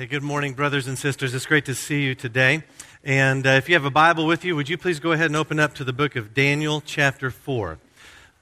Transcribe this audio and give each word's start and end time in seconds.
Hey, 0.00 0.06
good 0.06 0.22
morning, 0.22 0.52
brothers 0.52 0.86
and 0.86 0.96
sisters. 0.96 1.34
It's 1.34 1.44
great 1.44 1.64
to 1.64 1.74
see 1.74 2.04
you 2.04 2.14
today. 2.14 2.62
And 3.02 3.44
uh, 3.44 3.50
if 3.50 3.68
you 3.68 3.74
have 3.74 3.84
a 3.84 3.90
Bible 3.90 4.26
with 4.26 4.44
you, 4.44 4.54
would 4.54 4.68
you 4.68 4.78
please 4.78 5.00
go 5.00 5.10
ahead 5.10 5.26
and 5.26 5.34
open 5.34 5.58
up 5.58 5.74
to 5.74 5.82
the 5.82 5.92
book 5.92 6.14
of 6.14 6.34
Daniel, 6.34 6.80
chapter 6.80 7.32
4. 7.32 7.78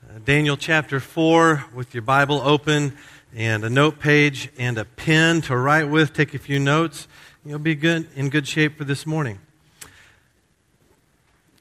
Uh, 0.06 0.18
Daniel, 0.22 0.58
chapter 0.58 1.00
4, 1.00 1.64
with 1.74 1.94
your 1.94 2.02
Bible 2.02 2.42
open 2.44 2.94
and 3.34 3.64
a 3.64 3.70
note 3.70 4.00
page 4.00 4.50
and 4.58 4.76
a 4.76 4.84
pen 4.84 5.40
to 5.40 5.56
write 5.56 5.88
with. 5.88 6.12
Take 6.12 6.34
a 6.34 6.38
few 6.38 6.58
notes. 6.58 7.08
You'll 7.42 7.58
be 7.58 7.74
good, 7.74 8.06
in 8.14 8.28
good 8.28 8.46
shape 8.46 8.76
for 8.76 8.84
this 8.84 9.06
morning. 9.06 9.38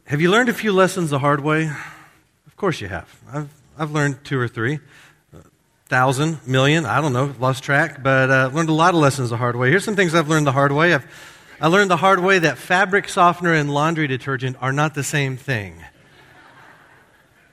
Have 0.07 0.19
you 0.19 0.29
learned 0.29 0.49
a 0.49 0.53
few 0.53 0.73
lessons 0.73 1.09
the 1.09 1.19
hard 1.19 1.39
way? 1.39 1.67
Of 2.47 2.57
course 2.57 2.81
you 2.81 2.89
have. 2.89 3.17
I've, 3.31 3.49
I've 3.77 3.91
learned 3.91 4.25
two 4.25 4.37
or 4.37 4.49
three 4.49 4.79
thousand, 5.85 6.39
million, 6.47 6.85
I 6.85 6.99
don't 6.99 7.13
know, 7.13 7.33
lost 7.39 7.63
track, 7.63 8.01
but 8.01 8.31
uh, 8.31 8.49
learned 8.53 8.69
a 8.69 8.73
lot 8.73 8.93
of 8.93 8.99
lessons 8.99 9.29
the 9.29 9.37
hard 9.37 9.55
way. 9.55 9.69
Here's 9.69 9.83
some 9.83 9.95
things 9.95 10.15
I've 10.15 10.27
learned 10.27 10.47
the 10.47 10.51
hard 10.51 10.71
way. 10.71 10.93
I've, 10.93 11.05
I 11.61 11.67
learned 11.67 11.91
the 11.91 11.97
hard 11.97 12.19
way 12.19 12.39
that 12.39 12.57
fabric 12.57 13.07
softener 13.07 13.53
and 13.53 13.71
laundry 13.71 14.07
detergent 14.07 14.57
are 14.61 14.73
not 14.73 14.95
the 14.95 15.03
same 15.03 15.37
thing. 15.37 15.83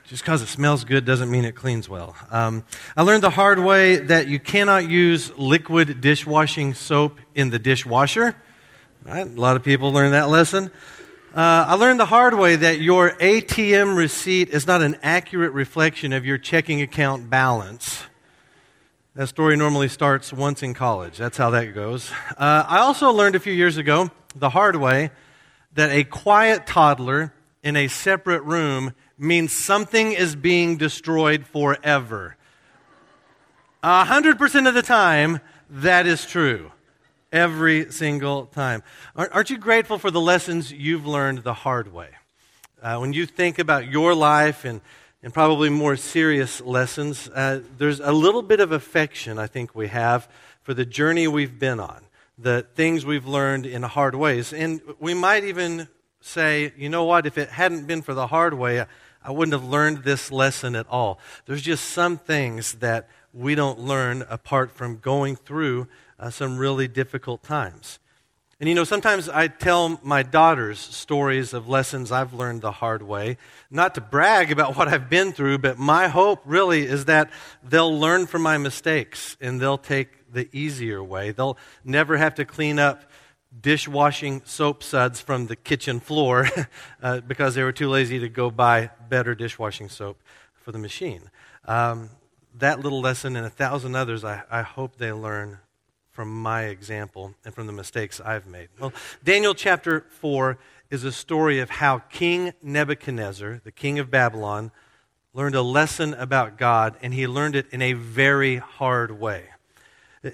Just 0.06 0.24
because 0.24 0.42
it 0.42 0.48
smells 0.48 0.84
good 0.84 1.04
doesn't 1.04 1.30
mean 1.30 1.45
it 1.45 1.54
cleans 1.54 1.88
well. 1.88 2.16
Um, 2.30 2.64
I 2.96 3.02
learned 3.02 3.23
the 3.23 3.30
hard 3.30 3.59
way 3.59 3.96
that 3.96 4.28
you 4.28 4.38
cannot 4.38 4.88
use 4.88 5.30
liquid 5.38 6.01
dishwashing 6.01 6.74
soap 6.74 7.18
in 7.34 7.51
the 7.51 7.59
dishwasher. 7.59 8.34
Right? 9.04 9.26
A 9.26 9.40
lot 9.40 9.56
of 9.56 9.62
people 9.62 9.92
learn 9.92 10.12
that 10.12 10.28
lesson. 10.28 10.70
Uh, 11.34 11.64
I 11.68 11.74
learned 11.74 11.98
the 11.98 12.06
hard 12.06 12.34
way 12.34 12.56
that 12.56 12.80
your 12.80 13.12
ATM 13.12 13.96
receipt 13.96 14.51
is 14.51 14.66
not 14.66 14.82
an 14.82 14.96
accurate 15.02 15.52
reflection 15.52 16.12
of 16.12 16.26
your 16.26 16.37
checking 16.37 16.82
account 16.82 17.30
balance. 17.30 18.04
That 19.15 19.27
story 19.27 19.59
normally 19.59 19.89
starts 19.89 20.33
once 20.33 20.62
in 20.62 20.73
college. 20.73 21.19
That's 21.19 21.37
how 21.37 21.51
that 21.51 21.75
goes. 21.75 22.11
Uh, 22.30 22.65
I 22.66 22.79
also 22.79 23.12
learned 23.12 23.35
a 23.35 23.41
few 23.41 23.52
years 23.52 23.77
ago, 23.77 24.11
the 24.35 24.48
hard 24.48 24.75
way, 24.75 25.11
that 25.75 25.91
a 25.91 26.02
quiet 26.02 26.66
toddler 26.66 27.35
in 27.63 27.77
a 27.77 27.88
separate 27.88 28.43
room 28.45 28.95
means 29.19 29.54
something 29.54 30.13
is 30.13 30.35
being 30.35 30.79
destroyed 30.79 31.45
forever. 31.45 32.38
A 33.82 34.07
hundred 34.07 34.38
percent 34.38 34.66
of 34.66 34.73
the 34.73 34.80
time, 34.80 35.41
that 35.69 36.07
is 36.07 36.24
true. 36.24 36.73
Every 37.30 37.93
single 37.93 38.47
time. 38.47 38.82
Aren't 39.15 39.51
you 39.51 39.59
grateful 39.59 39.99
for 39.99 40.10
the 40.10 40.23
lessons 40.23 40.73
you've 40.73 41.07
learned 41.07 41.41
the 41.41 41.52
hard 41.52 41.93
way? 41.93 42.09
Uh, 42.82 42.97
when 42.97 43.13
you 43.13 43.26
think 43.26 43.59
about 43.59 43.87
your 43.88 44.15
life 44.15 44.65
and 44.65 44.80
and 45.23 45.32
probably 45.32 45.70
more 45.70 45.96
serious 45.96 46.60
lessons, 46.60 47.28
uh, 47.28 47.60
there's 47.78 48.01
a 48.01 48.12
little 48.12 48.42
bit 48.42 48.60
of 48.60 48.73
affection 48.73 49.38
I 49.38 49.46
think 49.46 49.74
we 49.74 49.88
have 49.88 50.29
for 50.62 50.74
the 50.74 50.84
journey 50.84 51.29
we've 51.29 51.59
been 51.59 51.79
on, 51.79 52.02
the 52.37 52.66
things 52.74 53.06
we've 53.06 53.26
learned 53.26 53.66
in 53.66 53.82
hard 53.82 54.14
ways. 54.14 54.52
And 54.52 54.80
we 54.98 55.14
might 55.14 55.45
even 55.45 55.88
say, 56.20 56.73
you 56.76 56.88
know 56.88 57.04
what, 57.04 57.26
if 57.26 57.38
it 57.38 57.51
hadn't 57.51 57.87
been 57.87 58.02
for 58.02 58.14
the 58.14 58.26
hard 58.29 58.54
way, 58.54 58.84
I 59.24 59.30
wouldn't 59.30 59.52
have 59.52 59.68
learned 59.68 59.98
this 59.98 60.32
lesson 60.32 60.74
at 60.74 60.87
all. 60.88 61.20
There's 61.46 61.62
just 61.62 61.84
some 61.90 62.18
things 62.18 62.74
that 62.74 63.09
we 63.32 63.54
don't 63.54 63.79
learn 63.79 64.25
apart 64.28 64.72
from 64.72 64.98
going 64.98 65.36
through 65.36 65.88
uh, 66.19 66.31
some 66.31 66.59
really 66.59 66.88
difficult 66.88 67.42
times. 67.42 67.98
And 68.62 68.69
you 68.69 68.77
know, 68.77 68.84
sometimes 68.84 69.28
I 69.28 69.49
tell 69.49 69.99
my 70.05 70.22
daughters 70.22 70.78
stories 70.78 71.53
of 71.53 71.69
lessons 71.69 72.12
I've 72.12 72.32
learned 72.32 72.60
the 72.60 72.71
hard 72.71 73.03
way, 73.03 73.38
not 73.72 73.97
to 73.97 74.00
brag 74.00 74.53
about 74.53 74.77
what 74.77 74.87
I've 74.87 75.10
been 75.10 75.32
through, 75.32 75.59
but 75.59 75.78
my 75.78 76.06
hope 76.06 76.43
really 76.44 76.87
is 76.87 77.06
that 77.06 77.32
they'll 77.65 77.99
learn 77.99 78.27
from 78.27 78.43
my 78.43 78.59
mistakes 78.59 79.37
and 79.41 79.60
they'll 79.60 79.78
take 79.78 80.32
the 80.32 80.49
easier 80.56 81.03
way. 81.03 81.32
They'll 81.32 81.59
never 81.82 82.16
have 82.16 82.37
to 82.37 82.44
clean 82.44 82.78
up 82.78 83.03
dishwashing 83.60 84.43
soap 84.44 84.84
suds 84.84 85.21
from 85.21 85.49
the 85.49 85.56
kitchen 85.56 85.99
floor 85.99 86.49
uh, 87.03 87.19
because 87.19 87.56
they 87.56 87.65
were 87.65 87.72
too 87.72 87.88
lazy 87.88 88.21
to 88.21 88.28
go 88.28 88.49
buy 88.49 88.91
better 89.09 89.34
dishwashing 89.34 89.88
soap 89.88 90.22
for 90.54 90.70
the 90.70 90.78
machine. 90.78 91.22
Um, 91.65 92.10
that 92.54 92.78
little 92.78 93.00
lesson 93.00 93.34
and 93.34 93.44
a 93.44 93.50
thousand 93.50 93.97
others, 93.97 94.22
I, 94.22 94.44
I 94.48 94.62
hope 94.62 94.98
they 94.98 95.10
learn 95.10 95.59
from 96.12 96.42
my 96.42 96.64
example 96.64 97.34
and 97.44 97.54
from 97.54 97.66
the 97.66 97.72
mistakes 97.72 98.20
I've 98.20 98.46
made. 98.46 98.68
Well, 98.78 98.92
Daniel 99.24 99.54
chapter 99.54 100.06
4 100.20 100.58
is 100.90 101.04
a 101.04 101.12
story 101.12 101.58
of 101.58 101.70
how 101.70 101.98
King 101.98 102.52
Nebuchadnezzar, 102.62 103.62
the 103.64 103.72
king 103.72 103.98
of 103.98 104.10
Babylon, 104.10 104.70
learned 105.32 105.54
a 105.54 105.62
lesson 105.62 106.12
about 106.14 106.58
God, 106.58 106.96
and 107.00 107.14
he 107.14 107.26
learned 107.26 107.56
it 107.56 107.66
in 107.72 107.80
a 107.80 107.94
very 107.94 108.56
hard 108.56 109.18
way. 109.18 109.44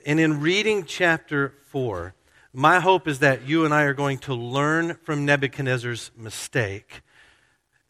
And 0.04 0.18
in 0.18 0.40
reading 0.40 0.84
chapter 0.84 1.54
4, 1.68 2.12
my 2.52 2.80
hope 2.80 3.06
is 3.06 3.20
that 3.20 3.46
you 3.46 3.64
and 3.64 3.72
I 3.72 3.82
are 3.82 3.94
going 3.94 4.18
to 4.18 4.34
learn 4.34 4.96
from 5.04 5.24
Nebuchadnezzar's 5.24 6.10
mistake 6.16 7.02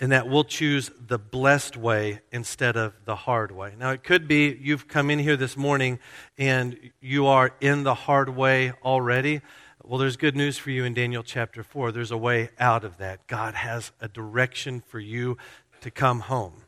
and 0.01 0.13
that 0.13 0.29
we'll 0.29 0.45
choose 0.45 0.91
the 1.07 1.19
blessed 1.19 1.77
way 1.77 2.21
instead 2.31 2.77
of 2.77 2.95
the 3.05 3.17
hard 3.17 3.51
way. 3.51 3.75
Now, 3.77 3.91
it 3.91 4.05
could 4.05 4.29
be 4.29 4.57
you've 4.61 4.87
come 4.87 5.11
in 5.11 5.19
here 5.19 5.37
this 5.37 5.57
morning 5.57 5.99
and 6.37 6.79
you 7.01 7.27
are 7.27 7.53
in 7.61 7.83
the 7.83 7.95
hard 7.95 8.29
way 8.29 8.73
already. 8.85 9.41
Well, 9.83 9.99
there's 9.99 10.17
good 10.17 10.37
news 10.37 10.59
for 10.59 10.71
you 10.71 10.85
in 10.85 10.95
Daniel 10.95 11.23
chapter 11.23 11.63
4. 11.63 11.93
There's 11.93 12.11
a 12.11 12.17
way 12.17 12.51
out 12.61 12.85
of 12.85 12.99
that. 12.99 13.27
God 13.27 13.55
has 13.55 13.91
a 14.01 14.09
direction 14.09 14.83
for 14.87 15.01
you 15.01 15.37
to 15.81 15.91
come 15.91 16.21
home. 16.21 16.63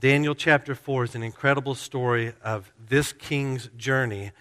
Daniel 0.00 0.34
chapter 0.34 0.74
4 0.74 1.04
is 1.04 1.14
an 1.14 1.22
incredible 1.22 1.74
story 1.74 2.34
of 2.42 2.72
this 2.88 3.12
king's 3.12 3.68
journey 3.76 4.32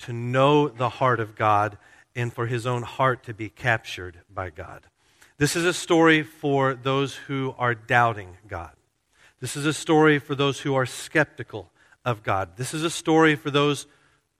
to 0.00 0.12
know 0.12 0.68
the 0.68 0.88
heart 0.88 1.20
of 1.20 1.36
God 1.36 1.78
and 2.16 2.32
for 2.32 2.46
his 2.46 2.66
own 2.66 2.82
heart 2.82 3.22
to 3.24 3.34
be 3.34 3.48
captured 3.48 4.20
by 4.32 4.50
God. 4.50 4.86
This 5.38 5.54
is 5.54 5.64
a 5.64 5.72
story 5.72 6.24
for 6.24 6.74
those 6.74 7.14
who 7.14 7.54
are 7.58 7.74
doubting 7.74 8.38
God. 8.48 8.72
This 9.38 9.54
is 9.54 9.66
a 9.66 9.72
story 9.72 10.18
for 10.18 10.34
those 10.34 10.60
who 10.60 10.74
are 10.74 10.84
skeptical 10.84 11.70
of 12.04 12.24
God. 12.24 12.56
This 12.56 12.74
is 12.74 12.82
a 12.82 12.90
story 12.90 13.36
for 13.36 13.52
those 13.52 13.86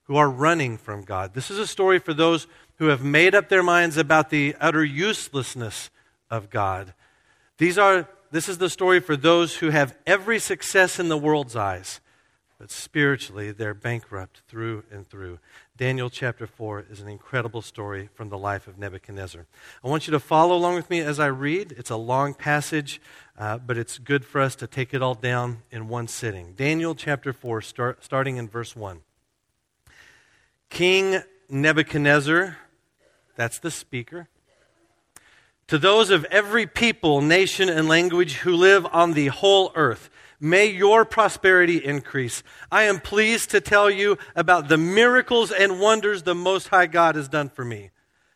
who 0.04 0.16
are 0.16 0.28
running 0.28 0.76
from 0.76 1.03
God. 1.03 1.34
This 1.34 1.53
is 1.53 1.59
a 1.60 1.69
story 1.69 2.00
for 2.00 2.12
those 2.12 2.48
who 2.78 2.86
have 2.86 3.04
made 3.04 3.32
up 3.32 3.48
their 3.48 3.62
minds 3.62 3.97
about 3.97 4.31
the 4.31 4.56
utter 4.60 4.84
uselessness 4.84 5.91
of 6.31 6.50
God. 6.50 6.94
These 7.59 7.78
are, 7.78 8.09
this 8.32 8.48
is 8.48 8.59
the 8.59 8.70
story 8.70 8.98
for 8.98 9.16
those 9.16 9.56
who 9.56 9.70
have 9.70 9.97
every 10.04 10.41
success 10.41 10.98
in 10.98 11.09
the 11.09 11.16
world's 11.16 11.54
eyes, 11.54 12.00
but 12.59 12.72
spiritually 12.72 13.53
they're 13.53 13.72
bankrupt 13.72 14.42
through 14.48 14.82
and 14.91 15.09
through. 15.09 15.38
Daniel 15.78 16.11
chapter 16.11 16.44
4 16.44 16.87
is 16.91 17.00
an 17.00 17.06
incredible 17.06 17.62
story 17.62 18.09
from 18.12 18.31
the 18.31 18.37
life 18.37 18.66
of 18.66 18.81
Nebuchadnezzar. 18.81 19.47
I 19.84 19.87
want 19.87 20.09
you 20.09 20.11
to 20.11 20.19
follow 20.19 20.56
along 20.56 20.75
with 20.75 20.91
me 20.91 20.99
as 20.99 21.21
I 21.21 21.27
read. 21.27 21.72
It's 21.78 21.89
a 21.89 21.97
long 21.97 22.34
passage, 22.34 23.00
uh, 23.39 23.59
but 23.59 23.78
it's 23.78 23.97
good 23.99 24.25
for 24.25 24.41
us 24.41 24.56
to 24.56 24.66
take 24.66 24.93
it 24.93 25.03
all 25.03 25.15
down 25.15 25.62
in 25.71 25.87
one 25.87 26.09
sitting. 26.09 26.55
Daniel 26.55 26.97
chapter 26.97 27.33
4, 27.33 27.62
start, 27.62 28.03
starting 28.03 28.39
in 28.39 28.49
verse 28.49 28.75
1. 28.75 29.03
King 30.69 31.22
Nebuchadnezzar, 31.49 32.59
that's 33.37 33.60
the 33.60 33.71
speaker, 33.71 34.28
to 35.68 35.78
those 35.78 36.10
of 36.10 36.24
every 36.26 36.66
people, 36.66 37.22
nation, 37.22 37.68
and 37.68 37.88
language 37.88 38.34
who 38.34 38.52
live 38.52 38.86
on 38.92 39.12
the 39.12 39.28
whole 39.28 39.72
earth, 39.74 40.10
May 40.40 40.66
your 40.66 41.04
prosperity 41.04 41.84
increase. 41.84 42.44
I 42.70 42.84
am 42.84 43.00
pleased 43.00 43.50
to 43.50 43.60
tell 43.60 43.90
you 43.90 44.18
about 44.36 44.68
the 44.68 44.76
miracles 44.76 45.50
and 45.50 45.80
wonders 45.80 46.22
the 46.22 46.34
Most 46.34 46.68
High 46.68 46.86
God 46.86 47.16
has 47.16 47.28
done 47.28 47.48
for 47.48 47.64
me. 47.64 47.90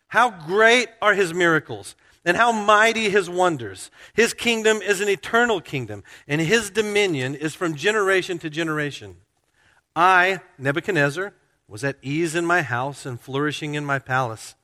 How 0.09 0.31
great 0.31 0.88
are 1.00 1.15
his 1.15 1.32
miracles 1.32 1.94
and 2.25 2.37
how 2.37 2.53
mighty 2.53 3.09
his 3.09 3.31
wonders. 3.31 3.91
His 4.14 4.34
kingdom 4.34 4.82
is 4.82 5.00
an 5.00 5.09
eternal 5.09 5.60
kingdom, 5.60 6.03
and 6.28 6.41
his 6.41 6.70
dominion 6.70 7.34
is 7.34 7.54
from 7.54 7.75
generation 7.75 8.38
to 8.41 8.50
generation. 8.50 9.16
I, 9.94 10.41
Nebuchadnezzar, 10.59 11.32
was 11.69 11.84
at 11.84 11.97
ease 12.03 12.34
in 12.34 12.47
my 12.47 12.62
house 12.62 13.06
and 13.06 13.20
flourishing 13.20 13.75
in 13.75 13.84
my 13.84 13.99
palace. 13.99 14.54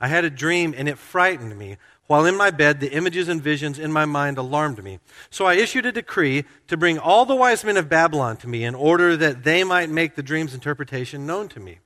I 0.00 0.08
had 0.08 0.24
a 0.24 0.30
dream, 0.30 0.74
and 0.76 0.88
it 0.88 0.98
frightened 0.98 1.58
me 1.58 1.76
while 2.12 2.26
in 2.26 2.36
my 2.36 2.50
bed, 2.50 2.78
the 2.78 2.92
images 2.92 3.26
and 3.26 3.40
visions 3.40 3.78
in 3.78 3.90
my 3.90 4.04
mind 4.04 4.36
alarmed 4.36 4.84
me. 4.84 4.98
So 5.30 5.46
I 5.46 5.54
issued 5.54 5.86
a 5.86 5.92
decree 5.92 6.44
to 6.68 6.76
bring 6.76 6.98
all 6.98 7.24
the 7.24 7.34
wise 7.34 7.64
men 7.64 7.78
of 7.78 7.88
Babylon 7.88 8.36
to 8.36 8.48
me 8.48 8.64
in 8.64 8.74
order 8.74 9.16
that 9.16 9.44
they 9.44 9.64
might 9.64 9.88
make 9.88 10.14
the 10.14 10.22
dream's 10.22 10.52
interpretation 10.52 11.24
known 11.24 11.48
to 11.48 11.58
me. 11.58 11.78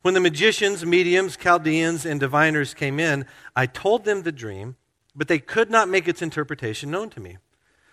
When 0.00 0.14
the 0.14 0.20
magicians, 0.20 0.86
mediums, 0.86 1.36
Chaldeans, 1.36 2.06
and 2.06 2.18
diviners 2.18 2.72
came 2.72 2.98
in, 2.98 3.26
I 3.54 3.66
told 3.66 4.06
them 4.06 4.22
the 4.22 4.32
dream, 4.32 4.76
but 5.14 5.28
they 5.28 5.38
could 5.38 5.70
not 5.70 5.90
make 5.90 6.08
its 6.08 6.22
interpretation 6.22 6.90
known 6.90 7.10
to 7.10 7.20
me. 7.20 7.36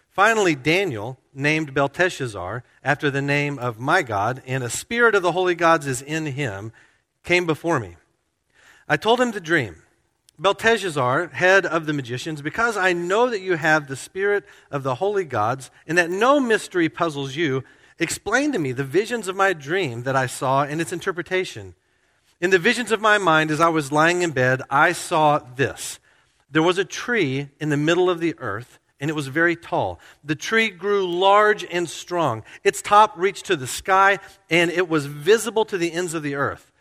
Finally, 0.10 0.56
Daniel, 0.56 1.20
named 1.34 1.74
Belteshazzar, 1.74 2.64
after 2.86 3.12
the 3.12 3.22
name 3.22 3.60
of 3.60 3.82
my 3.82 4.02
God, 4.02 4.42
and 4.48 4.64
a 4.64 4.70
spirit 4.70 5.14
of 5.14 5.24
the 5.24 5.34
holy 5.34 5.56
gods 5.56 5.88
is 5.88 6.02
in 6.02 6.26
him, 6.26 6.72
came 7.26 7.46
before 7.46 7.82
me. 7.82 7.98
I 8.88 8.96
told 8.96 9.20
him 9.20 9.32
the 9.32 9.42
dream. 9.42 9.82
Belteshazzar, 10.38 11.28
head 11.28 11.66
of 11.66 11.86
the 11.86 11.94
magicians, 11.94 12.42
because 12.42 12.76
I 12.76 12.94
know 12.94 13.30
that 13.30 13.42
you 13.42 13.56
have 13.56 13.88
the 13.88 13.96
spirit 13.96 14.44
of 14.70 14.84
the 14.84 14.96
holy 14.96 15.24
gods 15.24 15.72
and 15.88 15.98
that 15.98 16.10
no 16.10 16.40
mystery 16.40 16.90
puzzles 16.90 17.36
you, 17.36 17.64
explain 18.00 18.52
to 18.52 18.60
me 18.60 18.72
the 18.74 18.84
visions 18.84 19.28
of 19.28 19.36
my 19.36 19.54
dream 19.54 20.04
that 20.04 20.16
I 20.16 20.26
saw 20.26 20.64
and 20.64 20.82
its 20.82 20.92
interpretation. 20.92 21.76
In 22.42 22.50
the 22.50 22.60
visions 22.60 22.92
of 22.92 23.00
my 23.00 23.18
mind, 23.18 23.50
as 23.50 23.62
I 23.62 23.70
was 23.70 23.94
lying 23.94 24.22
in 24.22 24.32
bed, 24.32 24.62
I 24.70 24.92
saw 24.92 25.40
this. 25.40 26.00
There 26.52 26.64
was 26.64 26.78
a 26.78 26.86
tree 26.86 27.50
in 27.60 27.70
the 27.70 27.78
middle 27.78 28.10
of 28.10 28.20
the 28.20 28.36
earth, 28.40 28.80
and 29.00 29.10
it 29.10 29.14
was 29.14 29.28
very 29.28 29.56
tall. 29.56 30.00
The 30.24 30.36
tree 30.36 30.70
grew 30.70 31.08
large 31.08 31.64
and 31.64 31.90
strong. 31.90 32.44
Its 32.64 32.82
top 32.82 33.14
reached 33.16 33.46
to 33.46 33.56
the 33.56 33.68
sky, 33.68 34.20
and 34.50 34.70
it 34.70 34.90
was 34.90 35.06
visible 35.06 35.64
to 35.66 35.78
the 35.78 35.94
ends 35.94 36.14
of 36.14 36.24
the 36.24 36.36
earth. 36.36 36.72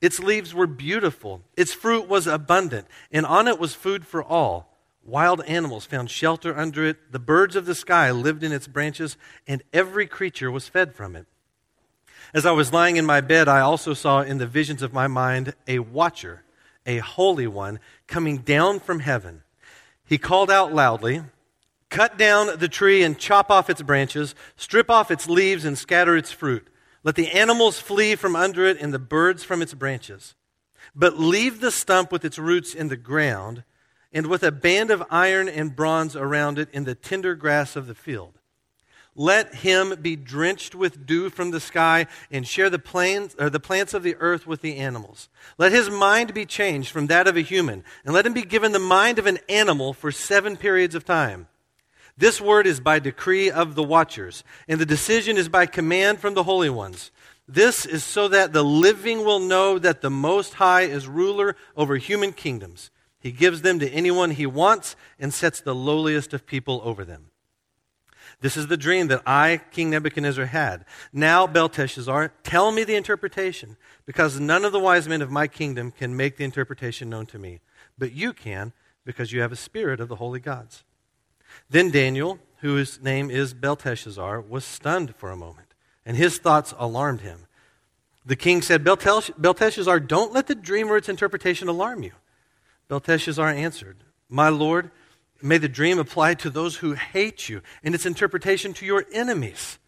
Its 0.00 0.20
leaves 0.20 0.54
were 0.54 0.66
beautiful, 0.66 1.42
its 1.56 1.72
fruit 1.72 2.08
was 2.08 2.26
abundant, 2.26 2.86
and 3.10 3.24
on 3.24 3.48
it 3.48 3.58
was 3.58 3.74
food 3.74 4.06
for 4.06 4.22
all. 4.22 4.76
Wild 5.04 5.42
animals 5.44 5.86
found 5.86 6.10
shelter 6.10 6.56
under 6.56 6.84
it, 6.84 7.12
the 7.12 7.18
birds 7.18 7.56
of 7.56 7.64
the 7.64 7.74
sky 7.74 8.10
lived 8.10 8.42
in 8.42 8.52
its 8.52 8.66
branches, 8.66 9.16
and 9.46 9.62
every 9.72 10.06
creature 10.06 10.50
was 10.50 10.68
fed 10.68 10.94
from 10.94 11.16
it. 11.16 11.26
As 12.34 12.44
I 12.44 12.50
was 12.50 12.72
lying 12.72 12.96
in 12.96 13.06
my 13.06 13.20
bed, 13.20 13.48
I 13.48 13.60
also 13.60 13.94
saw 13.94 14.20
in 14.20 14.38
the 14.38 14.46
visions 14.46 14.82
of 14.82 14.92
my 14.92 15.06
mind 15.06 15.54
a 15.66 15.78
watcher, 15.78 16.42
a 16.84 16.98
holy 16.98 17.46
one, 17.46 17.78
coming 18.06 18.38
down 18.38 18.80
from 18.80 19.00
heaven. 19.00 19.42
He 20.04 20.18
called 20.18 20.50
out 20.50 20.74
loudly, 20.74 21.22
Cut 21.88 22.18
down 22.18 22.58
the 22.58 22.68
tree 22.68 23.02
and 23.02 23.18
chop 23.18 23.50
off 23.50 23.70
its 23.70 23.80
branches, 23.80 24.34
strip 24.56 24.90
off 24.90 25.10
its 25.10 25.28
leaves 25.28 25.64
and 25.64 25.78
scatter 25.78 26.16
its 26.16 26.32
fruit. 26.32 26.66
Let 27.06 27.14
the 27.14 27.30
animals 27.30 27.78
flee 27.78 28.16
from 28.16 28.34
under 28.34 28.66
it 28.66 28.80
and 28.80 28.92
the 28.92 28.98
birds 28.98 29.44
from 29.44 29.62
its 29.62 29.74
branches. 29.74 30.34
But 30.92 31.20
leave 31.20 31.60
the 31.60 31.70
stump 31.70 32.10
with 32.10 32.24
its 32.24 32.36
roots 32.36 32.74
in 32.74 32.88
the 32.88 32.96
ground, 32.96 33.62
and 34.12 34.26
with 34.26 34.42
a 34.42 34.50
band 34.50 34.90
of 34.90 35.04
iron 35.08 35.48
and 35.48 35.76
bronze 35.76 36.16
around 36.16 36.58
it 36.58 36.68
in 36.72 36.82
the 36.82 36.96
tender 36.96 37.36
grass 37.36 37.76
of 37.76 37.86
the 37.86 37.94
field. 37.94 38.40
Let 39.14 39.54
him 39.54 39.94
be 40.02 40.16
drenched 40.16 40.74
with 40.74 41.06
dew 41.06 41.30
from 41.30 41.52
the 41.52 41.60
sky 41.60 42.08
and 42.28 42.44
share 42.44 42.70
the, 42.70 42.80
plains, 42.80 43.36
or 43.38 43.50
the 43.50 43.60
plants 43.60 43.94
of 43.94 44.02
the 44.02 44.16
earth 44.16 44.44
with 44.44 44.60
the 44.60 44.76
animals. 44.76 45.28
Let 45.58 45.70
his 45.70 45.88
mind 45.88 46.34
be 46.34 46.44
changed 46.44 46.90
from 46.90 47.06
that 47.06 47.28
of 47.28 47.36
a 47.36 47.40
human, 47.40 47.84
and 48.04 48.14
let 48.14 48.26
him 48.26 48.32
be 48.34 48.42
given 48.42 48.72
the 48.72 48.80
mind 48.80 49.20
of 49.20 49.26
an 49.26 49.38
animal 49.48 49.92
for 49.92 50.10
seven 50.10 50.56
periods 50.56 50.96
of 50.96 51.04
time. 51.04 51.46
This 52.18 52.40
word 52.40 52.66
is 52.66 52.80
by 52.80 52.98
decree 52.98 53.50
of 53.50 53.74
the 53.74 53.82
watchers, 53.82 54.42
and 54.66 54.80
the 54.80 54.86
decision 54.86 55.36
is 55.36 55.48
by 55.48 55.66
command 55.66 56.18
from 56.18 56.34
the 56.34 56.44
holy 56.44 56.70
ones. 56.70 57.10
This 57.46 57.84
is 57.84 58.02
so 58.02 58.26
that 58.28 58.52
the 58.52 58.64
living 58.64 59.24
will 59.24 59.38
know 59.38 59.78
that 59.78 60.00
the 60.00 60.10
Most 60.10 60.54
High 60.54 60.82
is 60.82 61.06
ruler 61.06 61.56
over 61.76 61.96
human 61.96 62.32
kingdoms. 62.32 62.90
He 63.20 63.32
gives 63.32 63.62
them 63.62 63.78
to 63.80 63.90
anyone 63.90 64.30
he 64.30 64.46
wants 64.46 64.96
and 65.18 65.32
sets 65.32 65.60
the 65.60 65.74
lowliest 65.74 66.32
of 66.32 66.46
people 66.46 66.80
over 66.84 67.04
them. 67.04 67.30
This 68.40 68.56
is 68.56 68.66
the 68.66 68.76
dream 68.76 69.08
that 69.08 69.22
I, 69.26 69.60
King 69.70 69.90
Nebuchadnezzar, 69.90 70.46
had. 70.46 70.84
Now, 71.12 71.46
Belteshazzar, 71.46 72.32
tell 72.42 72.72
me 72.72 72.84
the 72.84 72.96
interpretation, 72.96 73.76
because 74.04 74.40
none 74.40 74.64
of 74.64 74.72
the 74.72 74.80
wise 74.80 75.08
men 75.08 75.22
of 75.22 75.30
my 75.30 75.46
kingdom 75.46 75.90
can 75.90 76.16
make 76.16 76.36
the 76.36 76.44
interpretation 76.44 77.08
known 77.08 77.26
to 77.26 77.38
me. 77.38 77.60
But 77.96 78.12
you 78.12 78.32
can, 78.32 78.72
because 79.04 79.32
you 79.32 79.40
have 79.40 79.52
a 79.52 79.56
spirit 79.56 80.00
of 80.00 80.08
the 80.08 80.16
holy 80.16 80.40
gods. 80.40 80.84
Then 81.68 81.90
Daniel, 81.90 82.38
whose 82.60 83.00
name 83.00 83.30
is 83.30 83.54
Belteshazzar, 83.54 84.40
was 84.40 84.64
stunned 84.64 85.14
for 85.16 85.30
a 85.30 85.36
moment, 85.36 85.74
and 86.04 86.16
his 86.16 86.38
thoughts 86.38 86.74
alarmed 86.78 87.20
him. 87.20 87.46
The 88.24 88.36
king 88.36 88.62
said, 88.62 88.82
Belteshazzar, 88.84 90.00
don't 90.00 90.32
let 90.32 90.48
the 90.48 90.54
dream 90.54 90.88
or 90.88 90.96
its 90.96 91.08
interpretation 91.08 91.68
alarm 91.68 92.02
you. 92.02 92.12
Belteshazzar 92.88 93.48
answered, 93.48 93.98
My 94.28 94.48
lord, 94.48 94.90
may 95.40 95.58
the 95.58 95.68
dream 95.68 95.98
apply 95.98 96.34
to 96.34 96.50
those 96.50 96.76
who 96.76 96.94
hate 96.94 97.48
you, 97.48 97.62
and 97.84 97.94
its 97.94 98.06
interpretation 98.06 98.72
to 98.74 98.86
your 98.86 99.04
enemies. 99.12 99.78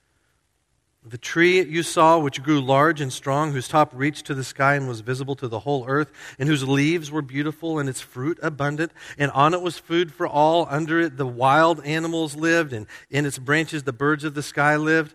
The 1.09 1.17
tree 1.17 1.63
you 1.63 1.83
saw, 1.83 2.19
which 2.19 2.43
grew 2.43 2.61
large 2.61 3.01
and 3.01 3.11
strong, 3.11 3.53
whose 3.53 3.67
top 3.67 3.93
reached 3.95 4.27
to 4.27 4.35
the 4.35 4.45
sky 4.45 4.75
and 4.75 4.87
was 4.87 5.01
visible 5.01 5.37
to 5.37 5.49
the 5.49 5.61
whole 5.61 5.87
earth, 5.89 6.13
and 6.39 6.49
whose 6.49 6.69
leaves 6.69 7.11
were 7.11 7.23
beautiful 7.23 7.79
and 7.79 7.89
its 7.89 8.03
fruit 8.03 8.39
abundant, 8.43 8.93
and 9.17 9.31
on 9.31 9.55
it 9.55 9.63
was 9.63 9.79
food 9.79 10.13
for 10.13 10.27
all. 10.27 10.67
Under 10.69 11.01
it 11.01 11.17
the 11.17 11.27
wild 11.27 11.83
animals 11.85 12.37
lived, 12.37 12.75
and 12.75 12.87
in 13.11 13.25
its 13.25 13.39
branches 13.39 13.85
the 13.85 13.93
birds 13.93 14.23
of 14.23 14.35
the 14.35 14.43
sky 14.43 14.77
lived. 14.77 15.15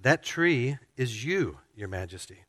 That 0.00 0.22
tree 0.22 0.78
is 0.96 1.24
you, 1.24 1.58
your 1.74 1.88
majesty. 1.88 2.44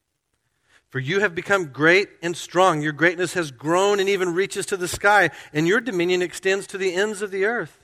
For 0.89 0.99
you 0.99 1.21
have 1.21 1.33
become 1.33 1.71
great 1.71 2.09
and 2.21 2.37
strong. 2.37 2.83
Your 2.83 2.93
greatness 2.93 3.33
has 3.33 3.49
grown 3.49 3.99
and 3.99 4.07
even 4.07 4.35
reaches 4.35 4.67
to 4.67 4.77
the 4.77 4.87
sky, 4.87 5.31
and 5.51 5.67
your 5.67 5.81
dominion 5.81 6.21
extends 6.21 6.67
to 6.67 6.77
the 6.77 6.93
ends 6.93 7.23
of 7.23 7.31
the 7.31 7.45
earth. 7.45 7.82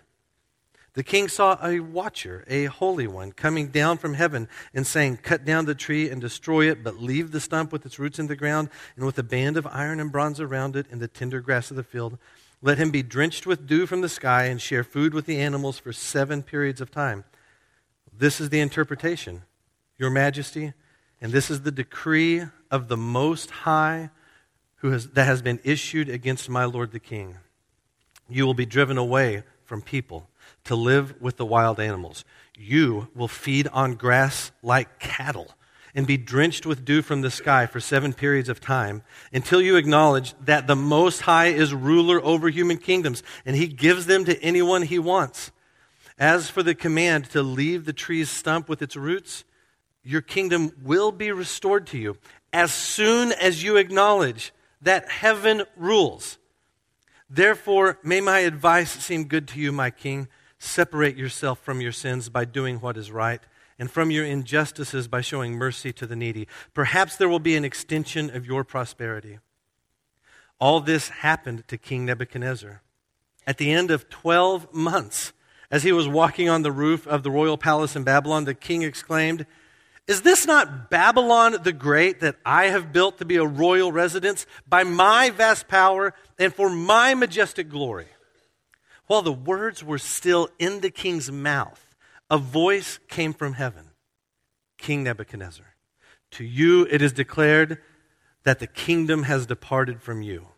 The 0.94 1.04
king 1.04 1.28
saw 1.28 1.58
a 1.64 1.80
watcher, 1.80 2.44
a 2.48 2.66
holy 2.66 3.08
one, 3.08 3.32
coming 3.32 3.68
down 3.68 3.98
from 3.98 4.16
heaven 4.16 4.48
and 4.74 4.88
saying, 4.88 5.18
Cut 5.18 5.46
down 5.46 5.66
the 5.66 5.76
tree 5.76 6.10
and 6.10 6.20
destroy 6.20 6.70
it, 6.70 6.84
but 6.84 6.98
leave 6.98 7.32
the 7.32 7.40
stump 7.40 7.72
with 7.72 7.86
its 7.86 8.00
roots 8.00 8.20
in 8.20 8.28
the 8.28 8.36
ground 8.36 8.70
and 8.96 9.06
with 9.06 9.20
a 9.20 9.24
band 9.24 9.56
of 9.56 9.68
iron 9.68 10.00
and 10.00 10.12
bronze 10.12 10.40
around 10.40 10.76
it 10.76 10.88
in 10.90 11.00
the 11.00 11.08
tender 11.08 11.42
grass 11.42 11.70
of 11.70 11.78
the 11.78 11.84
field. 11.84 12.18
Let 12.62 12.78
him 12.78 12.92
be 12.92 13.04
drenched 13.04 13.46
with 13.46 13.68
dew 13.68 13.86
from 13.86 14.02
the 14.02 14.10
sky 14.10 14.46
and 14.46 14.60
share 14.60 14.84
food 14.84 15.14
with 15.14 15.26
the 15.26 15.40
animals 15.40 15.78
for 15.78 15.94
seven 15.94 16.44
periods 16.44 16.82
of 16.82 16.92
time. 16.92 17.24
This 18.12 18.42
is 18.42 18.50
the 18.50 18.60
interpretation, 18.60 19.44
Your 19.98 20.10
Majesty, 20.10 20.74
and 21.22 21.32
this 21.32 21.50
is 21.50 21.62
the 21.62 21.72
decree 21.72 22.44
of 22.72 22.88
the 22.88 22.98
Most 22.98 23.52
High 23.52 24.10
who 24.78 24.92
has, 24.92 25.10
that 25.12 25.26
has 25.26 25.42
been 25.42 25.60
issued 25.64 26.10
against 26.10 26.50
my 26.50 26.66
Lord 26.66 26.92
the 26.92 27.00
King. 27.00 27.38
You 28.28 28.46
will 28.46 28.54
be 28.54 28.66
driven 28.66 28.98
away 28.98 29.44
from 29.64 29.82
people 29.82 30.30
to 30.66 30.76
live 30.76 31.20
with 31.22 31.38
the 31.38 31.46
wild 31.46 31.80
animals. 31.80 32.26
You 32.58 33.08
will 33.16 33.28
feed 33.28 33.68
on 33.70 33.96
grass 33.96 34.52
like 34.62 35.00
cattle 35.00 35.52
and 35.96 36.06
be 36.06 36.18
drenched 36.18 36.66
with 36.66 36.86
dew 36.86 37.02
from 37.02 37.22
the 37.22 37.32
sky 37.32 37.66
for 37.66 37.80
seven 37.80 38.14
periods 38.14 38.50
of 38.50 38.60
time 38.60 39.02
until 39.34 39.62
you 39.62 39.76
acknowledge 39.76 40.34
that 40.42 40.68
the 40.68 40.76
Most 40.76 41.22
High 41.22 41.48
is 41.48 41.74
ruler 41.74 42.24
over 42.24 42.50
human 42.50 42.78
kingdoms 42.78 43.24
and 43.46 43.56
he 43.56 43.68
gives 43.68 44.06
them 44.06 44.26
to 44.26 44.42
anyone 44.42 44.84
he 44.84 45.00
wants. 45.00 45.52
As 46.18 46.50
for 46.50 46.64
the 46.64 46.76
command 46.76 47.30
to 47.32 47.42
leave 47.42 47.86
the 47.86 47.94
tree's 47.94 48.30
stump 48.30 48.68
with 48.68 48.82
its 48.82 48.96
roots, 48.96 49.46
your 50.04 50.22
kingdom 50.22 50.72
will 50.84 51.12
be 51.12 51.32
restored 51.32 51.88
to 51.88 51.98
you 51.98 52.18
as 52.52 52.74
soon 52.74 53.32
as 53.32 53.64
you 53.64 53.78
acknowledge 53.78 54.54
that 54.82 55.10
heaven 55.10 55.64
rules. 55.76 56.38
Therefore, 57.30 58.00
may 58.04 58.22
my 58.22 58.40
advice 58.40 58.92
seem 58.92 59.26
good 59.26 59.48
to 59.50 59.60
you, 59.60 59.72
my 59.72 59.92
king 59.92 60.28
Separate 60.60 61.16
yourself 61.16 61.60
from 61.60 61.80
your 61.80 61.94
sins 61.94 62.28
by 62.28 62.46
doing 62.46 62.80
what 62.80 62.98
is 62.98 63.12
right, 63.12 63.42
and 63.80 63.90
from 63.90 64.12
your 64.12 64.26
injustices 64.26 65.08
by 65.08 65.22
showing 65.22 65.54
mercy 65.54 65.94
to 65.94 66.06
the 66.06 66.18
needy. 66.18 66.48
Perhaps 66.74 67.16
there 67.16 67.30
will 67.30 67.40
be 67.40 67.56
an 67.56 67.64
extension 67.64 68.30
of 68.30 68.46
your 68.46 68.66
prosperity. 68.66 69.40
All 70.60 70.82
this 70.82 71.10
happened 71.10 71.66
to 71.70 71.78
King 71.78 72.06
Nebuchadnezzar. 72.06 72.82
At 73.48 73.58
the 73.58 73.72
end 73.72 73.90
of 73.90 74.10
12 74.10 74.74
months, 74.74 75.32
as 75.72 75.84
he 75.84 75.94
was 75.94 76.08
walking 76.08 76.50
on 76.50 76.62
the 76.62 76.72
roof 76.72 77.08
of 77.08 77.24
the 77.24 77.32
royal 77.32 77.58
palace 77.58 77.96
in 77.96 78.04
Babylon, 78.04 78.44
the 78.44 78.54
king 78.54 78.82
exclaimed, 78.82 79.46
Is 80.08 80.24
this 80.24 80.46
not 80.46 80.90
Babylon 80.90 81.56
the 81.64 81.72
Great 81.72 82.20
that 82.20 82.36
I 82.46 82.66
have 82.66 82.92
built 82.92 83.20
to 83.20 83.26
be 83.26 83.38
a 83.38 83.46
royal 83.46 83.94
residence 83.94 84.46
by 84.68 84.84
my 84.84 85.30
vast 85.30 85.70
power 85.70 86.14
and 86.38 86.54
for 86.54 86.70
my 86.70 87.14
majestic 87.14 87.70
glory? 87.70 88.08
While 89.10 89.24
the 89.24 89.34
words 89.34 89.84
were 89.84 89.98
still 89.98 90.50
in 90.60 90.82
the 90.82 90.92
king's 90.92 91.32
mouth, 91.32 91.96
a 92.30 92.38
voice 92.38 93.00
came 93.08 93.34
from 93.34 93.54
heaven 93.54 93.86
King 94.78 95.04
Nebuchadnezzar, 95.04 95.66
to 96.34 96.44
you 96.44 96.86
it 96.92 97.02
is 97.02 97.12
declared 97.12 97.80
that 98.44 98.60
the 98.60 98.68
kingdom 98.68 99.24
has 99.24 99.48
departed 99.48 100.00
from 100.00 100.22
you. 100.22 100.50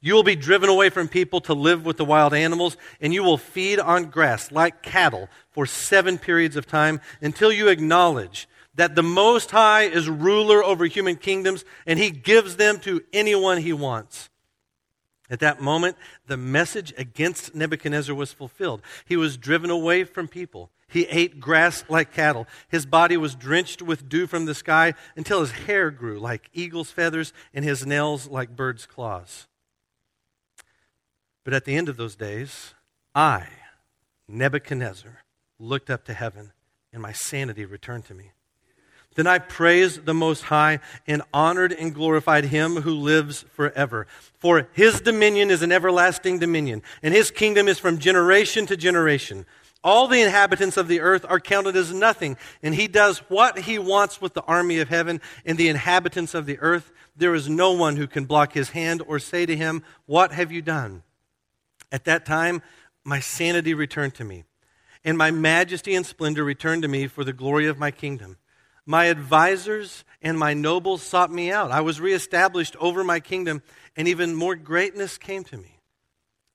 You 0.00 0.14
will 0.14 0.24
be 0.24 0.34
driven 0.34 0.68
away 0.68 0.90
from 0.90 1.06
people 1.06 1.40
to 1.42 1.54
live 1.54 1.84
with 1.84 1.98
the 1.98 2.04
wild 2.04 2.34
animals, 2.34 2.76
and 3.00 3.14
you 3.14 3.22
will 3.22 3.38
feed 3.38 3.78
on 3.78 4.06
grass 4.06 4.50
like 4.50 4.82
cattle 4.82 5.28
for 5.52 5.64
seven 5.64 6.18
periods 6.18 6.56
of 6.56 6.66
time 6.66 7.00
until 7.22 7.52
you 7.52 7.68
acknowledge 7.68 8.48
that 8.74 8.96
the 8.96 9.04
Most 9.04 9.52
High 9.52 9.82
is 9.84 10.08
ruler 10.08 10.64
over 10.64 10.84
human 10.86 11.14
kingdoms, 11.14 11.64
and 11.86 11.96
he 11.96 12.10
gives 12.10 12.56
them 12.56 12.80
to 12.80 13.04
anyone 13.12 13.58
he 13.58 13.72
wants. 13.72 14.29
At 15.30 15.38
that 15.40 15.60
moment, 15.60 15.96
the 16.26 16.36
message 16.36 16.92
against 16.98 17.54
Nebuchadnezzar 17.54 18.14
was 18.14 18.32
fulfilled. 18.32 18.82
He 19.06 19.16
was 19.16 19.36
driven 19.36 19.70
away 19.70 20.02
from 20.02 20.26
people. 20.26 20.70
He 20.88 21.04
ate 21.04 21.38
grass 21.38 21.84
like 21.88 22.12
cattle. 22.12 22.48
His 22.68 22.84
body 22.84 23.16
was 23.16 23.36
drenched 23.36 23.80
with 23.80 24.08
dew 24.08 24.26
from 24.26 24.46
the 24.46 24.56
sky 24.56 24.94
until 25.14 25.40
his 25.40 25.52
hair 25.52 25.92
grew 25.92 26.18
like 26.18 26.50
eagle's 26.52 26.90
feathers 26.90 27.32
and 27.54 27.64
his 27.64 27.86
nails 27.86 28.26
like 28.26 28.56
bird's 28.56 28.86
claws. 28.86 29.46
But 31.44 31.54
at 31.54 31.64
the 31.64 31.76
end 31.76 31.88
of 31.88 31.96
those 31.96 32.16
days, 32.16 32.74
I, 33.14 33.46
Nebuchadnezzar, 34.26 35.22
looked 35.60 35.90
up 35.90 36.04
to 36.06 36.12
heaven 36.12 36.52
and 36.92 37.00
my 37.00 37.12
sanity 37.12 37.64
returned 37.64 38.04
to 38.06 38.14
me. 38.14 38.32
Then 39.16 39.26
I 39.26 39.38
praised 39.38 40.06
the 40.06 40.14
Most 40.14 40.44
High 40.44 40.78
and 41.06 41.22
honored 41.32 41.72
and 41.72 41.94
glorified 41.94 42.44
him 42.44 42.76
who 42.76 42.94
lives 42.94 43.44
forever. 43.54 44.06
For 44.38 44.68
his 44.72 45.00
dominion 45.00 45.50
is 45.50 45.62
an 45.62 45.72
everlasting 45.72 46.38
dominion, 46.38 46.82
and 47.02 47.12
his 47.12 47.30
kingdom 47.30 47.66
is 47.66 47.78
from 47.78 47.98
generation 47.98 48.66
to 48.66 48.76
generation. 48.76 49.46
All 49.82 50.06
the 50.06 50.20
inhabitants 50.20 50.76
of 50.76 50.88
the 50.88 51.00
earth 51.00 51.24
are 51.28 51.40
counted 51.40 51.74
as 51.74 51.92
nothing, 51.92 52.36
and 52.62 52.74
he 52.74 52.86
does 52.86 53.18
what 53.28 53.60
he 53.60 53.78
wants 53.78 54.20
with 54.20 54.34
the 54.34 54.42
army 54.42 54.78
of 54.78 54.88
heaven 54.88 55.20
and 55.44 55.58
the 55.58 55.68
inhabitants 55.68 56.34
of 56.34 56.46
the 56.46 56.58
earth. 56.60 56.92
There 57.16 57.34
is 57.34 57.48
no 57.48 57.72
one 57.72 57.96
who 57.96 58.06
can 58.06 58.26
block 58.26 58.52
his 58.52 58.70
hand 58.70 59.02
or 59.06 59.18
say 59.18 59.46
to 59.46 59.56
him, 59.56 59.82
What 60.06 60.32
have 60.32 60.52
you 60.52 60.62
done? 60.62 61.02
At 61.90 62.04
that 62.04 62.26
time, 62.26 62.62
my 63.04 63.20
sanity 63.20 63.74
returned 63.74 64.14
to 64.16 64.24
me, 64.24 64.44
and 65.02 65.16
my 65.16 65.30
majesty 65.30 65.94
and 65.94 66.04
splendor 66.04 66.44
returned 66.44 66.82
to 66.82 66.88
me 66.88 67.06
for 67.06 67.24
the 67.24 67.32
glory 67.32 67.66
of 67.66 67.78
my 67.78 67.90
kingdom. 67.90 68.36
My 68.86 69.08
advisers 69.08 70.04
and 70.22 70.38
my 70.38 70.54
nobles 70.54 71.02
sought 71.02 71.32
me 71.32 71.50
out. 71.50 71.70
I 71.70 71.80
was 71.80 72.00
reestablished 72.00 72.76
over 72.76 73.04
my 73.04 73.20
kingdom, 73.20 73.62
and 73.96 74.08
even 74.08 74.34
more 74.34 74.56
greatness 74.56 75.18
came 75.18 75.44
to 75.44 75.56
me. 75.56 75.78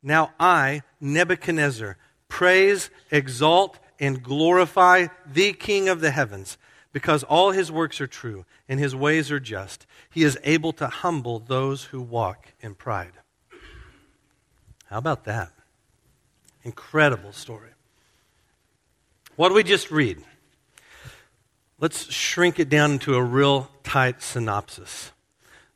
Now 0.03 0.33
I, 0.39 0.81
Nebuchadnezzar, 0.99 1.97
praise, 2.27 2.89
exalt, 3.09 3.79
and 3.99 4.21
glorify 4.21 5.07
the 5.25 5.53
King 5.53 5.89
of 5.89 6.01
the 6.01 6.11
heavens, 6.11 6.57
because 6.91 7.23
all 7.23 7.51
his 7.51 7.71
works 7.71 7.99
are 7.99 8.07
true 8.07 8.45
and 8.69 8.79
his 8.79 8.95
ways 8.95 9.31
are 9.31 9.39
just. 9.39 9.85
He 10.09 10.23
is 10.23 10.37
able 10.43 10.73
to 10.73 10.87
humble 10.87 11.39
those 11.39 11.85
who 11.85 12.01
walk 12.01 12.53
in 12.61 12.75
pride. 12.75 13.11
How 14.85 14.97
about 14.97 15.25
that? 15.25 15.51
Incredible 16.63 17.31
story. 17.31 17.71
What 19.35 19.49
do 19.49 19.55
we 19.55 19.63
just 19.63 19.91
read? 19.91 20.23
Let's 21.85 22.11
shrink 22.11 22.59
it 22.59 22.67
down 22.67 22.93
into 22.93 23.13
a 23.13 23.21
real 23.21 23.69
tight 23.83 24.19
synopsis. 24.23 25.11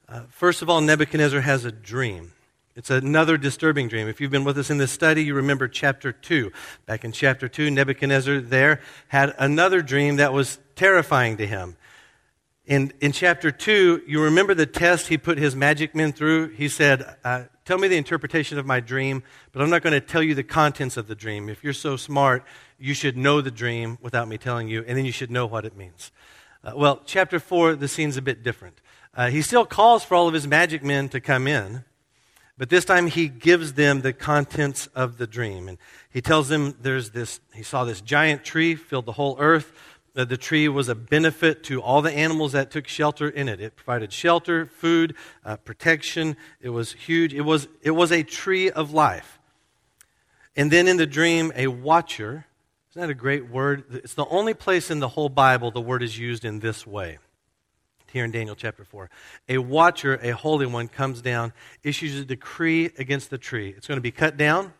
Uh, 0.07 0.21
first 0.31 0.63
of 0.63 0.67
all, 0.67 0.81
Nebuchadnezzar 0.81 1.41
has 1.41 1.65
a 1.65 1.71
dream. 1.71 2.31
It's 2.75 2.89
another 2.89 3.37
disturbing 3.37 3.89
dream. 3.89 4.07
If 4.07 4.19
you've 4.19 4.31
been 4.31 4.43
with 4.43 4.57
us 4.57 4.71
in 4.71 4.79
this 4.79 4.91
study, 4.91 5.23
you 5.23 5.35
remember 5.35 5.67
chapter 5.67 6.11
2. 6.11 6.51
Back 6.87 7.05
in 7.05 7.11
chapter 7.11 7.47
2, 7.47 7.69
Nebuchadnezzar 7.69 8.39
there 8.39 8.81
had 9.09 9.35
another 9.37 9.83
dream 9.83 10.15
that 10.15 10.33
was 10.33 10.57
terrifying 10.75 11.37
to 11.37 11.45
him. 11.45 11.77
In, 12.65 12.91
in 12.99 13.11
chapter 13.11 13.51
2, 13.51 14.05
you 14.07 14.23
remember 14.23 14.55
the 14.55 14.65
test 14.65 15.09
he 15.09 15.17
put 15.19 15.37
his 15.37 15.55
magic 15.55 15.93
men 15.93 16.11
through? 16.11 16.47
He 16.55 16.69
said, 16.69 17.17
uh, 17.23 17.43
Tell 17.65 17.77
me 17.77 17.87
the 17.87 17.97
interpretation 17.97 18.57
of 18.57 18.65
my 18.65 18.79
dream, 18.79 19.21
but 19.51 19.61
I'm 19.61 19.69
not 19.69 19.83
going 19.83 19.93
to 19.93 20.01
tell 20.01 20.23
you 20.23 20.33
the 20.33 20.41
contents 20.41 20.97
of 20.97 21.05
the 21.05 21.13
dream. 21.13 21.49
If 21.49 21.63
you're 21.63 21.71
so 21.71 21.97
smart, 21.97 22.43
you 22.79 22.93
should 22.93 23.17
know 23.17 23.41
the 23.41 23.51
dream 23.51 23.97
without 24.01 24.27
me 24.27 24.37
telling 24.37 24.67
you, 24.67 24.83
and 24.87 24.97
then 24.97 25.05
you 25.05 25.11
should 25.11 25.31
know 25.31 25.45
what 25.45 25.65
it 25.65 25.75
means. 25.75 26.11
Uh, 26.63 26.73
well, 26.75 27.01
chapter 27.05 27.39
4, 27.39 27.75
the 27.75 27.87
scene's 27.87 28.17
a 28.17 28.21
bit 28.21 28.43
different. 28.43 28.81
Uh, 29.15 29.29
he 29.29 29.41
still 29.41 29.65
calls 29.65 30.03
for 30.03 30.15
all 30.15 30.27
of 30.27 30.33
his 30.33 30.47
magic 30.47 30.83
men 30.83 31.09
to 31.09 31.19
come 31.19 31.47
in, 31.47 31.83
but 32.57 32.69
this 32.69 32.85
time 32.85 33.07
he 33.07 33.27
gives 33.27 33.73
them 33.73 34.01
the 34.01 34.13
contents 34.13 34.87
of 34.87 35.17
the 35.17 35.25
dream. 35.25 35.69
And 35.69 35.77
he 36.09 36.21
tells 36.21 36.49
them 36.49 36.75
there's 36.81 37.11
this, 37.11 37.39
he 37.53 37.63
saw 37.63 37.85
this 37.85 38.01
giant 38.01 38.43
tree 38.43 38.75
filled 38.75 39.05
the 39.05 39.13
whole 39.13 39.37
earth. 39.39 39.71
Uh, 40.15 40.25
the 40.25 40.35
tree 40.35 40.67
was 40.67 40.89
a 40.89 40.95
benefit 40.95 41.63
to 41.63 41.81
all 41.81 42.01
the 42.01 42.11
animals 42.11 42.51
that 42.51 42.71
took 42.71 42.87
shelter 42.87 43.29
in 43.29 43.47
it. 43.47 43.61
It 43.61 43.77
provided 43.77 44.11
shelter, 44.11 44.65
food, 44.65 45.15
uh, 45.45 45.55
protection. 45.57 46.35
It 46.59 46.69
was 46.69 46.91
huge. 46.91 47.33
It 47.33 47.41
was, 47.41 47.69
it 47.81 47.91
was 47.91 48.11
a 48.11 48.23
tree 48.23 48.69
of 48.69 48.91
life. 48.91 49.39
And 50.57 50.69
then 50.69 50.89
in 50.89 50.97
the 50.97 51.05
dream, 51.05 51.53
a 51.55 51.67
watcher, 51.67 52.45
isn't 52.91 53.01
that 53.01 53.09
a 53.09 53.13
great 53.13 53.49
word? 53.49 53.83
It's 53.91 54.15
the 54.15 54.25
only 54.25 54.53
place 54.53 54.89
in 54.89 54.99
the 54.99 55.09
whole 55.09 55.29
Bible 55.29 55.69
the 55.69 55.81
word 55.81 56.01
is 56.01 56.17
used 56.17 56.43
in 56.43 56.59
this 56.59 56.87
way 56.87 57.19
here 58.11 58.25
in 58.25 58.31
Daniel 58.31 58.55
chapter 58.55 58.83
4. 58.83 59.09
A 59.47 59.59
watcher, 59.59 60.15
a 60.15 60.31
holy 60.31 60.65
one, 60.65 60.87
comes 60.87 61.21
down, 61.21 61.53
issues 61.83 62.19
a 62.19 62.25
decree 62.25 62.85
against 62.97 63.29
the 63.29 63.37
tree. 63.37 63.73
It's 63.77 63.85
going 63.85 63.97
to 63.97 64.01
be 64.01 64.11
cut 64.11 64.37
down, 64.37 64.73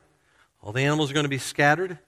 all 0.62 0.72
the 0.72 0.82
animals 0.82 1.12
are 1.12 1.14
going 1.14 1.26
to 1.26 1.30
be 1.30 1.38
scattered. 1.38 2.00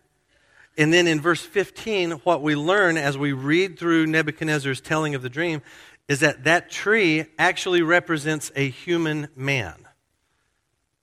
And 0.78 0.92
then 0.92 1.06
in 1.06 1.22
verse 1.22 1.42
15, 1.42 2.12
what 2.24 2.42
we 2.42 2.56
learn 2.56 2.98
as 2.98 3.18
we 3.18 3.34
read 3.34 3.78
through 3.78 4.08
Nebuchadnezzar's 4.08 4.82
telling 4.82 5.16
of 5.16 5.22
the 5.22 5.30
dream 5.30 5.62
is 6.08 6.22
that 6.22 6.46
that 6.46 6.72
tree 6.72 7.26
actually 7.38 7.82
represents 7.82 8.52
a 8.56 8.70
human 8.70 9.28
man. 9.36 9.76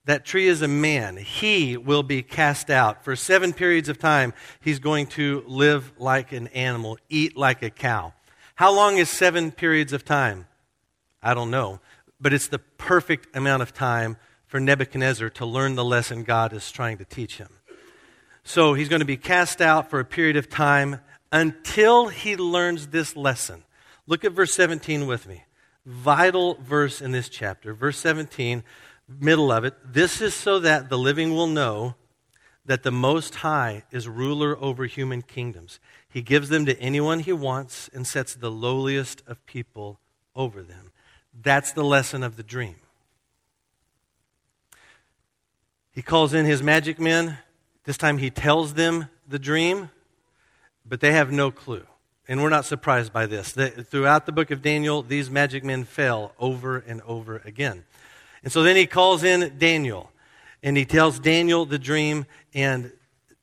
That 0.08 0.24
tree 0.24 0.48
is 0.48 0.62
a 0.62 0.68
man. 0.68 1.18
He 1.18 1.76
will 1.76 2.02
be 2.02 2.22
cast 2.22 2.70
out. 2.70 3.04
For 3.04 3.14
seven 3.14 3.52
periods 3.52 3.90
of 3.90 3.98
time, 3.98 4.32
he's 4.58 4.78
going 4.78 5.08
to 5.08 5.44
live 5.46 5.92
like 5.98 6.32
an 6.32 6.46
animal, 6.46 6.96
eat 7.10 7.36
like 7.36 7.62
a 7.62 7.68
cow. 7.68 8.14
How 8.54 8.74
long 8.74 8.96
is 8.96 9.10
seven 9.10 9.50
periods 9.50 9.92
of 9.92 10.06
time? 10.06 10.46
I 11.22 11.34
don't 11.34 11.50
know. 11.50 11.80
But 12.18 12.32
it's 12.32 12.48
the 12.48 12.58
perfect 12.58 13.36
amount 13.36 13.60
of 13.60 13.74
time 13.74 14.16
for 14.46 14.58
Nebuchadnezzar 14.58 15.28
to 15.28 15.44
learn 15.44 15.74
the 15.74 15.84
lesson 15.84 16.22
God 16.22 16.54
is 16.54 16.72
trying 16.72 16.96
to 16.96 17.04
teach 17.04 17.36
him. 17.36 17.50
So 18.44 18.72
he's 18.72 18.88
going 18.88 19.00
to 19.00 19.06
be 19.06 19.18
cast 19.18 19.60
out 19.60 19.90
for 19.90 20.00
a 20.00 20.06
period 20.06 20.38
of 20.38 20.48
time 20.48 21.02
until 21.32 22.08
he 22.08 22.34
learns 22.34 22.86
this 22.86 23.14
lesson. 23.14 23.62
Look 24.06 24.24
at 24.24 24.32
verse 24.32 24.54
17 24.54 25.06
with 25.06 25.28
me. 25.28 25.44
Vital 25.84 26.54
verse 26.62 27.02
in 27.02 27.12
this 27.12 27.28
chapter. 27.28 27.74
Verse 27.74 27.98
17, 27.98 28.64
middle 29.08 29.50
of 29.50 29.64
it. 29.64 29.74
This 29.84 30.20
is 30.20 30.34
so 30.34 30.58
that 30.60 30.88
the 30.88 30.98
living 30.98 31.34
will 31.34 31.46
know 31.46 31.94
that 32.64 32.82
the 32.82 32.92
Most 32.92 33.36
High 33.36 33.84
is 33.90 34.06
ruler 34.06 34.56
over 34.60 34.84
human 34.84 35.22
kingdoms. 35.22 35.80
He 36.08 36.20
gives 36.20 36.50
them 36.50 36.66
to 36.66 36.78
anyone 36.78 37.20
he 37.20 37.32
wants 37.32 37.88
and 37.94 38.06
sets 38.06 38.34
the 38.34 38.50
lowliest 38.50 39.22
of 39.26 39.44
people 39.46 39.98
over 40.36 40.62
them. 40.62 40.92
That's 41.40 41.72
the 41.72 41.84
lesson 41.84 42.22
of 42.22 42.36
the 42.36 42.42
dream. 42.42 42.76
He 45.92 46.02
calls 46.02 46.34
in 46.34 46.44
his 46.44 46.62
magic 46.62 47.00
men. 47.00 47.38
This 47.84 47.96
time 47.96 48.18
he 48.18 48.30
tells 48.30 48.74
them 48.74 49.08
the 49.26 49.38
dream, 49.38 49.90
but 50.86 51.00
they 51.00 51.12
have 51.12 51.32
no 51.32 51.50
clue. 51.50 51.86
And 52.28 52.42
we're 52.42 52.50
not 52.50 52.66
surprised 52.66 53.12
by 53.12 53.24
this. 53.24 53.52
throughout 53.52 54.26
the 54.26 54.32
book 54.32 54.50
of 54.50 54.60
Daniel, 54.60 55.02
these 55.02 55.30
magic 55.30 55.64
men 55.64 55.84
fail 55.84 56.34
over 56.38 56.78
and 56.78 57.00
over 57.02 57.40
again. 57.44 57.84
And 58.42 58.52
so 58.52 58.62
then 58.62 58.76
he 58.76 58.86
calls 58.86 59.24
in 59.24 59.58
Daniel, 59.58 60.10
and 60.62 60.76
he 60.76 60.84
tells 60.84 61.18
Daniel 61.18 61.66
the 61.66 61.78
dream, 61.78 62.26
and 62.54 62.92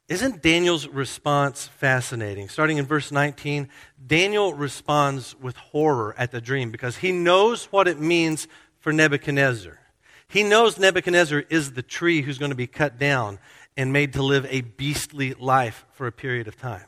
isn't 0.08 0.44
Daniel's 0.44 0.88
response 0.88 1.68
fascinating? 1.68 2.48
Starting 2.48 2.78
in 2.78 2.86
verse 2.86 3.12
19, 3.12 3.70
Daniel 4.06 4.54
responds 4.54 5.36
with 5.40 5.58
horror 5.58 6.14
at 6.18 6.32
the 6.32 6.40
dream 6.40 6.70
because 6.70 6.98
he 6.98 7.12
knows 7.12 7.66
what 7.66 7.88
it 7.88 8.00
means 8.00 8.48
for 8.80 8.94
Nebuchadnezzar. 8.94 9.80
He 10.28 10.44
knows 10.44 10.78
Nebuchadnezzar 10.78 11.46
is 11.50 11.72
the 11.72 11.82
tree 11.82 12.22
who's 12.22 12.38
going 12.38 12.52
to 12.52 12.56
be 12.56 12.68
cut 12.68 13.00
down 13.00 13.40
and 13.76 13.92
made 13.92 14.14
to 14.14 14.22
live 14.22 14.46
a 14.50 14.62
beastly 14.62 15.34
life 15.34 15.86
for 15.92 16.08
a 16.08 16.12
period 16.12 16.48
of 16.48 16.56
time. 16.56 16.86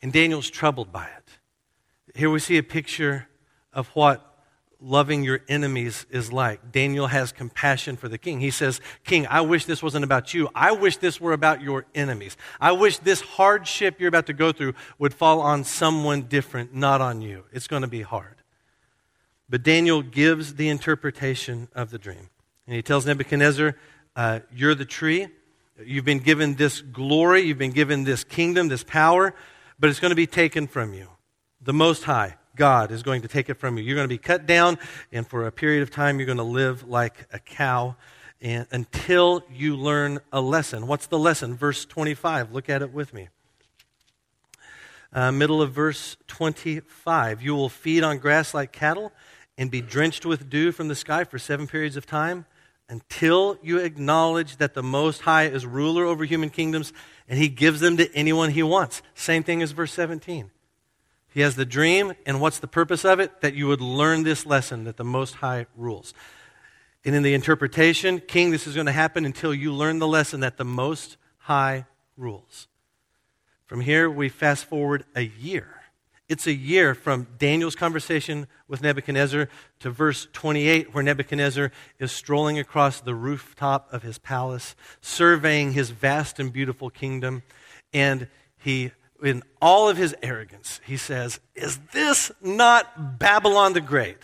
And 0.00 0.12
Daniel's 0.12 0.50
troubled 0.50 0.90
by 0.90 1.04
it. 1.04 1.38
Here 2.14 2.30
we 2.30 2.38
see 2.38 2.56
a 2.56 2.62
picture 2.62 3.28
of 3.72 3.88
what 3.88 4.27
loving 4.80 5.24
your 5.24 5.40
enemies 5.48 6.06
is 6.10 6.32
like. 6.32 6.70
Daniel 6.70 7.08
has 7.08 7.32
compassion 7.32 7.96
for 7.96 8.08
the 8.08 8.18
king. 8.18 8.40
He 8.40 8.50
says, 8.50 8.80
King, 9.04 9.26
I 9.26 9.40
wish 9.40 9.64
this 9.64 9.82
wasn't 9.82 10.04
about 10.04 10.32
you. 10.34 10.48
I 10.54 10.72
wish 10.72 10.98
this 10.98 11.20
were 11.20 11.32
about 11.32 11.62
your 11.62 11.86
enemies. 11.94 12.36
I 12.60 12.72
wish 12.72 12.98
this 12.98 13.20
hardship 13.20 13.98
you're 13.98 14.08
about 14.08 14.26
to 14.26 14.32
go 14.32 14.52
through 14.52 14.74
would 14.98 15.14
fall 15.14 15.40
on 15.40 15.64
someone 15.64 16.22
different, 16.22 16.74
not 16.74 17.00
on 17.00 17.22
you. 17.22 17.44
It's 17.52 17.66
going 17.66 17.82
to 17.82 17.88
be 17.88 18.02
hard. 18.02 18.36
But 19.48 19.62
Daniel 19.62 20.02
gives 20.02 20.54
the 20.54 20.68
interpretation 20.68 21.68
of 21.74 21.90
the 21.90 21.98
dream. 21.98 22.28
And 22.66 22.76
he 22.76 22.82
tells 22.82 23.06
Nebuchadnezzar, 23.06 23.74
uh, 24.14 24.40
You're 24.54 24.74
the 24.74 24.84
tree. 24.84 25.28
You've 25.84 26.04
been 26.04 26.18
given 26.18 26.54
this 26.54 26.80
glory. 26.80 27.42
You've 27.42 27.58
been 27.58 27.72
given 27.72 28.04
this 28.04 28.24
kingdom, 28.24 28.68
this 28.68 28.84
power, 28.84 29.34
but 29.78 29.90
it's 29.90 30.00
going 30.00 30.10
to 30.10 30.16
be 30.16 30.26
taken 30.26 30.66
from 30.66 30.92
you. 30.92 31.08
The 31.60 31.72
Most 31.72 32.04
High 32.04 32.37
God 32.58 32.90
is 32.90 33.02
going 33.02 33.22
to 33.22 33.28
take 33.28 33.48
it 33.48 33.54
from 33.54 33.78
you. 33.78 33.84
You're 33.84 33.94
going 33.94 34.08
to 34.08 34.14
be 34.14 34.18
cut 34.18 34.44
down, 34.44 34.78
and 35.10 35.26
for 35.26 35.46
a 35.46 35.52
period 35.52 35.82
of 35.82 35.90
time, 35.90 36.18
you're 36.18 36.26
going 36.26 36.36
to 36.36 36.44
live 36.44 36.86
like 36.86 37.26
a 37.32 37.38
cow 37.38 37.96
and, 38.42 38.66
until 38.70 39.42
you 39.50 39.76
learn 39.76 40.18
a 40.32 40.40
lesson. 40.40 40.86
What's 40.86 41.06
the 41.06 41.18
lesson? 41.18 41.54
Verse 41.54 41.86
25. 41.86 42.52
Look 42.52 42.68
at 42.68 42.82
it 42.82 42.92
with 42.92 43.14
me. 43.14 43.28
Uh, 45.12 45.32
middle 45.32 45.62
of 45.62 45.72
verse 45.72 46.16
25. 46.26 47.42
You 47.42 47.54
will 47.54 47.70
feed 47.70 48.02
on 48.02 48.18
grass 48.18 48.52
like 48.52 48.72
cattle 48.72 49.12
and 49.56 49.70
be 49.70 49.80
drenched 49.80 50.26
with 50.26 50.50
dew 50.50 50.70
from 50.70 50.88
the 50.88 50.94
sky 50.94 51.24
for 51.24 51.38
seven 51.38 51.66
periods 51.66 51.96
of 51.96 52.04
time 52.04 52.44
until 52.88 53.58
you 53.62 53.78
acknowledge 53.78 54.56
that 54.56 54.74
the 54.74 54.82
Most 54.82 55.22
High 55.22 55.44
is 55.44 55.64
ruler 55.64 56.04
over 56.04 56.24
human 56.24 56.50
kingdoms 56.50 56.92
and 57.28 57.38
he 57.38 57.48
gives 57.48 57.80
them 57.80 57.96
to 57.98 58.12
anyone 58.14 58.50
he 58.50 58.62
wants. 58.62 59.02
Same 59.14 59.42
thing 59.42 59.62
as 59.62 59.72
verse 59.72 59.92
17. 59.92 60.50
He 61.32 61.40
has 61.40 61.56
the 61.56 61.64
dream, 61.64 62.14
and 62.26 62.40
what's 62.40 62.58
the 62.58 62.66
purpose 62.66 63.04
of 63.04 63.20
it? 63.20 63.40
That 63.42 63.54
you 63.54 63.66
would 63.68 63.80
learn 63.80 64.22
this 64.22 64.46
lesson 64.46 64.84
that 64.84 64.96
the 64.96 65.04
Most 65.04 65.36
High 65.36 65.66
rules. 65.76 66.14
And 67.04 67.14
in 67.14 67.22
the 67.22 67.34
interpretation, 67.34 68.20
King, 68.20 68.50
this 68.50 68.66
is 68.66 68.74
going 68.74 68.86
to 68.86 68.92
happen 68.92 69.24
until 69.24 69.54
you 69.54 69.72
learn 69.72 69.98
the 69.98 70.06
lesson 70.06 70.40
that 70.40 70.56
the 70.56 70.64
Most 70.64 71.16
High 71.38 71.86
rules. 72.16 72.66
From 73.66 73.80
here, 73.80 74.10
we 74.10 74.28
fast 74.28 74.64
forward 74.64 75.04
a 75.14 75.22
year. 75.22 75.78
It's 76.28 76.46
a 76.46 76.52
year 76.52 76.94
from 76.94 77.26
Daniel's 77.38 77.74
conversation 77.74 78.48
with 78.66 78.82
Nebuchadnezzar 78.82 79.48
to 79.80 79.90
verse 79.90 80.28
28, 80.34 80.92
where 80.92 81.02
Nebuchadnezzar 81.02 81.72
is 81.98 82.12
strolling 82.12 82.58
across 82.58 83.00
the 83.00 83.14
rooftop 83.14 83.90
of 83.92 84.02
his 84.02 84.18
palace, 84.18 84.76
surveying 85.00 85.72
his 85.72 85.88
vast 85.88 86.38
and 86.38 86.52
beautiful 86.52 86.90
kingdom. 86.90 87.42
And 87.94 88.28
he, 88.58 88.92
in 89.22 89.42
all 89.60 89.88
of 89.88 89.96
his 89.96 90.14
arrogance, 90.22 90.80
he 90.86 90.96
says, 90.96 91.40
Is 91.54 91.78
this 91.92 92.30
not 92.40 93.18
Babylon 93.18 93.72
the 93.72 93.80
Great 93.80 94.18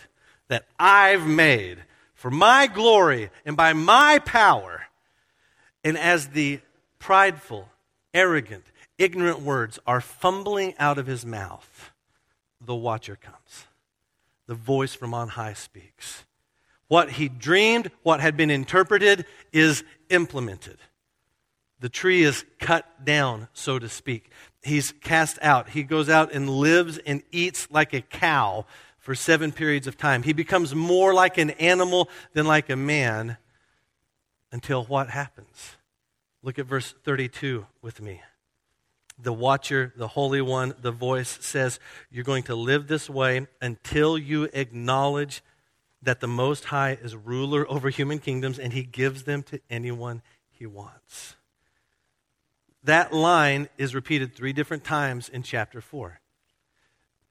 that 0.47 0.65
I've 0.79 1.25
made 1.25 1.79
for 2.13 2.31
my 2.31 2.67
glory 2.67 3.29
and 3.45 3.57
by 3.57 3.73
my 3.73 4.19
power? 4.19 4.83
And 5.83 5.97
as 5.97 6.29
the 6.29 6.59
prideful, 6.99 7.69
arrogant, 8.13 8.65
ignorant 8.97 9.41
words 9.41 9.79
are 9.85 10.01
fumbling 10.01 10.73
out 10.79 10.97
of 10.97 11.07
his 11.07 11.25
mouth, 11.25 11.91
the 12.59 12.75
watcher 12.75 13.15
comes. 13.15 13.65
The 14.47 14.55
voice 14.55 14.93
from 14.93 15.13
on 15.13 15.29
high 15.29 15.53
speaks. 15.53 16.23
What 16.87 17.11
he 17.11 17.29
dreamed, 17.29 17.91
what 18.03 18.19
had 18.19 18.37
been 18.37 18.51
interpreted, 18.51 19.25
is 19.51 19.83
implemented. 20.09 20.77
The 21.79 21.89
tree 21.89 22.23
is 22.23 22.45
cut 22.59 23.03
down, 23.03 23.47
so 23.53 23.79
to 23.79 23.89
speak. 23.89 24.31
He's 24.65 24.93
cast 24.93 25.37
out. 25.43 25.69
He 25.69 25.83
goes 25.83 26.09
out 26.09 26.33
and 26.33 26.49
lives 26.49 26.97
and 26.97 27.21
eats 27.31 27.69
like 27.69 27.93
a 27.93 28.01
cow 28.01 28.65
for 28.97 29.13
seven 29.13 29.51
periods 29.51 29.85
of 29.85 29.95
time. 29.95 30.23
He 30.23 30.33
becomes 30.33 30.73
more 30.73 31.13
like 31.13 31.37
an 31.37 31.51
animal 31.51 32.09
than 32.33 32.47
like 32.47 32.71
a 32.71 32.75
man 32.75 33.37
until 34.51 34.83
what 34.85 35.11
happens? 35.11 35.75
Look 36.41 36.57
at 36.57 36.65
verse 36.65 36.95
32 37.03 37.67
with 37.83 38.01
me. 38.01 38.21
The 39.21 39.33
watcher, 39.33 39.93
the 39.95 40.07
Holy 40.07 40.41
One, 40.41 40.73
the 40.81 40.91
voice 40.91 41.37
says, 41.41 41.79
You're 42.09 42.23
going 42.23 42.43
to 42.43 42.55
live 42.55 42.87
this 42.87 43.07
way 43.07 43.45
until 43.61 44.17
you 44.17 44.49
acknowledge 44.51 45.43
that 46.01 46.21
the 46.21 46.27
Most 46.27 46.65
High 46.65 46.97
is 46.99 47.15
ruler 47.15 47.69
over 47.69 47.89
human 47.89 48.17
kingdoms 48.17 48.57
and 48.57 48.73
he 48.73 48.81
gives 48.81 49.23
them 49.23 49.43
to 49.43 49.61
anyone 49.69 50.23
he 50.49 50.65
wants. 50.65 51.35
That 52.85 53.11
line 53.11 53.67
is 53.79 53.95
repeated 53.95 54.35
three 54.35 54.53
different 54.53 54.83
times 54.83 55.27
in 55.27 55.41
chapter 55.41 55.81
4. 55.81 56.19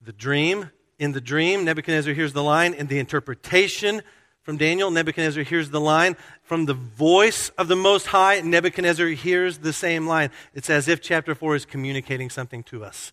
The 0.02 0.12
dream, 0.12 0.70
in 0.98 1.12
the 1.12 1.20
dream, 1.20 1.64
Nebuchadnezzar 1.64 2.12
hears 2.12 2.32
the 2.32 2.42
line. 2.42 2.74
In 2.74 2.88
the 2.88 2.98
interpretation 2.98 4.02
from 4.42 4.56
Daniel, 4.56 4.90
Nebuchadnezzar 4.90 5.44
hears 5.44 5.70
the 5.70 5.80
line. 5.80 6.16
From 6.42 6.66
the 6.66 6.74
voice 6.74 7.50
of 7.50 7.68
the 7.68 7.76
Most 7.76 8.08
High, 8.08 8.40
Nebuchadnezzar 8.40 9.06
hears 9.08 9.58
the 9.58 9.72
same 9.72 10.08
line. 10.08 10.30
It's 10.54 10.68
as 10.68 10.88
if 10.88 11.00
chapter 11.00 11.36
4 11.36 11.54
is 11.54 11.64
communicating 11.64 12.30
something 12.30 12.64
to 12.64 12.84
us. 12.84 13.12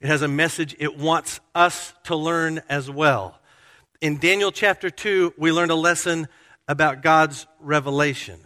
It 0.00 0.06
has 0.06 0.22
a 0.22 0.28
message 0.28 0.74
it 0.78 0.96
wants 0.96 1.40
us 1.54 1.92
to 2.04 2.16
learn 2.16 2.62
as 2.70 2.90
well. 2.90 3.38
In 4.00 4.18
Daniel 4.18 4.50
chapter 4.50 4.88
2, 4.88 5.34
we 5.36 5.52
learned 5.52 5.70
a 5.70 5.76
lesson 5.76 6.26
about 6.66 7.02
God's 7.02 7.46
revelation. 7.60 8.40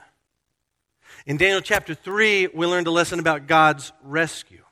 In 1.27 1.39
Daniel 1.39 1.61
chapter 1.61 1.93
3, 1.93 2.51
we 2.55 2.67
learned 2.67 2.87
a 2.87 2.93
lesson 2.93 3.19
about 3.19 3.49
God's 3.49 3.93
rescue. 4.05 4.63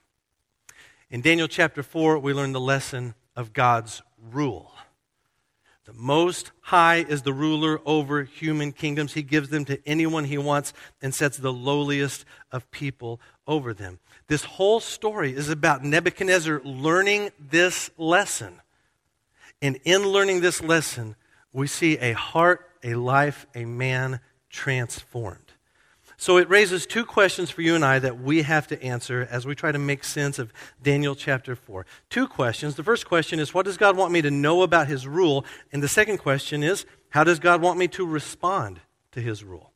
In 1.10 1.20
Daniel 1.20 1.48
chapter 1.48 1.82
4, 1.82 2.20
we 2.20 2.32
learned 2.32 2.54
the 2.54 2.60
lesson 2.60 3.16
of 3.34 3.52
God's 3.52 4.02
rule. 4.30 4.70
The 5.84 5.92
Most 5.92 6.52
High 6.60 6.98
is 7.08 7.22
the 7.22 7.32
ruler 7.32 7.80
over 7.84 8.22
human 8.22 8.70
kingdoms. 8.70 9.14
He 9.14 9.22
gives 9.24 9.48
them 9.48 9.64
to 9.64 9.80
anyone 9.84 10.26
he 10.26 10.38
wants 10.38 10.72
and 11.02 11.12
sets 11.12 11.38
the 11.38 11.52
lowliest 11.52 12.24
of 12.52 12.70
people 12.70 13.20
over 13.48 13.74
them. 13.74 13.98
This 14.28 14.44
whole 14.44 14.78
story 14.78 15.34
is 15.34 15.48
about 15.48 15.82
Nebuchadnezzar 15.82 16.60
learning 16.62 17.30
this 17.50 17.90
lesson. 17.98 18.60
And 19.60 19.80
in 19.82 20.06
learning 20.06 20.40
this 20.40 20.62
lesson, 20.62 21.16
we 21.52 21.66
see 21.66 21.98
a 21.98 22.12
heart, 22.12 22.70
a 22.84 22.94
life, 22.94 23.44
a 23.56 23.64
man 23.64 24.20
transformed. 24.48 25.43
So 26.16 26.36
it 26.36 26.48
raises 26.48 26.86
two 26.86 27.04
questions 27.04 27.50
for 27.50 27.62
you 27.62 27.74
and 27.74 27.84
I 27.84 27.98
that 27.98 28.20
we 28.20 28.42
have 28.42 28.66
to 28.68 28.82
answer 28.82 29.26
as 29.30 29.46
we 29.46 29.54
try 29.54 29.72
to 29.72 29.78
make 29.78 30.04
sense 30.04 30.38
of 30.38 30.52
Daniel 30.82 31.14
chapter 31.14 31.56
4. 31.56 31.84
Two 32.08 32.26
questions. 32.28 32.76
The 32.76 32.84
first 32.84 33.06
question 33.06 33.40
is, 33.40 33.52
what 33.52 33.64
does 33.64 33.76
God 33.76 33.96
want 33.96 34.12
me 34.12 34.22
to 34.22 34.30
know 34.30 34.62
about 34.62 34.86
his 34.86 35.06
rule? 35.06 35.44
And 35.72 35.82
the 35.82 35.88
second 35.88 36.18
question 36.18 36.62
is, 36.62 36.86
how 37.10 37.24
does 37.24 37.38
God 37.38 37.60
want 37.60 37.78
me 37.78 37.88
to 37.88 38.06
respond 38.06 38.80
to 39.12 39.20
his 39.20 39.42
rule? 39.42 39.72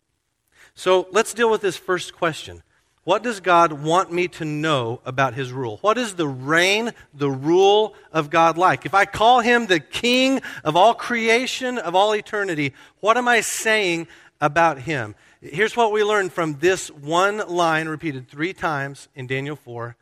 So 0.74 1.08
let's 1.10 1.34
deal 1.34 1.50
with 1.50 1.60
this 1.60 1.76
first 1.76 2.14
question. 2.14 2.62
What 3.08 3.22
does 3.22 3.40
God 3.40 3.72
want 3.72 4.12
me 4.12 4.28
to 4.28 4.44
know 4.44 5.00
about 5.04 5.32
his 5.32 5.50
rule? 5.50 5.78
What 5.80 5.96
is 5.96 6.14
the 6.14 6.28
reign, 6.28 6.92
the 7.14 7.30
rule 7.30 7.94
of 8.12 8.28
God 8.28 8.58
like? 8.58 8.84
If 8.84 8.92
I 8.92 9.06
call 9.06 9.40
him 9.40 9.66
the 9.66 9.80
king 9.80 10.42
of 10.62 10.76
all 10.76 10.92
creation, 10.92 11.78
of 11.78 11.94
all 11.94 12.14
eternity, 12.14 12.74
what 13.00 13.16
am 13.16 13.26
I 13.26 13.40
saying 13.40 14.08
about 14.42 14.80
him? 14.80 15.14
Here's 15.40 15.76
what 15.76 15.92
we 15.92 16.02
learn 16.02 16.30
from 16.30 16.58
this 16.58 16.90
one 16.90 17.38
line 17.48 17.88
repeated 17.88 18.28
three 18.28 18.52
times 18.52 19.08
in 19.14 19.26
Daniel 19.26 19.56
4 19.56 19.96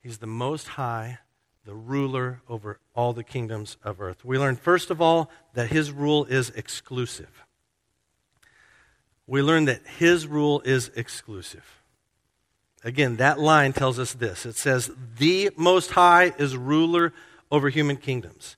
He's 0.00 0.18
the 0.18 0.26
most 0.26 0.68
high, 0.68 1.20
the 1.64 1.74
ruler 1.74 2.42
over 2.46 2.78
all 2.94 3.14
the 3.14 3.24
kingdoms 3.24 3.78
of 3.82 4.00
earth. 4.00 4.22
We 4.22 4.38
learn, 4.38 4.56
first 4.56 4.90
of 4.90 5.00
all, 5.00 5.30
that 5.54 5.68
his 5.68 5.90
rule 5.90 6.26
is 6.26 6.50
exclusive. 6.50 7.46
We 9.26 9.40
learn 9.40 9.64
that 9.64 9.80
his 9.86 10.26
rule 10.26 10.60
is 10.66 10.90
exclusive. 10.94 11.80
Again, 12.82 13.16
that 13.16 13.38
line 13.38 13.72
tells 13.72 13.98
us 13.98 14.12
this 14.12 14.44
it 14.44 14.56
says, 14.56 14.90
The 15.16 15.50
Most 15.56 15.92
High 15.92 16.34
is 16.36 16.54
ruler 16.56 17.14
over 17.50 17.70
human 17.70 17.96
kingdoms 17.96 18.56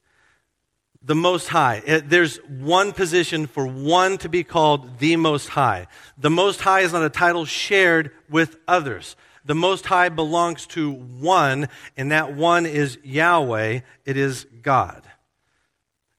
the 1.07 1.15
Most 1.15 1.47
High. 1.49 2.03
There's 2.05 2.39
one 2.49 2.93
position 2.93 3.47
for 3.47 3.65
one 3.65 4.19
to 4.19 4.29
be 4.29 4.43
called 4.43 4.99
the 4.99 5.15
Most 5.15 5.49
High. 5.49 5.87
The 6.19 6.31
Most 6.31 6.61
High 6.61 6.81
is 6.81 6.93
not 6.93 7.05
a 7.05 7.09
title 7.09 7.45
shared 7.45 8.11
with 8.29 8.57
others. 8.67 9.15
The 9.45 9.55
Most 9.55 9.87
High 9.87 10.09
belongs 10.09 10.67
to 10.69 10.91
one, 10.91 11.69
and 11.97 12.11
that 12.11 12.35
one 12.35 12.67
is 12.67 12.99
Yahweh. 13.05 13.81
It 14.05 14.17
is 14.17 14.47
God. 14.63 15.05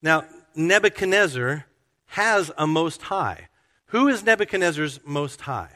Now, 0.02 0.24
Nebuchadnezzar 0.56 1.66
has 2.06 2.50
a 2.58 2.66
Most 2.66 3.02
High. 3.02 3.50
Who 3.88 4.08
is 4.08 4.24
Nebuchadnezzar's 4.24 5.02
Most 5.06 5.42
High? 5.42 5.72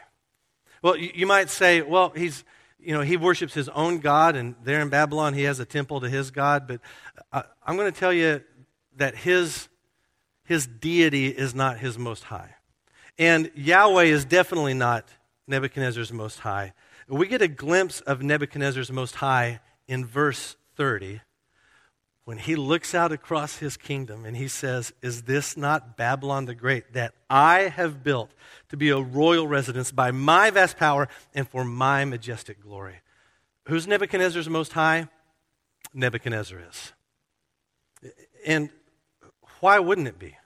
Well, 0.81 0.95
you, 0.95 1.27
might 1.27 1.49
say, 1.49 1.81
well, 1.81 2.13
he's, 2.15 2.45
you 2.79 2.93
know, 2.93 3.01
he 3.01 3.17
worships 3.17 3.53
his 3.53 3.67
own 3.69 3.99
God, 3.99 4.37
and 4.37 4.55
there 4.63 4.79
in 4.79 4.87
Babylon 4.87 5.33
he 5.33 5.43
has 5.43 5.59
a 5.59 5.65
temple 5.65 5.99
to 5.99 6.09
his 6.09 6.31
God. 6.31 6.65
But 6.65 6.79
uh, 7.33 7.43
I'm 7.67 7.75
going 7.75 7.91
to 7.91 7.99
tell 7.99 8.13
you, 8.13 8.41
that 9.01 9.15
his, 9.15 9.67
his 10.43 10.67
deity 10.67 11.27
is 11.27 11.55
not 11.55 11.79
his 11.79 11.97
most 11.97 12.25
high. 12.25 12.53
And 13.17 13.49
Yahweh 13.55 14.03
is 14.03 14.25
definitely 14.25 14.75
not 14.75 15.09
Nebuchadnezzar's 15.47 16.13
most 16.13 16.39
high. 16.39 16.73
We 17.07 17.27
get 17.27 17.41
a 17.41 17.47
glimpse 17.47 17.99
of 18.01 18.21
Nebuchadnezzar's 18.21 18.91
most 18.91 19.15
high 19.15 19.59
in 19.87 20.05
verse 20.05 20.55
30 20.75 21.21
when 22.25 22.37
he 22.37 22.55
looks 22.55 22.93
out 22.93 23.11
across 23.11 23.57
his 23.57 23.75
kingdom 23.75 24.23
and 24.23 24.37
he 24.37 24.47
says, 24.47 24.93
Is 25.01 25.23
this 25.23 25.57
not 25.57 25.97
Babylon 25.97 26.45
the 26.45 26.53
Great 26.53 26.93
that 26.93 27.15
I 27.27 27.69
have 27.69 28.03
built 28.03 28.29
to 28.69 28.77
be 28.77 28.91
a 28.91 29.01
royal 29.01 29.47
residence 29.47 29.91
by 29.91 30.11
my 30.11 30.51
vast 30.51 30.77
power 30.77 31.07
and 31.33 31.47
for 31.49 31.65
my 31.65 32.05
majestic 32.05 32.61
glory? 32.61 33.01
Who's 33.65 33.87
Nebuchadnezzar's 33.87 34.47
most 34.47 34.73
high? 34.73 35.07
Nebuchadnezzar 35.91 36.59
is. 36.69 36.93
And 38.45 38.69
why 39.61 39.79
wouldn't 39.79 40.07
it 40.07 40.19
be? 40.19 40.37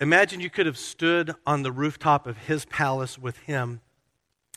Imagine 0.00 0.40
you 0.40 0.50
could 0.50 0.66
have 0.66 0.78
stood 0.78 1.34
on 1.46 1.62
the 1.62 1.72
rooftop 1.72 2.26
of 2.26 2.36
his 2.36 2.64
palace 2.66 3.18
with 3.18 3.38
him 3.38 3.80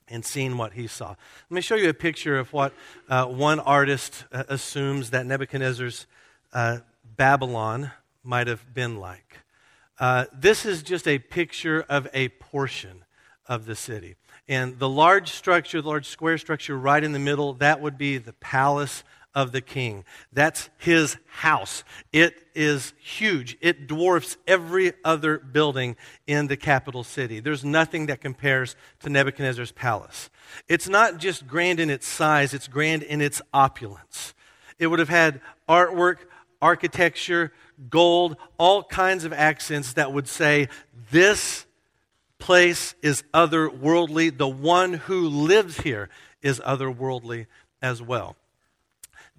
and 0.08 0.26
seen 0.26 0.58
what 0.58 0.74
he 0.74 0.88
saw. 0.88 1.10
Let 1.50 1.56
me 1.56 1.62
show 1.62 1.76
you 1.76 1.90
a 1.90 1.94
picture 1.94 2.38
of 2.38 2.52
what 2.54 2.74
uh, 3.10 3.26
one 3.26 3.60
artist 3.60 4.26
uh, 4.32 4.44
assumes 4.50 5.12
that 5.12 5.26
Nebuchadnezzar's 5.26 6.06
uh, 6.54 6.80
Babylon 7.16 7.92
might 8.24 8.48
have 8.48 8.74
been 8.74 9.00
like. 9.00 9.38
Uh, 10.00 10.26
this 10.34 10.66
is 10.66 10.84
just 10.84 11.08
a 11.08 11.20
picture 11.20 11.86
of 11.88 12.08
a 12.14 12.30
portion 12.30 13.06
of 13.48 13.66
the 13.66 13.76
city. 13.76 14.16
And 14.48 14.80
the 14.80 14.90
large 14.90 15.32
structure, 15.32 15.82
the 15.82 15.88
large 15.88 16.08
square 16.08 16.38
structure 16.38 16.78
right 16.78 17.04
in 17.04 17.14
the 17.14 17.20
middle, 17.20 17.54
that 17.54 17.82
would 17.82 17.98
be 17.98 18.18
the 18.18 18.34
palace 18.34 19.04
of 19.34 19.52
the 19.52 19.62
king. 19.62 20.04
That's 20.34 20.70
his 20.78 21.18
house. 21.28 21.84
It 22.12 22.48
is 22.54 22.94
huge. 23.00 23.58
It 23.62 23.88
dwarfs 23.88 24.38
every 24.46 24.94
other 25.04 25.38
building 25.40 25.96
in 26.28 26.48
the 26.48 26.58
capital 26.58 27.04
city. 27.04 27.40
There's 27.40 27.64
nothing 27.64 28.08
that 28.08 28.22
compares 28.22 28.76
to 29.02 29.10
Nebuchadnezzar's 29.10 29.72
palace. 29.72 30.30
It's 30.68 30.90
not 30.90 31.18
just 31.18 31.48
grand 31.48 31.80
in 31.80 31.90
its 31.90 32.08
size, 32.08 32.54
it's 32.54 32.68
grand 32.68 33.04
in 33.04 33.22
its 33.22 33.42
opulence. 33.54 34.34
It 34.80 34.88
would 34.88 35.00
have 35.00 35.10
had 35.10 35.40
artwork, 35.70 36.18
architecture, 36.62 37.54
gold, 37.90 38.36
all 38.58 38.84
kinds 38.84 39.24
of 39.24 39.32
accents 39.32 39.94
that 39.94 40.12
would 40.12 40.28
say, 40.28 40.68
This 41.12 41.66
place 42.38 42.96
is 43.02 43.24
otherworldly. 43.34 44.38
The 44.38 44.48
one 44.48 44.94
who 44.94 45.28
lives 45.28 45.78
here 45.82 46.10
is 46.42 46.60
otherworldly 46.60 47.46
as 47.82 48.02
well 48.02 48.36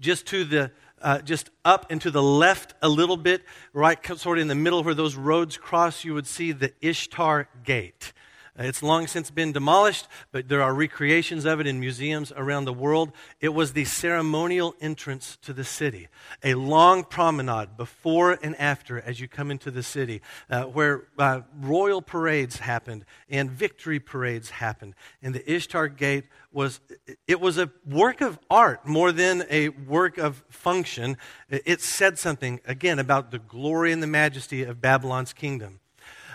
just 0.03 0.27
to 0.27 0.45
the 0.45 0.71
uh, 1.01 1.21
just 1.21 1.51
up 1.65 1.87
and 1.91 2.01
to 2.01 2.11
the 2.11 2.23
left 2.23 2.75
a 2.81 2.88
little 2.88 3.17
bit, 3.17 3.43
right 3.73 3.99
sort 4.17 4.38
of 4.38 4.43
in 4.43 4.49
the 4.49 4.55
middle 4.55 4.83
where 4.85 4.95
those 4.95 5.17
roads 5.17 5.57
cross, 5.57 6.05
you 6.05 6.15
would 6.15 6.27
see 6.27 6.53
the 6.53 6.73
Ishtar 6.81 7.49
Gate. 7.65 8.12
It's 8.59 8.83
long 8.83 9.07
since 9.07 9.31
been 9.31 9.53
demolished, 9.53 10.07
but 10.31 10.49
there 10.49 10.62
are 10.62 10.75
recreations 10.75 11.47
of 11.47 11.59
it 11.59 11.67
in 11.67 11.81
museums 11.81 12.33
around 12.37 12.67
the 12.67 12.73
world. 12.73 13.12
It 13.41 13.55
was 13.55 13.73
the 13.73 13.87
ceremonial 13.87 14.75
entrance 14.79 15.38
to 15.43 15.55
the 15.55 15.65
city, 15.65 16.09
a 16.45 16.53
long 16.53 17.05
promenade 17.05 17.79
before 17.79 18.38
and 18.43 18.55
after 18.57 19.01
as 19.01 19.21
you 19.21 19.27
come 19.27 19.51
into 19.51 19.71
the 19.71 19.83
city, 19.83 20.21
uh, 20.51 20.65
where 20.65 21.09
uh, 21.19 21.41
royal 21.62 22.03
parades 22.03 22.59
happened 22.59 23.07
and 23.31 23.51
victory 23.51 23.99
parades 23.99 24.51
happened. 24.51 24.97
And 25.23 25.35
the 25.35 25.51
Ishtar 25.51 25.88
Gate 25.88 26.25
was 26.53 26.81
it 27.27 27.41
was 27.41 27.57
a 27.57 27.71
work 27.87 28.21
of 28.21 28.38
art 28.51 28.87
more 28.87 29.12
than 29.12 29.45
a 29.49 29.71
work 29.71 30.19
of 30.19 30.45
function. 30.51 31.17
It 31.49 31.81
said 31.81 32.19
something 32.19 32.61
again 32.67 32.99
about 32.99 33.31
the 33.31 33.38
glory 33.38 33.93
and 33.93 34.03
the 34.03 34.07
majesty 34.07 34.62
of 34.62 34.79
Babylon's 34.79 35.33
kingdom. 35.33 35.81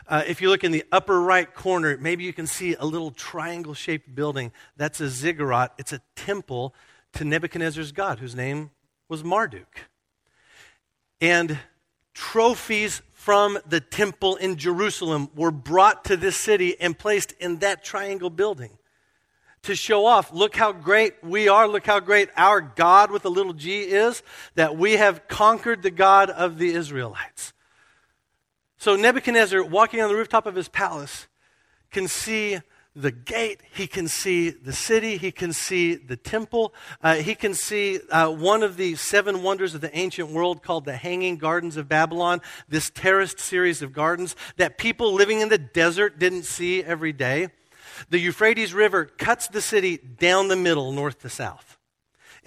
Uh, 0.08 0.24
if 0.26 0.42
you 0.42 0.50
look 0.50 0.64
in 0.64 0.72
the 0.72 0.86
upper 0.92 1.20
right 1.20 1.54
corner, 1.54 1.98
maybe 1.98 2.24
you 2.24 2.32
can 2.32 2.48
see 2.48 2.76
a 2.76 2.86
little 2.86 3.12
triangle 3.12 3.74
shaped 3.74 4.14
building. 4.16 4.52
That's 4.78 5.02
a 5.02 5.10
ziggurat. 5.10 5.74
It's 5.78 5.92
a 5.92 6.02
temple 6.16 6.74
to 7.14 7.26
Nebuchadnezzar's 7.26 7.92
God, 7.92 8.20
whose 8.20 8.36
name 8.36 8.72
was 9.10 9.24
Marduk. 9.24 9.82
And 11.20 11.58
trophies 12.14 13.02
from 13.12 13.58
the 13.68 13.82
temple 13.82 14.38
in 14.38 14.56
Jerusalem 14.56 15.30
were 15.36 15.52
brought 15.52 16.06
to 16.06 16.16
this 16.16 16.38
city 16.38 16.80
and 16.80 16.98
placed 16.98 17.34
in 17.34 17.58
that 17.58 17.84
triangle 17.84 18.30
building 18.30 18.78
to 19.64 19.76
show 19.76 20.06
off. 20.06 20.32
Look 20.32 20.56
how 20.56 20.72
great 20.72 21.22
we 21.22 21.50
are. 21.50 21.68
Look 21.68 21.86
how 21.86 22.00
great 22.00 22.30
our 22.38 22.62
God 22.62 23.12
with 23.12 23.26
a 23.26 23.30
little 23.30 23.54
g 23.54 23.82
is, 23.82 24.24
that 24.56 24.78
we 24.78 24.94
have 24.94 25.28
conquered 25.28 25.84
the 25.84 25.92
God 25.92 26.30
of 26.30 26.58
the 26.58 26.74
Israelites. 26.74 27.37
So 28.78 28.96
Nebuchadnezzar, 28.96 29.64
walking 29.64 30.02
on 30.02 30.10
the 30.10 30.16
rooftop 30.16 30.46
of 30.46 30.56
his 30.56 30.70
palace, 30.70 31.28
can 31.92 32.08
see 32.08 32.60
the 32.96 33.12
gate, 33.12 33.62
he 33.74 33.86
can 33.86 34.08
see 34.08 34.50
the 34.50 34.74
city, 34.74 35.18
he 35.18 35.32
can 35.32 35.54
see 35.54 35.96
the 35.96 36.18
temple, 36.18 36.74
uh, 37.04 37.16
he 37.16 37.36
can 37.36 37.54
see 37.54 38.00
uh, 38.10 38.30
one 38.30 38.64
of 38.64 38.76
the 38.76 38.96
seven 38.96 39.44
wonders 39.44 39.76
of 39.76 39.82
the 39.82 39.96
ancient 39.96 40.30
world 40.30 40.64
called 40.64 40.86
the 40.86 40.96
Hanging 40.96 41.38
Gardens 41.38 41.78
of 41.78 41.88
Babylon, 41.88 42.42
this 42.68 42.90
terraced 42.90 43.40
series 43.40 43.84
of 43.84 43.94
gardens 43.94 44.36
that 44.58 44.80
people 44.80 45.14
living 45.14 45.42
in 45.42 45.50
the 45.50 45.60
desert 45.60 46.18
didn't 46.18 46.44
see 46.44 46.84
every 46.84 47.14
day. 47.14 47.50
The 48.10 48.20
Euphrates 48.20 48.74
River 48.74 49.06
cuts 49.06 49.48
the 49.48 49.62
city 49.62 49.98
down 49.98 50.48
the 50.48 50.56
middle, 50.56 50.92
north 50.92 51.20
to 51.22 51.30
south. 51.30 51.77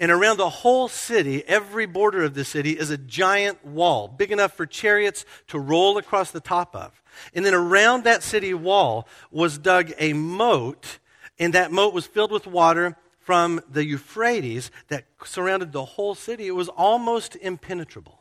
And 0.01 0.09
around 0.11 0.37
the 0.37 0.49
whole 0.49 0.87
city, 0.87 1.43
every 1.47 1.85
border 1.85 2.23
of 2.23 2.33
the 2.33 2.43
city 2.43 2.71
is 2.71 2.89
a 2.89 2.97
giant 2.97 3.63
wall, 3.63 4.07
big 4.07 4.31
enough 4.31 4.53
for 4.53 4.65
chariots 4.65 5.25
to 5.49 5.59
roll 5.59 5.99
across 5.99 6.31
the 6.31 6.39
top 6.39 6.75
of. 6.75 7.03
And 7.35 7.45
then 7.45 7.53
around 7.53 8.03
that 8.03 8.23
city 8.23 8.55
wall 8.55 9.07
was 9.29 9.59
dug 9.59 9.93
a 9.99 10.13
moat, 10.13 10.97
and 11.37 11.53
that 11.53 11.71
moat 11.71 11.93
was 11.93 12.07
filled 12.07 12.31
with 12.31 12.47
water 12.47 12.97
from 13.19 13.61
the 13.69 13.85
Euphrates 13.85 14.71
that 14.87 15.05
surrounded 15.23 15.71
the 15.71 15.85
whole 15.85 16.15
city. 16.15 16.47
It 16.47 16.55
was 16.55 16.69
almost 16.69 17.35
impenetrable. 17.35 18.19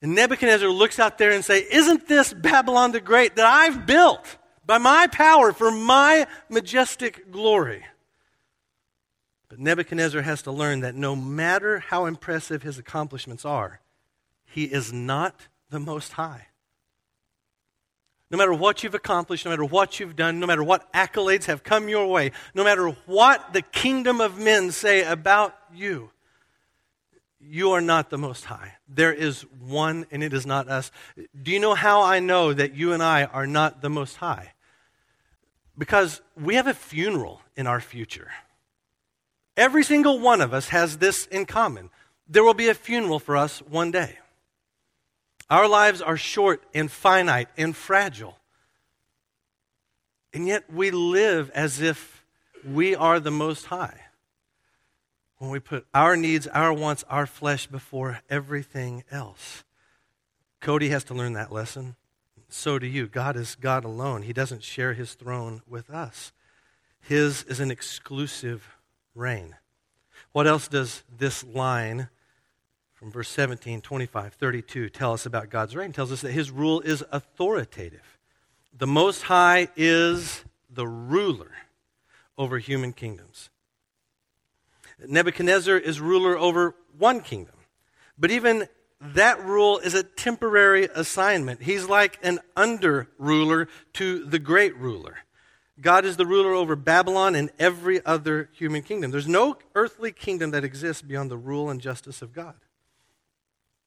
And 0.00 0.14
Nebuchadnezzar 0.14 0.68
looks 0.68 1.00
out 1.00 1.18
there 1.18 1.32
and 1.32 1.44
say, 1.44 1.66
"Isn't 1.68 2.06
this 2.06 2.32
Babylon 2.32 2.92
the 2.92 3.00
Great 3.00 3.34
that 3.34 3.46
I've 3.46 3.84
built 3.84 4.36
by 4.64 4.78
my 4.78 5.08
power 5.08 5.52
for 5.52 5.72
my 5.72 6.28
majestic 6.48 7.32
glory?" 7.32 7.84
But 9.48 9.58
Nebuchadnezzar 9.58 10.22
has 10.22 10.42
to 10.42 10.50
learn 10.50 10.80
that 10.80 10.94
no 10.94 11.14
matter 11.14 11.78
how 11.78 12.06
impressive 12.06 12.62
his 12.62 12.78
accomplishments 12.78 13.44
are, 13.44 13.80
he 14.44 14.64
is 14.64 14.92
not 14.92 15.46
the 15.70 15.80
Most 15.80 16.12
High. 16.12 16.48
No 18.30 18.38
matter 18.38 18.54
what 18.54 18.82
you've 18.82 18.94
accomplished, 18.94 19.44
no 19.44 19.52
matter 19.52 19.64
what 19.64 20.00
you've 20.00 20.16
done, 20.16 20.40
no 20.40 20.46
matter 20.48 20.64
what 20.64 20.92
accolades 20.92 21.44
have 21.44 21.62
come 21.62 21.88
your 21.88 22.08
way, 22.08 22.32
no 22.54 22.64
matter 22.64 22.88
what 23.06 23.52
the 23.52 23.62
kingdom 23.62 24.20
of 24.20 24.38
men 24.38 24.72
say 24.72 25.04
about 25.04 25.56
you, 25.72 26.10
you 27.40 27.70
are 27.70 27.80
not 27.80 28.10
the 28.10 28.18
Most 28.18 28.46
High. 28.46 28.74
There 28.88 29.12
is 29.12 29.42
one, 29.60 30.06
and 30.10 30.24
it 30.24 30.32
is 30.32 30.44
not 30.44 30.68
us. 30.68 30.90
Do 31.40 31.52
you 31.52 31.60
know 31.60 31.74
how 31.74 32.02
I 32.02 32.18
know 32.18 32.52
that 32.52 32.74
you 32.74 32.92
and 32.92 33.02
I 33.02 33.24
are 33.24 33.46
not 33.46 33.80
the 33.80 33.90
Most 33.90 34.16
High? 34.16 34.54
Because 35.78 36.20
we 36.36 36.56
have 36.56 36.66
a 36.66 36.74
funeral 36.74 37.42
in 37.56 37.68
our 37.68 37.80
future. 37.80 38.30
Every 39.56 39.82
single 39.82 40.18
one 40.18 40.40
of 40.40 40.52
us 40.52 40.68
has 40.68 40.98
this 40.98 41.26
in 41.26 41.46
common. 41.46 41.90
There 42.28 42.44
will 42.44 42.54
be 42.54 42.68
a 42.68 42.74
funeral 42.74 43.18
for 43.18 43.36
us 43.36 43.60
one 43.60 43.90
day. 43.90 44.18
Our 45.48 45.68
lives 45.68 46.02
are 46.02 46.16
short 46.16 46.62
and 46.74 46.90
finite 46.90 47.48
and 47.56 47.74
fragile. 47.74 48.38
And 50.34 50.46
yet 50.46 50.70
we 50.70 50.90
live 50.90 51.50
as 51.50 51.80
if 51.80 52.24
we 52.64 52.94
are 52.94 53.20
the 53.20 53.30
Most 53.30 53.66
High. 53.66 54.00
When 55.38 55.50
we 55.50 55.60
put 55.60 55.86
our 55.94 56.16
needs, 56.16 56.46
our 56.48 56.72
wants, 56.72 57.04
our 57.08 57.26
flesh 57.26 57.66
before 57.66 58.20
everything 58.28 59.04
else. 59.10 59.64
Cody 60.60 60.88
has 60.88 61.04
to 61.04 61.14
learn 61.14 61.34
that 61.34 61.52
lesson. 61.52 61.96
So 62.48 62.78
do 62.78 62.86
you. 62.86 63.06
God 63.06 63.36
is 63.36 63.54
God 63.54 63.84
alone. 63.84 64.22
He 64.22 64.32
doesn't 64.32 64.62
share 64.62 64.94
his 64.94 65.14
throne 65.14 65.62
with 65.68 65.90
us. 65.90 66.32
His 67.00 67.44
is 67.44 67.60
an 67.60 67.70
exclusive 67.70 68.75
reign. 69.16 69.56
What 70.32 70.46
else 70.46 70.68
does 70.68 71.02
this 71.16 71.42
line 71.44 72.08
from 72.94 73.10
verse 73.10 73.28
17, 73.28 73.80
25, 73.80 74.34
32 74.34 74.88
tell 74.90 75.12
us 75.12 75.26
about 75.26 75.50
God's 75.50 75.74
reign? 75.74 75.90
It 75.90 75.96
tells 75.96 76.12
us 76.12 76.20
that 76.20 76.32
his 76.32 76.50
rule 76.50 76.80
is 76.82 77.02
authoritative. 77.10 78.18
The 78.76 78.86
Most 78.86 79.22
High 79.22 79.68
is 79.76 80.44
the 80.70 80.86
ruler 80.86 81.52
over 82.36 82.58
human 82.58 82.92
kingdoms. 82.92 83.48
Nebuchadnezzar 85.06 85.76
is 85.76 86.00
ruler 86.00 86.38
over 86.38 86.74
one 86.96 87.20
kingdom, 87.20 87.54
but 88.18 88.30
even 88.30 88.68
that 89.00 89.44
rule 89.44 89.78
is 89.78 89.94
a 89.94 90.02
temporary 90.02 90.88
assignment. 90.94 91.62
He's 91.62 91.86
like 91.86 92.18
an 92.22 92.40
under 92.56 93.08
ruler 93.18 93.68
to 93.94 94.24
the 94.24 94.38
great 94.38 94.76
ruler. 94.76 95.18
God 95.80 96.04
is 96.04 96.16
the 96.16 96.26
ruler 96.26 96.52
over 96.52 96.74
Babylon 96.74 97.34
and 97.34 97.50
every 97.58 98.04
other 98.04 98.48
human 98.52 98.82
kingdom. 98.82 99.10
There's 99.10 99.28
no 99.28 99.58
earthly 99.74 100.10
kingdom 100.10 100.50
that 100.52 100.64
exists 100.64 101.02
beyond 101.02 101.30
the 101.30 101.36
rule 101.36 101.68
and 101.68 101.80
justice 101.80 102.22
of 102.22 102.32
God. 102.32 102.54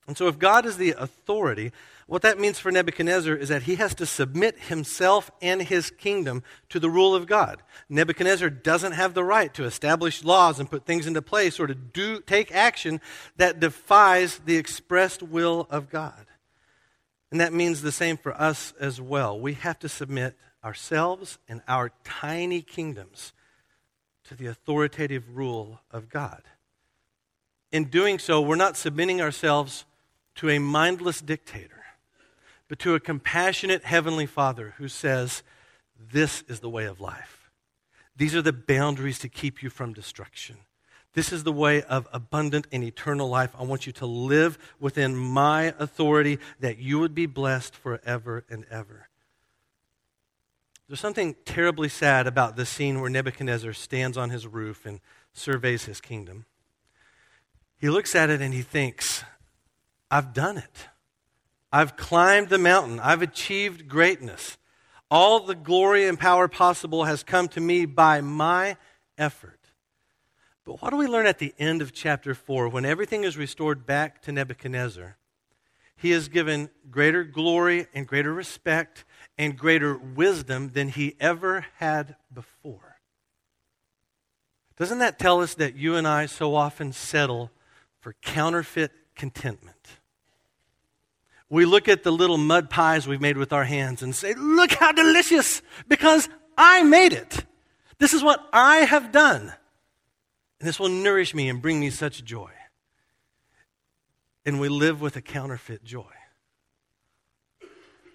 And 0.08 0.18
so, 0.18 0.28
if 0.28 0.40
God 0.40 0.66
is 0.66 0.78
the 0.78 0.96
authority, 0.98 1.72
what 2.08 2.24
that 2.24 2.40
means 2.40 2.58
for 2.58 2.72
Nebuchadnezzar 2.72 3.36
is 3.36 3.50
that 3.50 3.64
he 3.64 3.76
has 3.76 3.94
to 3.96 4.08
submit 4.08 4.58
himself 4.58 5.30
and 5.40 5.62
his 5.62 5.92
kingdom 5.92 6.42
to 6.70 6.80
the 6.80 6.90
rule 6.90 7.14
of 7.14 7.28
God. 7.28 7.62
Nebuchadnezzar 7.90 8.50
doesn't 8.50 8.94
have 8.94 9.14
the 9.14 9.24
right 9.24 9.54
to 9.54 9.66
establish 9.66 10.24
laws 10.24 10.60
and 10.60 10.70
put 10.70 10.84
things 10.84 11.06
into 11.06 11.22
place 11.22 11.60
or 11.60 11.68
to 11.68 11.76
do, 11.76 12.22
take 12.22 12.52
action 12.52 13.02
that 13.38 13.60
defies 13.60 14.40
the 14.46 14.58
expressed 14.58 15.22
will 15.22 15.68
of 15.70 15.92
God. 15.92 16.26
And 17.30 17.40
that 17.40 17.54
means 17.54 17.84
the 17.84 17.92
same 17.92 18.18
for 18.18 18.34
us 18.34 18.74
as 18.80 19.00
well. 19.00 19.40
We 19.40 19.54
have 19.54 19.78
to 19.80 19.90
submit 19.90 20.36
ourselves 20.64 21.38
and 21.48 21.62
our 21.68 21.92
tiny 22.04 22.62
kingdoms 22.62 23.34
to 24.26 24.36
the 24.36 24.48
authoritative 24.48 25.36
rule 25.36 25.80
of 25.92 26.10
God. 26.10 26.44
In 27.72 27.86
doing 27.86 28.20
so, 28.20 28.42
we're 28.42 28.56
not 28.56 28.78
submitting 28.78 29.22
ourselves 29.22 29.86
to 30.36 30.50
a 30.50 30.60
mindless 30.60 31.22
dictator, 31.22 31.84
but 32.68 32.80
to 32.80 32.96
a 32.96 33.00
compassionate 33.00 33.84
heavenly 33.84 34.26
Father 34.26 34.76
who 34.78 34.88
says, 34.88 35.44
This 36.12 36.44
is 36.48 36.60
the 36.60 36.70
way 36.70 36.86
of 36.86 37.02
life. 37.02 37.52
These 38.16 38.36
are 38.36 38.42
the 38.42 38.54
boundaries 38.54 39.20
to 39.20 39.30
keep 39.30 39.64
you 39.64 39.70
from 39.70 39.94
destruction. 39.94 40.58
This 41.14 41.32
is 41.32 41.44
the 41.44 41.52
way 41.52 41.82
of 41.84 42.08
abundant 42.14 42.68
and 42.72 42.84
eternal 42.84 43.28
life. 43.28 43.56
I 43.58 43.64
want 43.64 43.88
you 43.88 43.94
to 43.94 44.06
live 44.06 44.58
within 44.80 45.16
my 45.16 45.74
authority 45.80 46.40
that 46.60 46.78
you 46.78 47.00
would 47.00 47.16
be 47.16 47.26
blessed 47.26 47.76
forever 47.76 48.46
and 48.50 48.66
ever. 48.70 49.09
There's 50.90 51.00
something 51.00 51.36
terribly 51.46 51.88
sad 51.88 52.26
about 52.26 52.56
the 52.56 52.66
scene 52.66 53.00
where 53.00 53.12
Nebuchadnezzar 53.12 53.74
stands 53.74 54.18
on 54.18 54.32
his 54.32 54.48
roof 54.48 54.88
and 54.88 55.00
surveys 55.34 55.86
his 55.86 56.02
kingdom. 56.02 56.48
He 57.78 57.92
looks 57.92 58.16
at 58.16 58.32
it 58.32 58.42
and 58.42 58.56
he 58.56 58.64
thinks, 58.64 59.24
I've 60.10 60.34
done 60.34 60.58
it. 60.58 60.88
I've 61.72 61.96
climbed 61.96 62.50
the 62.50 62.58
mountain. 62.58 63.00
I've 63.00 63.22
achieved 63.22 63.88
greatness. 63.88 64.58
All 65.12 65.42
the 65.42 65.54
glory 65.54 66.08
and 66.08 66.20
power 66.20 66.48
possible 66.48 67.04
has 67.04 67.22
come 67.22 67.48
to 67.50 67.62
me 67.62 67.86
by 67.86 68.22
my 68.22 68.76
effort. 69.16 69.60
But 70.66 70.82
what 70.82 70.90
do 70.90 70.98
we 70.98 71.06
learn 71.06 71.28
at 71.28 71.38
the 71.38 71.54
end 71.60 71.84
of 71.84 71.94
chapter 71.94 72.34
4 72.34 72.68
when 72.68 72.84
everything 72.84 73.24
is 73.24 73.38
restored 73.38 73.86
back 73.86 74.24
to 74.24 74.32
Nebuchadnezzar? 74.32 75.18
He 75.96 76.14
is 76.14 76.30
given 76.30 76.72
greater 76.90 77.24
glory 77.24 77.86
and 77.94 78.08
greater 78.08 78.34
respect 78.34 79.06
and 79.40 79.58
greater 79.58 79.98
wisdom 79.98 80.72
than 80.74 80.90
he 80.90 81.16
ever 81.18 81.66
had 81.78 82.18
before. 82.32 82.98
Doesn't 84.78 85.00
that 85.00 85.18
tell 85.18 85.42
us 85.42 85.56
that 85.56 85.76
you 85.76 85.96
and 85.96 86.06
I 86.06 86.26
so 86.26 86.54
often 86.56 86.92
settle 86.92 87.50
for 88.02 88.14
counterfeit 88.22 88.92
contentment? 89.16 89.78
We 91.50 91.66
look 91.66 91.88
at 91.88 92.04
the 92.04 92.12
little 92.12 92.38
mud 92.38 92.70
pies 92.70 93.08
we've 93.08 93.22
made 93.22 93.38
with 93.38 93.54
our 93.54 93.64
hands 93.64 94.04
and 94.04 94.14
say, 94.14 94.34
Look 94.36 94.74
how 94.74 94.92
delicious, 94.92 95.62
because 95.88 96.28
I 96.58 96.84
made 96.84 97.14
it. 97.14 97.46
This 97.98 98.14
is 98.14 98.22
what 98.22 98.46
I 98.52 98.80
have 98.80 99.12
done. 99.12 99.54
And 100.60 100.68
this 100.68 100.80
will 100.80 100.90
nourish 100.90 101.34
me 101.34 101.48
and 101.48 101.62
bring 101.62 101.80
me 101.80 101.90
such 101.90 102.26
joy. 102.26 102.52
And 104.46 104.60
we 104.60 104.68
live 104.68 105.00
with 105.00 105.16
a 105.16 105.22
counterfeit 105.22 105.84
joy. 105.84 106.19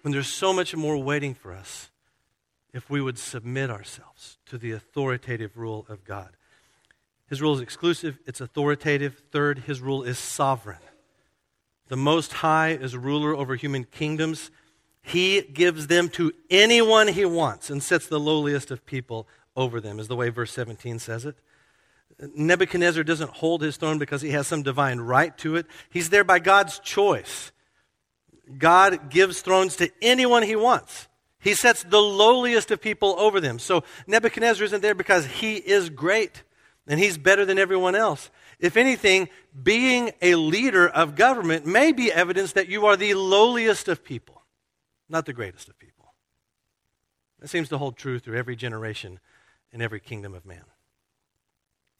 When 0.05 0.11
there's 0.11 0.27
so 0.27 0.53
much 0.53 0.75
more 0.75 0.99
waiting 0.99 1.33
for 1.33 1.51
us 1.51 1.89
if 2.71 2.91
we 2.91 3.01
would 3.01 3.17
submit 3.17 3.71
ourselves 3.71 4.37
to 4.45 4.59
the 4.59 4.71
authoritative 4.71 5.57
rule 5.57 5.83
of 5.89 6.03
God. 6.03 6.37
His 7.27 7.41
rule 7.41 7.55
is 7.55 7.61
exclusive, 7.61 8.19
it's 8.27 8.39
authoritative. 8.39 9.23
Third, 9.31 9.63
his 9.65 9.81
rule 9.81 10.03
is 10.03 10.19
sovereign. 10.19 10.77
The 11.87 11.97
Most 11.97 12.33
High 12.33 12.73
is 12.73 12.95
ruler 12.95 13.35
over 13.35 13.55
human 13.55 13.83
kingdoms. 13.83 14.51
He 15.01 15.41
gives 15.41 15.87
them 15.87 16.09
to 16.09 16.33
anyone 16.51 17.07
he 17.07 17.25
wants 17.25 17.71
and 17.71 17.81
sets 17.81 18.05
the 18.05 18.19
lowliest 18.19 18.69
of 18.69 18.85
people 18.85 19.27
over 19.55 19.81
them, 19.81 19.97
is 19.97 20.07
the 20.07 20.15
way 20.15 20.29
verse 20.29 20.51
17 20.51 20.99
says 20.99 21.25
it. 21.25 21.35
Nebuchadnezzar 22.19 23.03
doesn't 23.03 23.31
hold 23.31 23.63
his 23.63 23.77
throne 23.77 23.97
because 23.97 24.21
he 24.21 24.29
has 24.29 24.45
some 24.45 24.61
divine 24.61 24.99
right 24.99 25.35
to 25.39 25.55
it. 25.55 25.65
He's 25.89 26.11
there 26.11 26.23
by 26.23 26.37
God's 26.37 26.77
choice. 26.77 27.51
God 28.57 29.09
gives 29.09 29.41
thrones 29.41 29.75
to 29.77 29.91
anyone 30.01 30.43
he 30.43 30.55
wants. 30.55 31.07
He 31.39 31.53
sets 31.53 31.83
the 31.83 32.01
lowliest 32.01 32.71
of 32.71 32.81
people 32.81 33.15
over 33.19 33.39
them. 33.39 33.59
So 33.59 33.83
Nebuchadnezzar 34.07 34.65
isn't 34.65 34.81
there 34.81 34.95
because 34.95 35.25
he 35.25 35.55
is 35.55 35.89
great 35.89 36.43
and 36.87 36.99
he's 36.99 37.17
better 37.17 37.45
than 37.45 37.59
everyone 37.59 37.95
else. 37.95 38.29
If 38.59 38.77
anything, 38.77 39.29
being 39.61 40.11
a 40.21 40.35
leader 40.35 40.87
of 40.87 41.15
government 41.15 41.65
may 41.65 41.91
be 41.91 42.11
evidence 42.11 42.53
that 42.53 42.69
you 42.69 42.85
are 42.85 42.95
the 42.97 43.13
lowliest 43.13 43.87
of 43.87 44.03
people, 44.03 44.41
not 45.09 45.25
the 45.25 45.33
greatest 45.33 45.67
of 45.69 45.77
people. 45.77 46.13
That 47.39 47.49
seems 47.49 47.69
to 47.69 47.77
hold 47.77 47.97
true 47.97 48.17
through 48.17 48.37
every 48.37 48.55
generation 48.55 49.19
in 49.71 49.81
every 49.81 49.99
kingdom 49.99 50.33
of 50.33 50.45
man. 50.45 50.63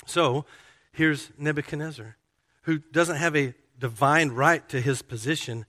So, 0.06 0.46
here's 0.92 1.32
Nebuchadnezzar, 1.38 2.16
who 2.64 2.80
doesn't 2.80 3.18
have 3.18 3.36
a 3.36 3.54
divine 3.78 4.30
right 4.30 4.68
to 4.70 4.82
his 4.82 5.02
position, 5.02 5.66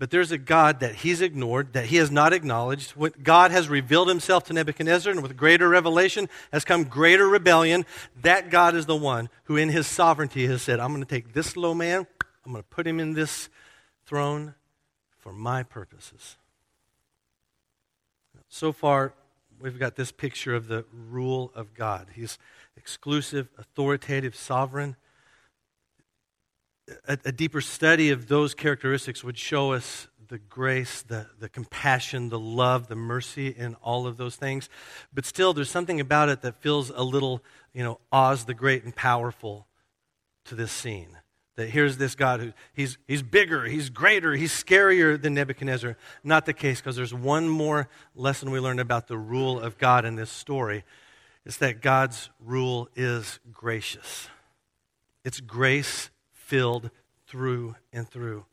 but 0.00 0.10
there's 0.10 0.32
a 0.32 0.38
God 0.38 0.80
that 0.80 0.94
he's 0.94 1.20
ignored, 1.20 1.74
that 1.74 1.84
he 1.84 1.96
has 1.96 2.10
not 2.10 2.32
acknowledged. 2.32 2.94
God 3.22 3.50
has 3.50 3.68
revealed 3.68 4.08
himself 4.08 4.44
to 4.44 4.54
Nebuchadnezzar, 4.54 5.12
and 5.12 5.22
with 5.22 5.36
greater 5.36 5.68
revelation 5.68 6.26
has 6.54 6.64
come 6.64 6.84
greater 6.84 7.28
rebellion. 7.28 7.84
That 8.22 8.48
God 8.48 8.74
is 8.74 8.86
the 8.86 8.96
one 8.96 9.28
who, 9.44 9.58
in 9.58 9.68
his 9.68 9.86
sovereignty, 9.86 10.46
has 10.46 10.62
said, 10.62 10.80
I'm 10.80 10.88
going 10.88 11.04
to 11.04 11.08
take 11.08 11.34
this 11.34 11.54
low 11.54 11.74
man, 11.74 12.06
I'm 12.46 12.52
going 12.52 12.62
to 12.62 12.68
put 12.70 12.86
him 12.86 12.98
in 12.98 13.12
this 13.12 13.50
throne 14.06 14.54
for 15.18 15.34
my 15.34 15.62
purposes. 15.62 16.38
So 18.48 18.72
far, 18.72 19.12
we've 19.60 19.78
got 19.78 19.96
this 19.96 20.12
picture 20.12 20.54
of 20.54 20.66
the 20.66 20.86
rule 21.10 21.52
of 21.54 21.74
God. 21.74 22.06
He's 22.14 22.38
exclusive, 22.74 23.50
authoritative, 23.58 24.34
sovereign 24.34 24.96
a, 27.06 27.18
a 27.26 27.32
deeper 27.32 27.60
study 27.60 28.10
of 28.10 28.28
those 28.28 28.54
characteristics 28.54 29.22
would 29.24 29.38
show 29.38 29.72
us 29.72 30.08
the 30.28 30.38
grace, 30.38 31.02
the, 31.02 31.26
the 31.40 31.48
compassion, 31.48 32.28
the 32.28 32.38
love, 32.38 32.86
the 32.86 32.94
mercy 32.94 33.48
in 33.48 33.74
all 33.76 34.06
of 34.06 34.16
those 34.16 34.36
things. 34.36 34.68
But 35.12 35.26
still, 35.26 35.52
there's 35.52 35.70
something 35.70 36.00
about 36.00 36.28
it 36.28 36.42
that 36.42 36.54
feels 36.56 36.90
a 36.90 37.02
little, 37.02 37.42
you 37.74 37.82
know, 37.82 37.98
Oz 38.12 38.44
the 38.44 38.54
Great 38.54 38.84
and 38.84 38.94
powerful 38.94 39.66
to 40.44 40.54
this 40.54 40.70
scene. 40.70 41.18
That 41.56 41.70
here's 41.70 41.96
this 41.96 42.14
God 42.14 42.40
who 42.40 42.52
he's, 42.72 42.96
he's 43.08 43.22
bigger, 43.22 43.64
he's 43.64 43.90
greater, 43.90 44.34
he's 44.34 44.52
scarier 44.52 45.20
than 45.20 45.34
Nebuchadnezzar. 45.34 45.96
Not 46.22 46.46
the 46.46 46.54
case, 46.54 46.80
because 46.80 46.94
there's 46.96 47.12
one 47.12 47.48
more 47.48 47.88
lesson 48.14 48.52
we 48.52 48.60
learn 48.60 48.78
about 48.78 49.08
the 49.08 49.18
rule 49.18 49.58
of 49.58 49.78
God 49.78 50.04
in 50.04 50.14
this 50.14 50.30
story. 50.30 50.84
It's 51.44 51.56
that 51.56 51.82
God's 51.82 52.30
rule 52.38 52.88
is 52.94 53.40
gracious. 53.52 54.28
It's 55.24 55.40
grace 55.40 56.10
filled 56.50 56.90
through 57.28 57.76
and 57.92 58.10
through. 58.10 58.44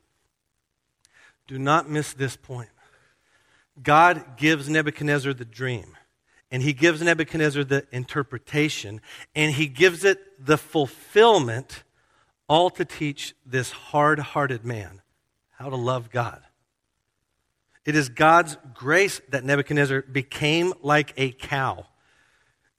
Do 1.48 1.58
not 1.58 1.90
miss 1.90 2.14
this 2.14 2.36
point. 2.36 2.70
God 3.82 4.38
gives 4.38 4.70
Nebuchadnezzar 4.70 5.34
the 5.34 5.46
dream, 5.46 5.98
and 6.52 6.62
he 6.62 6.74
gives 6.74 7.02
Nebuchadnezzar 7.02 7.64
the 7.64 7.88
interpretation, 7.92 9.02
and 9.36 9.52
he 9.52 9.66
gives 9.66 10.06
it 10.06 10.46
the 10.46 10.60
fulfillment, 10.60 11.84
all 12.48 12.70
to 12.70 12.86
teach 12.86 13.34
this 13.44 13.72
hard 13.72 14.20
hearted 14.20 14.64
man 14.64 15.02
how 15.58 15.72
to 15.72 15.76
love 15.76 16.12
God. 16.12 16.44
It 17.84 17.96
is 17.96 18.10
God's 18.10 18.58
grace 18.76 19.22
that 19.30 19.44
Nebuchadnezzar 19.44 20.04
became 20.04 20.74
like 20.84 21.14
a 21.18 21.32
cow 21.32 21.88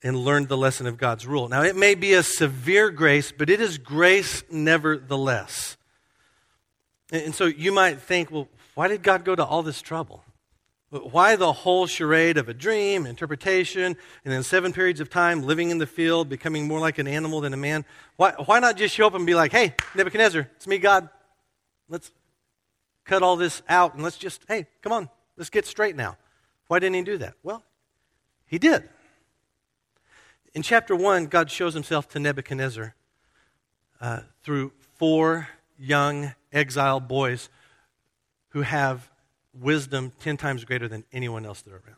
and 0.01 0.17
learned 0.17 0.47
the 0.47 0.57
lesson 0.57 0.87
of 0.87 0.97
God's 0.97 1.27
rule. 1.27 1.49
Now, 1.49 1.61
it 1.61 1.75
may 1.75 1.95
be 1.95 2.13
a 2.13 2.23
severe 2.23 2.89
grace, 2.89 3.31
but 3.31 3.49
it 3.49 3.59
is 3.59 3.77
grace 3.77 4.43
nevertheless. 4.49 5.77
And 7.11 7.33
so 7.33 7.45
you 7.45 7.71
might 7.71 7.99
think, 7.99 8.31
well, 8.31 8.47
why 8.75 8.87
did 8.87 9.03
God 9.03 9.25
go 9.25 9.35
to 9.35 9.43
all 9.43 9.63
this 9.63 9.81
trouble? 9.81 10.23
Why 10.89 11.35
the 11.35 11.51
whole 11.51 11.85
charade 11.85 12.37
of 12.37 12.49
a 12.49 12.53
dream, 12.53 13.05
interpretation, 13.05 13.95
and 14.25 14.33
then 14.33 14.41
seven 14.41 14.73
periods 14.73 14.99
of 14.99 15.09
time 15.09 15.43
living 15.43 15.69
in 15.69 15.77
the 15.77 15.85
field, 15.85 16.29
becoming 16.29 16.67
more 16.67 16.79
like 16.79 16.97
an 16.97 17.07
animal 17.07 17.41
than 17.41 17.53
a 17.53 17.57
man? 17.57 17.85
Why, 18.15 18.31
why 18.31 18.59
not 18.59 18.75
just 18.75 18.95
show 18.95 19.05
up 19.05 19.13
and 19.13 19.25
be 19.25 19.35
like, 19.35 19.51
hey, 19.51 19.75
Nebuchadnezzar, 19.95 20.49
it's 20.55 20.65
me, 20.65 20.79
God. 20.79 21.09
Let's 21.89 22.11
cut 23.05 23.21
all 23.21 23.35
this 23.35 23.61
out 23.69 23.93
and 23.93 24.03
let's 24.03 24.17
just, 24.17 24.41
hey, 24.47 24.65
come 24.81 24.91
on, 24.91 25.09
let's 25.37 25.49
get 25.51 25.67
straight 25.67 25.95
now. 25.95 26.17
Why 26.67 26.79
didn't 26.79 26.95
he 26.95 27.03
do 27.03 27.17
that? 27.19 27.33
Well, 27.43 27.63
he 28.47 28.57
did. 28.57 28.89
In 30.53 30.63
chapter 30.63 30.95
1, 30.95 31.27
God 31.27 31.51
shows 31.51 31.73
himself 31.73 32.09
to 32.09 32.19
Nebuchadnezzar 32.19 32.95
uh, 34.01 34.21
through 34.41 34.71
four 34.97 35.47
young 35.77 36.33
exiled 36.51 37.07
boys 37.07 37.49
who 38.49 38.61
have 38.61 39.11
wisdom 39.53 40.11
10 40.19 40.37
times 40.37 40.65
greater 40.65 40.87
than 40.87 41.03
anyone 41.11 41.45
else 41.45 41.61
that 41.61 41.71
are 41.71 41.77
around. 41.77 41.95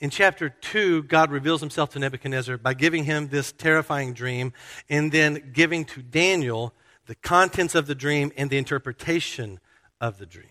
In 0.00 0.10
chapter 0.10 0.48
2, 0.48 1.04
God 1.04 1.30
reveals 1.30 1.60
himself 1.60 1.90
to 1.90 1.98
Nebuchadnezzar 1.98 2.56
by 2.58 2.74
giving 2.74 3.04
him 3.04 3.28
this 3.28 3.52
terrifying 3.52 4.12
dream 4.12 4.52
and 4.88 5.10
then 5.10 5.50
giving 5.52 5.84
to 5.86 6.02
Daniel 6.02 6.72
the 7.06 7.16
contents 7.16 7.74
of 7.74 7.86
the 7.86 7.94
dream 7.94 8.30
and 8.36 8.48
the 8.48 8.58
interpretation 8.58 9.58
of 10.00 10.18
the 10.18 10.26
dream. 10.26 10.50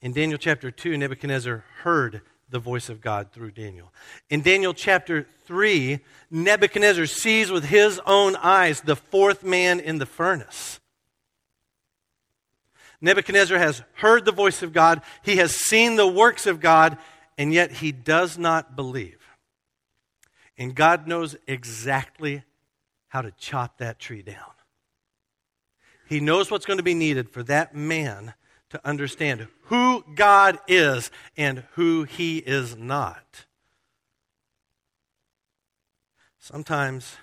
In 0.00 0.12
Daniel 0.12 0.38
chapter 0.38 0.70
2, 0.70 0.96
Nebuchadnezzar 0.96 1.64
heard 1.82 2.22
the 2.48 2.58
voice 2.58 2.88
of 2.88 3.00
God 3.00 3.32
through 3.32 3.50
Daniel. 3.50 3.92
In 4.30 4.40
Daniel 4.40 4.72
chapter 4.72 5.26
3, 5.46 6.00
Nebuchadnezzar 6.30 7.06
sees 7.06 7.50
with 7.50 7.64
his 7.64 8.00
own 8.06 8.36
eyes 8.36 8.80
the 8.80 8.96
fourth 8.96 9.42
man 9.42 9.80
in 9.80 9.98
the 9.98 10.06
furnace. 10.06 10.80
Nebuchadnezzar 13.00 13.58
has 13.58 13.82
heard 13.94 14.24
the 14.24 14.32
voice 14.32 14.62
of 14.62 14.72
God, 14.72 15.02
he 15.22 15.36
has 15.36 15.54
seen 15.54 15.96
the 15.96 16.06
works 16.06 16.46
of 16.46 16.60
God, 16.60 16.96
and 17.36 17.52
yet 17.52 17.70
he 17.72 17.92
does 17.92 18.38
not 18.38 18.76
believe. 18.76 19.18
And 20.56 20.74
God 20.74 21.06
knows 21.06 21.36
exactly 21.46 22.42
how 23.08 23.22
to 23.22 23.32
chop 23.32 23.78
that 23.78 23.98
tree 23.98 24.22
down. 24.22 24.36
He 26.08 26.20
knows 26.20 26.50
what's 26.50 26.66
going 26.66 26.78
to 26.78 26.82
be 26.82 26.94
needed 26.94 27.28
for 27.28 27.42
that 27.44 27.74
man 27.74 28.34
to 28.70 28.80
understand 28.84 29.46
who 29.62 30.04
God 30.14 30.58
is 30.66 31.10
and 31.36 31.64
who 31.72 32.04
he 32.04 32.38
is 32.38 32.76
not. 32.76 33.46
Sometimes 36.38 37.16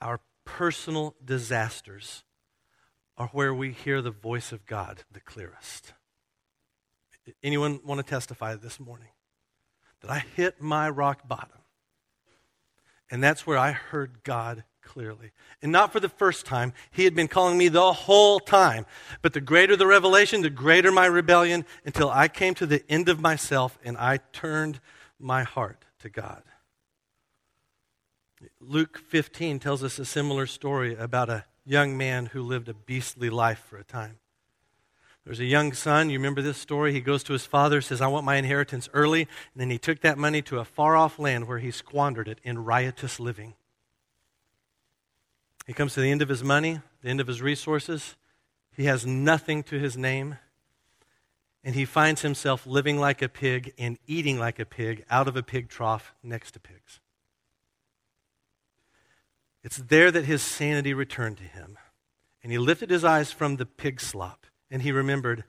our 0.00 0.20
personal 0.44 1.14
disasters 1.24 2.24
are 3.16 3.28
where 3.28 3.54
we 3.54 3.72
hear 3.72 4.02
the 4.02 4.10
voice 4.10 4.52
of 4.52 4.66
God 4.66 5.04
the 5.10 5.20
clearest. 5.20 5.92
Anyone 7.42 7.80
want 7.84 8.04
to 8.04 8.10
testify 8.10 8.56
this 8.56 8.80
morning 8.80 9.08
that 10.00 10.10
I 10.10 10.24
hit 10.34 10.60
my 10.60 10.90
rock 10.90 11.28
bottom? 11.28 11.58
And 13.10 13.22
that's 13.22 13.46
where 13.46 13.58
I 13.58 13.72
heard 13.72 14.24
God 14.24 14.64
clearly. 14.92 15.32
And 15.62 15.72
not 15.72 15.90
for 15.90 16.00
the 16.00 16.08
first 16.10 16.44
time. 16.44 16.74
He 16.90 17.04
had 17.04 17.14
been 17.14 17.28
calling 17.28 17.56
me 17.56 17.68
the 17.68 17.94
whole 17.94 18.38
time. 18.38 18.84
But 19.22 19.32
the 19.32 19.40
greater 19.40 19.74
the 19.74 19.86
revelation, 19.86 20.42
the 20.42 20.50
greater 20.50 20.92
my 20.92 21.06
rebellion, 21.06 21.64
until 21.86 22.10
I 22.10 22.28
came 22.28 22.54
to 22.56 22.66
the 22.66 22.84
end 22.90 23.08
of 23.08 23.18
myself 23.18 23.78
and 23.82 23.96
I 23.96 24.18
turned 24.34 24.80
my 25.18 25.44
heart 25.44 25.86
to 26.00 26.10
God. 26.10 26.42
Luke 28.60 28.98
15 28.98 29.58
tells 29.60 29.82
us 29.82 29.98
a 29.98 30.04
similar 30.04 30.46
story 30.46 30.94
about 30.94 31.30
a 31.30 31.46
young 31.64 31.96
man 31.96 32.26
who 32.26 32.42
lived 32.42 32.68
a 32.68 32.74
beastly 32.74 33.30
life 33.30 33.64
for 33.66 33.78
a 33.78 33.84
time. 33.84 34.18
There's 35.24 35.40
a 35.40 35.44
young 35.44 35.72
son. 35.72 36.10
You 36.10 36.18
remember 36.18 36.42
this 36.42 36.58
story? 36.58 36.92
He 36.92 37.00
goes 37.00 37.22
to 37.24 37.32
his 37.32 37.46
father, 37.46 37.80
says, 37.80 38.02
I 38.02 38.08
want 38.08 38.26
my 38.26 38.36
inheritance 38.36 38.90
early. 38.92 39.22
And 39.22 39.60
then 39.60 39.70
he 39.70 39.78
took 39.78 40.00
that 40.00 40.18
money 40.18 40.42
to 40.42 40.58
a 40.58 40.64
far 40.66 40.96
off 40.96 41.18
land 41.18 41.48
where 41.48 41.60
he 41.60 41.70
squandered 41.70 42.28
it 42.28 42.40
in 42.42 42.64
riotous 42.64 43.18
living. 43.18 43.54
He 45.66 45.72
comes 45.72 45.94
to 45.94 46.00
the 46.00 46.10
end 46.10 46.22
of 46.22 46.28
his 46.28 46.42
money, 46.42 46.80
the 47.02 47.08
end 47.08 47.20
of 47.20 47.26
his 47.26 47.42
resources, 47.42 48.16
He 48.74 48.84
has 48.84 49.06
nothing 49.06 49.62
to 49.64 49.78
his 49.78 49.96
name. 49.96 50.38
And 51.64 51.74
he 51.76 51.84
finds 51.84 52.22
himself 52.22 52.66
living 52.66 52.98
like 52.98 53.22
a 53.22 53.28
pig 53.28 53.72
and 53.78 53.98
eating 54.06 54.38
like 54.38 54.58
a 54.58 54.64
pig 54.64 55.04
out 55.08 55.28
of 55.28 55.36
a 55.36 55.42
pig 55.42 55.68
trough 55.68 56.12
next 56.22 56.52
to 56.52 56.60
pigs. 56.60 56.98
It's 59.62 59.76
there 59.76 60.10
that 60.10 60.24
his 60.24 60.42
sanity 60.42 60.92
returned 60.92 61.36
to 61.36 61.44
him. 61.44 61.78
And 62.42 62.50
he 62.50 62.58
lifted 62.58 62.90
his 62.90 63.04
eyes 63.04 63.30
from 63.30 63.56
the 63.56 63.66
pig 63.66 64.00
slop 64.00 64.46
and 64.70 64.82
he 64.82 64.90
remembered, 64.90 65.44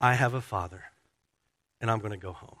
I 0.00 0.14
have 0.14 0.34
a 0.34 0.40
father 0.40 0.84
and 1.80 1.90
I'm 1.90 2.00
going 2.00 2.10
to 2.10 2.16
go 2.16 2.32
home. 2.32 2.58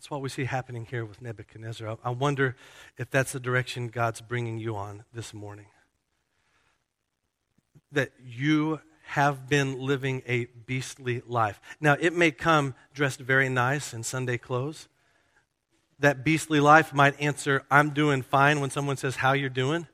That's 0.00 0.10
what 0.10 0.22
we 0.22 0.30
see 0.30 0.46
happening 0.46 0.86
here 0.86 1.04
with 1.04 1.20
Nebuchadnezzar. 1.20 1.98
I 2.02 2.08
wonder 2.08 2.56
if 2.96 3.10
that's 3.10 3.32
the 3.32 3.38
direction 3.38 3.88
God's 3.88 4.22
bringing 4.22 4.56
you 4.56 4.74
on 4.74 5.04
this 5.12 5.34
morning. 5.34 5.66
That 7.92 8.10
you 8.24 8.80
have 9.08 9.46
been 9.46 9.78
living 9.78 10.22
a 10.26 10.46
beastly 10.46 11.20
life. 11.26 11.60
Now, 11.82 11.98
it 12.00 12.14
may 12.14 12.30
come 12.30 12.74
dressed 12.94 13.20
very 13.20 13.50
nice 13.50 13.92
in 13.92 14.02
Sunday 14.02 14.38
clothes. 14.38 14.88
That 15.98 16.24
beastly 16.24 16.60
life 16.60 16.94
might 16.94 17.20
answer, 17.20 17.66
I'm 17.70 17.90
doing 17.90 18.22
fine 18.22 18.60
when 18.60 18.70
someone 18.70 18.96
says, 18.96 19.16
How 19.16 19.34
you're 19.34 19.50
doing. 19.50 19.86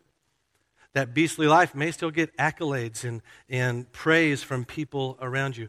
That 0.92 1.14
beastly 1.14 1.48
life 1.48 1.74
may 1.74 1.90
still 1.90 2.12
get 2.12 2.36
accolades 2.36 3.02
and, 3.02 3.22
and 3.48 3.90
praise 3.90 4.44
from 4.44 4.64
people 4.64 5.18
around 5.20 5.56
you, 5.56 5.68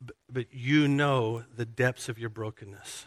but, 0.00 0.16
but 0.32 0.46
you 0.52 0.88
know 0.88 1.44
the 1.54 1.66
depths 1.66 2.08
of 2.08 2.18
your 2.18 2.30
brokenness. 2.30 3.04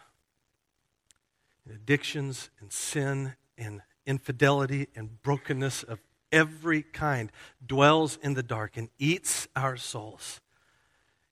And 1.67 1.75
addictions 1.75 2.49
and 2.61 2.71
sin 2.71 3.33
and 3.57 3.81
infidelity 4.05 4.87
and 4.95 5.21
brokenness 5.21 5.83
of 5.83 5.99
every 6.31 6.81
kind 6.81 7.29
dwells 7.65 8.17
in 8.21 8.35
the 8.35 8.43
dark 8.43 8.77
and 8.77 8.87
eats 8.97 9.49
our 9.53 9.75
souls. 9.75 10.39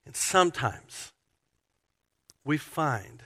And 0.04 0.14
sometimes 0.14 1.14
we 2.44 2.58
find 2.58 3.22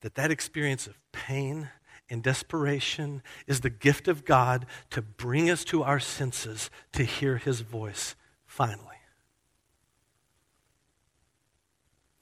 that 0.00 0.14
that 0.14 0.30
experience 0.30 0.86
of 0.86 0.98
pain 1.12 1.68
and 2.08 2.22
desperation 2.22 3.22
is 3.46 3.60
the 3.60 3.68
gift 3.68 4.08
of 4.08 4.24
God 4.24 4.64
to 4.88 5.02
bring 5.02 5.50
us 5.50 5.64
to 5.64 5.82
our 5.82 6.00
senses 6.00 6.70
to 6.92 7.04
hear 7.04 7.36
his 7.36 7.60
voice 7.60 8.14
finally. 8.46 8.88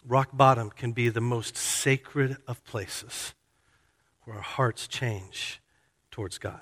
Rock 0.05 0.31
bottom 0.33 0.71
can 0.71 0.91
be 0.91 1.09
the 1.11 1.21
most 1.21 1.57
sacred 1.57 2.39
of 2.49 2.65
places 2.65 3.35
where 4.25 4.37
our 4.37 4.43
hearts 4.43 4.87
change 4.87 5.61
towards 6.11 6.39
God. 6.39 6.61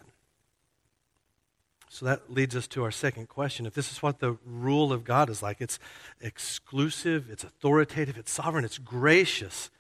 So 1.89 2.07
that 2.07 2.33
leads 2.33 2.55
us 2.55 2.69
to 2.69 2.85
our 2.85 2.93
second 2.93 3.29
question. 3.29 3.67
If 3.67 3.75
this 3.75 3.91
is 3.91 4.01
what 4.01 4.21
the 4.21 4.39
rule 4.47 4.93
of 4.93 5.03
God 5.03 5.29
is 5.29 5.43
like, 5.43 5.61
it's 5.61 5.81
exclusive, 6.21 7.29
it's 7.29 7.43
authoritative, 7.43 8.17
it's 8.17 8.31
sovereign, 8.31 8.65
it's 8.65 8.79
gracious, 8.79 9.71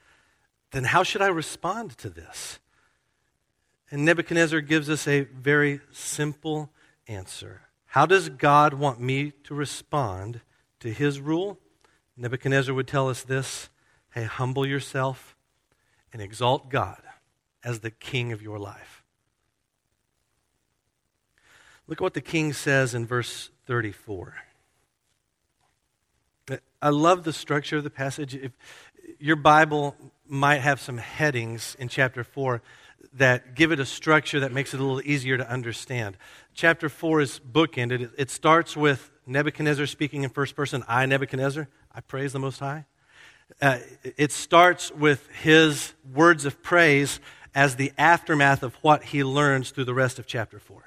then 0.72 0.84
how 0.84 1.04
should 1.04 1.22
I 1.22 1.28
respond 1.28 1.96
to 1.98 2.10
this? 2.10 2.58
And 3.92 4.04
Nebuchadnezzar 4.04 4.60
gives 4.60 4.90
us 4.90 5.06
a 5.06 5.20
very 5.20 5.80
simple 5.92 6.70
answer. 7.06 7.62
How 7.86 8.06
does 8.06 8.28
God 8.28 8.74
want 8.74 9.00
me 9.00 9.32
to 9.44 9.54
respond 9.54 10.40
to 10.80 10.92
his 10.92 11.20
rule? 11.20 11.58
Nebuchadnezzar 12.16 12.74
would 12.74 12.88
tell 12.88 13.08
us 13.08 13.22
this 13.22 13.68
Hey, 14.14 14.24
humble 14.24 14.66
yourself 14.66 15.36
and 16.12 16.20
exalt 16.20 16.70
God 16.70 17.00
as 17.64 17.80
the 17.80 17.90
king 17.90 18.32
of 18.32 18.42
your 18.42 18.58
life. 18.58 19.02
Look 21.86 22.00
at 22.00 22.02
what 22.02 22.14
the 22.14 22.20
king 22.20 22.52
says 22.52 22.94
in 22.94 23.06
verse 23.06 23.50
34. 23.66 24.36
I 26.82 26.88
love 26.88 27.24
the 27.24 27.32
structure 27.32 27.76
of 27.76 27.84
the 27.84 27.90
passage. 27.90 28.34
If 28.34 28.52
your 29.18 29.36
Bible 29.36 29.96
might 30.26 30.58
have 30.58 30.80
some 30.80 30.98
headings 30.98 31.76
in 31.78 31.88
chapter 31.88 32.24
4 32.24 32.62
that 33.14 33.54
give 33.54 33.72
it 33.72 33.80
a 33.80 33.86
structure 33.86 34.40
that 34.40 34.52
makes 34.52 34.72
it 34.72 34.80
a 34.80 34.82
little 34.82 35.02
easier 35.02 35.36
to 35.36 35.50
understand. 35.50 36.16
Chapter 36.54 36.88
4 36.88 37.20
is 37.20 37.40
bookended. 37.40 38.12
It 38.16 38.30
starts 38.30 38.76
with 38.76 39.10
Nebuchadnezzar 39.26 39.86
speaking 39.86 40.22
in 40.22 40.30
first 40.30 40.54
person 40.54 40.84
I, 40.86 41.06
Nebuchadnezzar, 41.06 41.68
I 41.94 42.00
praise 42.00 42.32
the 42.32 42.38
Most 42.38 42.60
High. 42.60 42.86
Uh, 43.60 43.78
it 44.16 44.30
starts 44.30 44.92
with 44.92 45.28
his 45.42 45.94
words 46.14 46.44
of 46.44 46.62
praise 46.62 47.20
as 47.54 47.76
the 47.76 47.92
aftermath 47.98 48.62
of 48.62 48.74
what 48.76 49.04
he 49.04 49.24
learns 49.24 49.70
through 49.70 49.84
the 49.84 49.94
rest 49.94 50.18
of 50.18 50.26
chapter 50.26 50.58
4. 50.58 50.82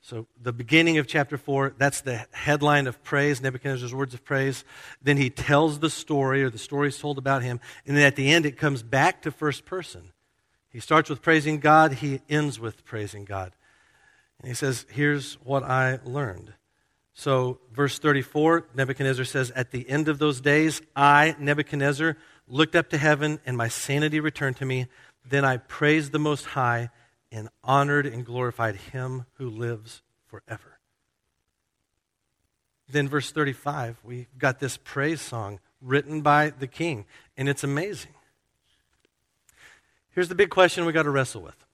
So, 0.00 0.26
the 0.38 0.52
beginning 0.52 0.98
of 0.98 1.06
chapter 1.06 1.38
4, 1.38 1.76
that's 1.78 2.02
the 2.02 2.26
headline 2.32 2.86
of 2.86 3.02
praise, 3.02 3.40
Nebuchadnezzar's 3.40 3.94
words 3.94 4.12
of 4.12 4.22
praise. 4.22 4.62
Then 5.00 5.16
he 5.16 5.30
tells 5.30 5.78
the 5.78 5.88
story, 5.88 6.42
or 6.42 6.50
the 6.50 6.58
story 6.58 6.88
is 6.88 6.98
told 6.98 7.16
about 7.16 7.42
him. 7.42 7.58
And 7.86 7.96
then 7.96 8.04
at 8.04 8.14
the 8.14 8.30
end, 8.30 8.44
it 8.44 8.58
comes 8.58 8.82
back 8.82 9.22
to 9.22 9.30
first 9.30 9.64
person. 9.64 10.12
He 10.68 10.78
starts 10.78 11.08
with 11.08 11.22
praising 11.22 11.58
God, 11.58 11.94
he 11.94 12.20
ends 12.28 12.60
with 12.60 12.84
praising 12.84 13.24
God. 13.24 13.52
And 14.40 14.48
he 14.48 14.54
says, 14.54 14.84
Here's 14.90 15.34
what 15.34 15.62
I 15.62 16.00
learned. 16.04 16.52
So, 17.14 17.60
verse 17.72 17.98
34, 17.98 18.66
Nebuchadnezzar 18.74 19.24
says, 19.24 19.52
At 19.52 19.70
the 19.70 19.88
end 19.88 20.08
of 20.08 20.18
those 20.18 20.42
days, 20.42 20.82
I, 20.94 21.34
Nebuchadnezzar, 21.38 22.18
looked 22.46 22.76
up 22.76 22.90
to 22.90 22.98
heaven, 22.98 23.38
and 23.46 23.56
my 23.56 23.68
sanity 23.68 24.20
returned 24.20 24.56
to 24.56 24.66
me. 24.66 24.88
Then 25.24 25.44
I 25.44 25.56
praised 25.56 26.12
the 26.12 26.18
Most 26.18 26.46
High 26.46 26.90
and 27.32 27.48
honored 27.62 28.06
and 28.06 28.24
glorified 28.24 28.76
him 28.76 29.26
who 29.34 29.48
lives 29.48 30.02
forever. 30.26 30.78
Then, 32.88 33.08
verse 33.08 33.32
35, 33.32 33.98
we've 34.04 34.38
got 34.38 34.60
this 34.60 34.76
praise 34.76 35.20
song 35.20 35.58
written 35.80 36.20
by 36.20 36.50
the 36.50 36.66
king, 36.66 37.06
and 37.36 37.48
it's 37.48 37.64
amazing. 37.64 38.12
Here's 40.10 40.28
the 40.28 40.34
big 40.34 40.50
question 40.50 40.84
we 40.84 40.92
got 40.92 41.04
to 41.04 41.10
wrestle 41.10 41.42
with 41.42 41.64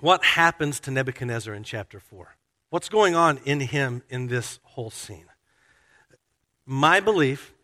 What 0.00 0.24
happens 0.24 0.80
to 0.80 0.90
Nebuchadnezzar 0.90 1.54
in 1.54 1.62
chapter 1.62 2.00
4? 2.00 2.36
What's 2.70 2.88
going 2.88 3.14
on 3.14 3.38
in 3.44 3.60
him 3.60 4.02
in 4.10 4.26
this 4.26 4.58
whole 4.64 4.90
scene? 4.90 5.26
My 6.66 6.98
belief, 6.98 7.54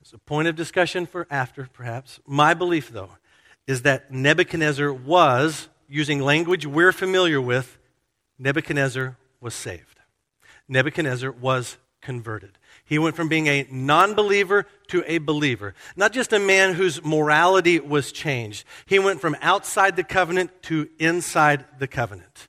it's 0.00 0.12
a 0.12 0.18
point 0.18 0.48
of 0.48 0.54
discussion 0.54 1.06
for 1.06 1.26
after, 1.30 1.68
perhaps. 1.72 2.20
My 2.26 2.54
belief, 2.54 2.90
though, 2.90 3.10
is 3.68 3.82
that 3.82 4.10
Nebuchadnezzar 4.10 4.92
was 4.92 5.68
using 5.88 6.20
language 6.20 6.66
we're 6.66 6.90
familiar 6.90 7.40
with, 7.40 7.78
Nebuchadnezzar 8.38 9.16
was 9.40 9.54
saved. 9.54 10.00
Nebuchadnezzar 10.68 11.30
was 11.30 11.76
converted. 12.00 12.58
He 12.84 12.98
went 12.98 13.14
from 13.14 13.28
being 13.28 13.46
a 13.46 13.66
non 13.70 14.14
believer 14.14 14.66
to 14.88 15.04
a 15.06 15.18
believer. 15.18 15.74
Not 15.96 16.12
just 16.12 16.32
a 16.32 16.38
man 16.38 16.74
whose 16.74 17.04
morality 17.04 17.78
was 17.78 18.10
changed, 18.10 18.64
he 18.86 18.98
went 18.98 19.20
from 19.20 19.36
outside 19.42 19.96
the 19.96 20.04
covenant 20.04 20.50
to 20.64 20.88
inside 20.98 21.66
the 21.78 21.86
covenant. 21.86 22.48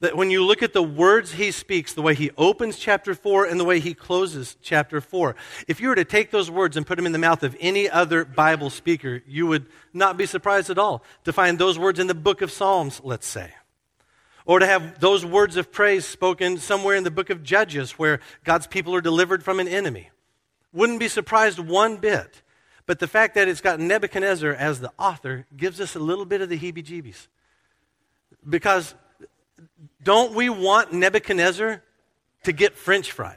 That 0.00 0.16
when 0.16 0.30
you 0.30 0.44
look 0.44 0.62
at 0.62 0.72
the 0.72 0.82
words 0.82 1.32
he 1.32 1.50
speaks, 1.50 1.92
the 1.92 2.00
way 2.00 2.14
he 2.14 2.30
opens 2.38 2.78
chapter 2.78 3.14
4 3.14 3.44
and 3.44 3.60
the 3.60 3.64
way 3.64 3.80
he 3.80 3.92
closes 3.92 4.56
chapter 4.62 5.00
4, 5.00 5.36
if 5.68 5.80
you 5.80 5.88
were 5.88 5.94
to 5.94 6.06
take 6.06 6.30
those 6.30 6.50
words 6.50 6.76
and 6.78 6.86
put 6.86 6.96
them 6.96 7.04
in 7.04 7.12
the 7.12 7.18
mouth 7.18 7.42
of 7.42 7.54
any 7.60 7.88
other 7.88 8.24
Bible 8.24 8.70
speaker, 8.70 9.22
you 9.26 9.46
would 9.46 9.66
not 9.92 10.16
be 10.16 10.24
surprised 10.24 10.70
at 10.70 10.78
all 10.78 11.02
to 11.24 11.34
find 11.34 11.58
those 11.58 11.78
words 11.78 11.98
in 11.98 12.06
the 12.06 12.14
book 12.14 12.40
of 12.40 12.50
Psalms, 12.50 13.00
let's 13.04 13.26
say. 13.26 13.52
Or 14.46 14.58
to 14.58 14.66
have 14.66 15.00
those 15.00 15.24
words 15.24 15.56
of 15.56 15.70
praise 15.70 16.06
spoken 16.06 16.56
somewhere 16.56 16.96
in 16.96 17.04
the 17.04 17.10
book 17.10 17.28
of 17.28 17.42
Judges 17.42 17.92
where 17.92 18.20
God's 18.42 18.66
people 18.66 18.94
are 18.94 19.02
delivered 19.02 19.44
from 19.44 19.60
an 19.60 19.68
enemy. 19.68 20.10
Wouldn't 20.72 20.98
be 20.98 21.08
surprised 21.08 21.58
one 21.58 21.96
bit. 21.96 22.42
But 22.86 22.98
the 22.98 23.06
fact 23.06 23.34
that 23.34 23.48
it's 23.48 23.60
got 23.60 23.78
Nebuchadnezzar 23.78 24.52
as 24.52 24.80
the 24.80 24.92
author 24.98 25.46
gives 25.54 25.80
us 25.80 25.94
a 25.94 26.00
little 26.00 26.24
bit 26.24 26.40
of 26.40 26.48
the 26.48 26.58
heebie 26.58 26.84
jeebies. 26.84 27.28
Because 28.48 28.94
don't 30.02 30.34
we 30.34 30.48
want 30.48 30.92
Nebuchadnezzar 30.92 31.82
to 32.44 32.52
get 32.52 32.76
french 32.76 33.12
fried? 33.12 33.36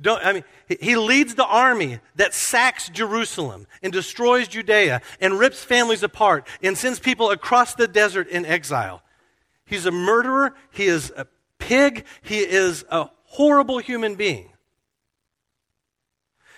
Don't, 0.00 0.24
I 0.24 0.32
mean, 0.32 0.44
he 0.80 0.96
leads 0.96 1.34
the 1.34 1.46
army 1.46 2.00
that 2.16 2.34
sacks 2.34 2.88
Jerusalem 2.88 3.66
and 3.82 3.92
destroys 3.92 4.48
Judea 4.48 5.02
and 5.20 5.38
rips 5.38 5.62
families 5.62 6.02
apart 6.02 6.46
and 6.62 6.76
sends 6.76 6.98
people 6.98 7.30
across 7.30 7.74
the 7.74 7.86
desert 7.86 8.28
in 8.28 8.44
exile. 8.44 9.02
He's 9.64 9.86
a 9.86 9.90
murderer. 9.90 10.54
He 10.70 10.86
is 10.86 11.12
a 11.16 11.26
pig. 11.58 12.04
He 12.22 12.38
is 12.38 12.84
a 12.90 13.10
horrible 13.24 13.78
human 13.78 14.14
being. 14.14 14.48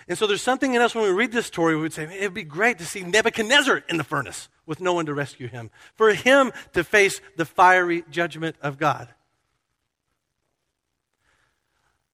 And 0.07 0.17
so 0.17 0.27
there's 0.27 0.41
something 0.41 0.73
in 0.73 0.81
us 0.81 0.95
when 0.95 1.03
we 1.03 1.11
read 1.11 1.31
this 1.31 1.47
story, 1.47 1.75
we 1.75 1.81
would 1.81 1.93
say, 1.93 2.03
it 2.03 2.21
would 2.21 2.33
be 2.33 2.43
great 2.43 2.77
to 2.77 2.85
see 2.85 3.03
Nebuchadnezzar 3.03 3.83
in 3.89 3.97
the 3.97 4.03
furnace 4.03 4.49
with 4.65 4.81
no 4.81 4.93
one 4.93 5.05
to 5.05 5.13
rescue 5.13 5.47
him, 5.47 5.69
for 5.93 6.13
him 6.13 6.51
to 6.73 6.83
face 6.83 7.21
the 7.35 7.45
fiery 7.45 8.03
judgment 8.09 8.55
of 8.61 8.77
God. 8.77 9.09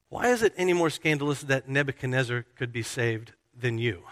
Why 0.10 0.28
is 0.28 0.44
it 0.44 0.54
any 0.58 0.74
more 0.74 0.90
scandalous 0.90 1.42
that 1.44 1.70
Nebuchadnezzar 1.70 2.46
could 2.58 2.74
be 2.74 2.84
saved 2.84 3.32
than 3.58 3.78
you? 3.78 4.04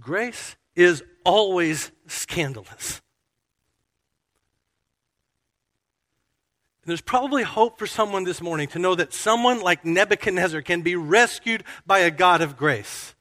Grace 0.00 0.56
is 0.74 1.02
always 1.24 1.92
scandalous. 2.06 3.02
And 6.82 6.90
there's 6.90 7.00
probably 7.00 7.42
hope 7.42 7.78
for 7.78 7.86
someone 7.86 8.24
this 8.24 8.42
morning 8.42 8.68
to 8.68 8.78
know 8.78 8.94
that 8.94 9.14
someone 9.14 9.60
like 9.60 9.86
Nebuchadnezzar 9.86 10.60
can 10.60 10.82
be 10.82 10.96
rescued 10.96 11.64
by 11.86 12.00
a 12.00 12.10
God 12.10 12.42
of 12.42 12.58
grace. 12.58 13.13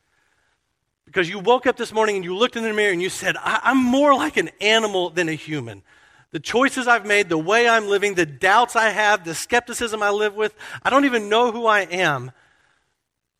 Because 1.13 1.29
you 1.29 1.37
woke 1.37 1.67
up 1.67 1.77
this 1.77 1.93
morning 1.93 2.15
and 2.15 2.25
you 2.25 2.35
looked 2.35 2.55
in 2.55 2.63
the 2.63 2.73
mirror 2.73 2.91
and 2.91 2.99
you 2.99 3.09
said, 3.09 3.35
I'm 3.39 3.77
more 3.77 4.15
like 4.15 4.35
an 4.37 4.49
animal 4.59 5.11
than 5.11 5.29
a 5.29 5.33
human. 5.33 5.83
The 6.31 6.39
choices 6.39 6.87
I've 6.87 7.05
made, 7.05 7.29
the 7.29 7.37
way 7.37 7.69
I'm 7.69 7.87
living, 7.87 8.15
the 8.15 8.25
doubts 8.25 8.75
I 8.75 8.89
have, 8.89 9.23
the 9.23 9.35
skepticism 9.35 10.01
I 10.01 10.09
live 10.09 10.33
with, 10.33 10.55
I 10.81 10.89
don't 10.89 11.05
even 11.05 11.29
know 11.29 11.51
who 11.51 11.67
I 11.67 11.81
am. 11.81 12.31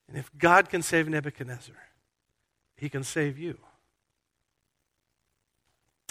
And 0.08 0.16
if 0.16 0.30
God 0.38 0.70
can 0.70 0.84
save 0.84 1.10
Nebuchadnezzar, 1.10 1.76
he 2.78 2.90
can 2.90 3.04
save 3.04 3.40
you. 3.40 3.58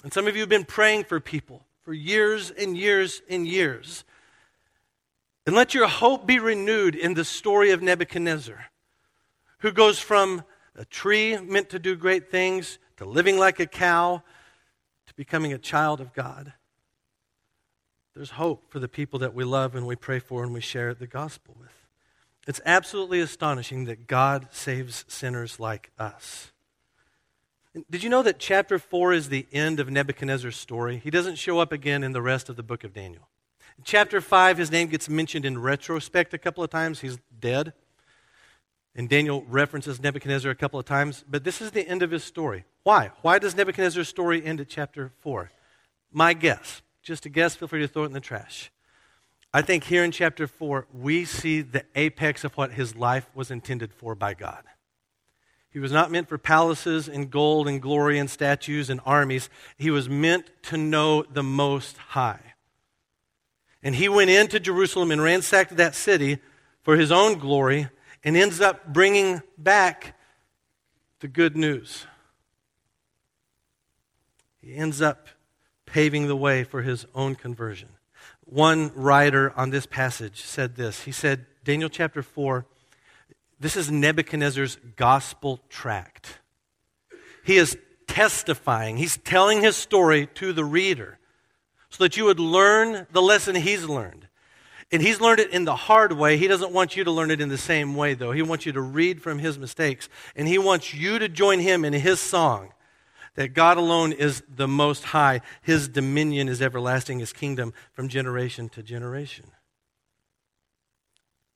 And 0.02 0.12
some 0.12 0.26
of 0.26 0.34
you 0.34 0.40
have 0.40 0.48
been 0.48 0.64
praying 0.64 1.04
for 1.04 1.20
people 1.20 1.64
for 1.84 1.92
years 1.92 2.50
and 2.50 2.76
years 2.76 3.22
and 3.30 3.46
years. 3.46 4.02
And 5.46 5.54
let 5.54 5.74
your 5.74 5.86
hope 5.86 6.26
be 6.26 6.40
renewed 6.40 6.96
in 6.96 7.14
the 7.14 7.24
story 7.24 7.70
of 7.70 7.82
Nebuchadnezzar, 7.82 8.64
who 9.58 9.70
goes 9.70 10.00
from 10.00 10.42
a 10.76 10.84
tree 10.84 11.38
meant 11.38 11.70
to 11.70 11.78
do 11.78 11.96
great 11.96 12.30
things 12.30 12.78
to 12.96 13.04
living 13.04 13.38
like 13.38 13.60
a 13.60 13.66
cow 13.66 14.22
to 15.06 15.14
becoming 15.14 15.52
a 15.52 15.58
child 15.58 16.00
of 16.00 16.12
God. 16.12 16.52
There's 18.14 18.30
hope 18.30 18.70
for 18.70 18.78
the 18.78 18.88
people 18.88 19.18
that 19.20 19.34
we 19.34 19.44
love 19.44 19.74
and 19.74 19.86
we 19.86 19.96
pray 19.96 20.18
for 20.18 20.42
and 20.42 20.52
we 20.52 20.60
share 20.60 20.94
the 20.94 21.06
gospel 21.06 21.56
with. 21.58 21.86
It's 22.46 22.60
absolutely 22.66 23.20
astonishing 23.20 23.84
that 23.84 24.06
God 24.06 24.48
saves 24.50 25.04
sinners 25.08 25.60
like 25.60 25.90
us. 25.98 26.52
Did 27.90 28.02
you 28.02 28.10
know 28.10 28.22
that 28.22 28.38
chapter 28.38 28.78
4 28.78 29.14
is 29.14 29.28
the 29.28 29.46
end 29.52 29.80
of 29.80 29.90
Nebuchadnezzar's 29.90 30.56
story? 30.56 31.00
He 31.02 31.10
doesn't 31.10 31.36
show 31.36 31.58
up 31.58 31.72
again 31.72 32.02
in 32.02 32.12
the 32.12 32.20
rest 32.20 32.50
of 32.50 32.56
the 32.56 32.62
book 32.62 32.84
of 32.84 32.92
Daniel. 32.92 33.28
Chapter 33.84 34.20
5, 34.20 34.58
his 34.58 34.70
name 34.70 34.88
gets 34.88 35.08
mentioned 35.08 35.46
in 35.46 35.58
retrospect 35.58 36.34
a 36.34 36.38
couple 36.38 36.62
of 36.62 36.68
times. 36.68 37.00
He's 37.00 37.18
dead. 37.40 37.72
And 38.94 39.08
Daniel 39.08 39.44
references 39.48 40.02
Nebuchadnezzar 40.02 40.50
a 40.50 40.54
couple 40.54 40.78
of 40.78 40.84
times, 40.84 41.24
but 41.28 41.44
this 41.44 41.62
is 41.62 41.70
the 41.70 41.88
end 41.88 42.02
of 42.02 42.10
his 42.10 42.24
story. 42.24 42.64
Why? 42.82 43.10
Why 43.22 43.38
does 43.38 43.56
Nebuchadnezzar's 43.56 44.08
story 44.08 44.44
end 44.44 44.60
at 44.60 44.68
chapter 44.68 45.12
4? 45.20 45.50
My 46.12 46.34
guess, 46.34 46.82
just 47.02 47.24
a 47.24 47.30
guess, 47.30 47.56
feel 47.56 47.68
free 47.68 47.80
to 47.80 47.88
throw 47.88 48.02
it 48.02 48.06
in 48.06 48.12
the 48.12 48.20
trash. 48.20 48.70
I 49.54 49.62
think 49.62 49.84
here 49.84 50.04
in 50.04 50.12
chapter 50.12 50.46
4, 50.46 50.86
we 50.92 51.24
see 51.24 51.62
the 51.62 51.84
apex 51.94 52.44
of 52.44 52.56
what 52.56 52.72
his 52.72 52.94
life 52.94 53.28
was 53.34 53.50
intended 53.50 53.92
for 53.94 54.14
by 54.14 54.34
God. 54.34 54.64
He 55.70 55.78
was 55.78 55.92
not 55.92 56.10
meant 56.10 56.28
for 56.28 56.36
palaces 56.36 57.08
and 57.08 57.30
gold 57.30 57.66
and 57.66 57.80
glory 57.80 58.18
and 58.18 58.28
statues 58.28 58.90
and 58.90 59.00
armies. 59.06 59.48
He 59.78 59.90
was 59.90 60.08
meant 60.08 60.50
to 60.64 60.76
know 60.76 61.22
the 61.22 61.42
Most 61.42 61.96
High. 61.96 62.40
And 63.82 63.94
he 63.94 64.08
went 64.08 64.30
into 64.30 64.60
Jerusalem 64.60 65.10
and 65.10 65.22
ransacked 65.22 65.76
that 65.76 65.94
city 65.94 66.38
for 66.82 66.96
his 66.96 67.10
own 67.10 67.38
glory 67.38 67.88
and 68.24 68.36
ends 68.36 68.60
up 68.60 68.92
bringing 68.92 69.42
back 69.58 70.18
the 71.20 71.28
good 71.28 71.56
news. 71.56 72.06
He 74.60 74.74
ends 74.74 75.02
up 75.02 75.28
paving 75.86 76.28
the 76.28 76.36
way 76.36 76.64
for 76.64 76.82
his 76.82 77.06
own 77.14 77.34
conversion. 77.34 77.88
One 78.44 78.92
writer 78.94 79.52
on 79.56 79.70
this 79.70 79.86
passage 79.86 80.42
said 80.42 80.76
this. 80.76 81.02
He 81.02 81.12
said, 81.12 81.46
Daniel 81.64 81.88
chapter 81.88 82.22
4 82.22 82.66
this 83.62 83.76
is 83.76 83.92
Nebuchadnezzar's 83.92 84.76
gospel 84.96 85.60
tract. 85.68 86.40
He 87.44 87.58
is 87.58 87.78
testifying, 88.08 88.96
he's 88.96 89.16
telling 89.18 89.60
his 89.60 89.76
story 89.76 90.26
to 90.34 90.52
the 90.52 90.64
reader 90.64 91.20
so 91.88 92.02
that 92.02 92.16
you 92.16 92.24
would 92.24 92.40
learn 92.40 93.06
the 93.12 93.22
lesson 93.22 93.54
he's 93.54 93.84
learned. 93.84 94.26
And 94.92 95.00
he's 95.00 95.20
learned 95.20 95.40
it 95.40 95.50
in 95.50 95.64
the 95.64 95.74
hard 95.74 96.12
way. 96.12 96.36
He 96.36 96.46
doesn't 96.46 96.70
want 96.70 96.96
you 96.96 97.04
to 97.04 97.10
learn 97.10 97.30
it 97.30 97.40
in 97.40 97.48
the 97.48 97.58
same 97.58 97.94
way, 97.94 98.12
though. 98.12 98.32
He 98.32 98.42
wants 98.42 98.66
you 98.66 98.72
to 98.72 98.80
read 98.80 99.22
from 99.22 99.38
his 99.38 99.58
mistakes, 99.58 100.10
and 100.36 100.46
he 100.46 100.58
wants 100.58 100.92
you 100.92 101.18
to 101.18 101.28
join 101.28 101.60
him 101.60 101.84
in 101.84 101.94
his 101.94 102.20
song 102.20 102.72
that 103.34 103.54
God 103.54 103.78
alone 103.78 104.12
is 104.12 104.42
the 104.54 104.68
most 104.68 105.04
high. 105.04 105.40
His 105.62 105.88
dominion 105.88 106.48
is 106.48 106.60
everlasting, 106.60 107.18
his 107.18 107.32
kingdom 107.32 107.72
from 107.92 108.08
generation 108.08 108.68
to 108.70 108.82
generation. 108.82 109.46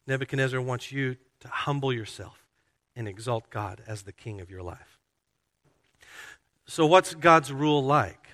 Nebuchadnezzar 0.07 0.61
wants 0.61 0.93
you 0.93 1.17
to 1.41 1.49
humble 1.49 1.93
yourself 1.93 2.45
and 2.95 3.07
exalt 3.07 3.51
God 3.51 3.83
as 3.87 4.03
the 4.03 4.13
king 4.13 4.41
of 4.41 4.51
your 4.51 4.63
life. 4.63 4.99
So, 6.65 6.87
what's 6.87 7.15
God's 7.15 7.53
rule 7.53 7.85
like? 7.85 8.26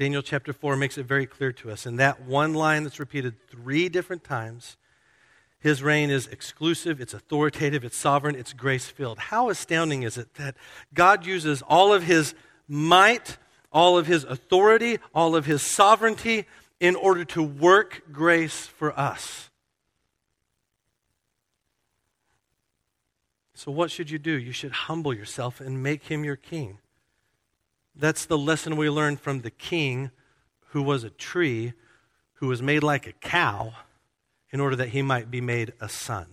Daniel 0.00 0.22
chapter 0.22 0.54
4 0.54 0.76
makes 0.76 0.96
it 0.96 1.04
very 1.04 1.26
clear 1.26 1.52
to 1.52 1.70
us. 1.70 1.84
In 1.84 1.96
that 1.96 2.22
one 2.22 2.54
line 2.54 2.84
that's 2.84 2.98
repeated 2.98 3.34
three 3.50 3.90
different 3.90 4.24
times, 4.24 4.78
his 5.58 5.82
reign 5.82 6.08
is 6.08 6.26
exclusive, 6.28 7.02
it's 7.02 7.12
authoritative, 7.12 7.84
it's 7.84 7.98
sovereign, 7.98 8.34
it's 8.34 8.54
grace 8.54 8.86
filled. 8.86 9.18
How 9.18 9.50
astounding 9.50 10.02
is 10.02 10.16
it 10.16 10.32
that 10.36 10.56
God 10.94 11.26
uses 11.26 11.60
all 11.60 11.92
of 11.92 12.04
his 12.04 12.34
might, 12.66 13.36
all 13.70 13.98
of 13.98 14.06
his 14.06 14.24
authority, 14.24 14.96
all 15.14 15.36
of 15.36 15.44
his 15.44 15.60
sovereignty 15.60 16.46
in 16.80 16.96
order 16.96 17.26
to 17.26 17.42
work 17.42 18.04
grace 18.10 18.64
for 18.64 18.98
us? 18.98 19.50
So, 23.52 23.70
what 23.70 23.90
should 23.90 24.08
you 24.08 24.18
do? 24.18 24.32
You 24.32 24.52
should 24.52 24.72
humble 24.72 25.12
yourself 25.12 25.60
and 25.60 25.82
make 25.82 26.04
him 26.04 26.24
your 26.24 26.36
king. 26.36 26.78
That's 27.94 28.24
the 28.24 28.38
lesson 28.38 28.76
we 28.76 28.88
learned 28.88 29.20
from 29.20 29.40
the 29.40 29.50
king 29.50 30.10
who 30.68 30.82
was 30.82 31.04
a 31.04 31.10
tree, 31.10 31.72
who 32.34 32.46
was 32.46 32.62
made 32.62 32.82
like 32.82 33.06
a 33.06 33.12
cow 33.12 33.74
in 34.50 34.60
order 34.60 34.76
that 34.76 34.90
he 34.90 35.02
might 35.02 35.30
be 35.30 35.40
made 35.40 35.72
a 35.80 35.88
son. 35.88 36.26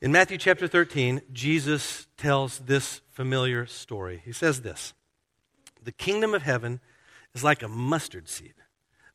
In 0.00 0.10
Matthew 0.10 0.36
chapter 0.36 0.66
13, 0.66 1.22
Jesus 1.32 2.08
tells 2.16 2.58
this 2.58 3.02
familiar 3.12 3.66
story. 3.66 4.20
He 4.24 4.32
says 4.32 4.62
this 4.62 4.94
The 5.82 5.92
kingdom 5.92 6.34
of 6.34 6.42
heaven 6.42 6.80
is 7.34 7.44
like 7.44 7.62
a 7.62 7.68
mustard 7.68 8.28
seed 8.28 8.54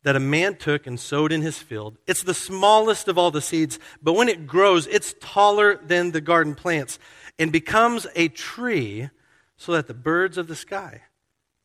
that 0.04 0.16
a 0.16 0.20
man 0.22 0.56
took 0.56 0.88
and 0.88 0.98
sowed 0.98 1.34
in 1.34 1.42
his 1.42 1.58
field. 1.58 1.98
It's 2.08 2.24
the 2.24 2.34
smallest 2.34 3.10
of 3.10 3.18
all 3.18 3.32
the 3.32 3.42
seeds, 3.42 3.78
but 4.02 4.14
when 4.14 4.30
it 4.30 4.48
grows, 4.48 4.88
it's 4.88 5.14
taller 5.20 5.76
than 5.76 6.12
the 6.12 6.22
garden 6.22 6.56
plants 6.56 6.98
and 7.38 7.52
becomes 7.52 8.08
a 8.16 8.30
tree 8.30 9.10
so 9.58 9.74
that 9.74 9.88
the 9.88 9.94
birds 9.94 10.38
of 10.38 10.48
the 10.48 10.56
sky 10.56 11.02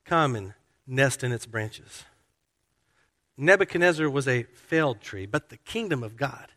come 0.04 0.34
and 0.34 0.54
nest 0.86 1.22
in 1.22 1.30
its 1.30 1.46
branches. 1.46 2.04
Nebuchadnezzar 3.36 4.08
was 4.10 4.26
a 4.26 4.44
failed 4.44 5.00
tree, 5.00 5.26
but 5.26 5.48
the 5.48 5.56
kingdom 5.58 6.02
of 6.02 6.16
God. 6.16 6.48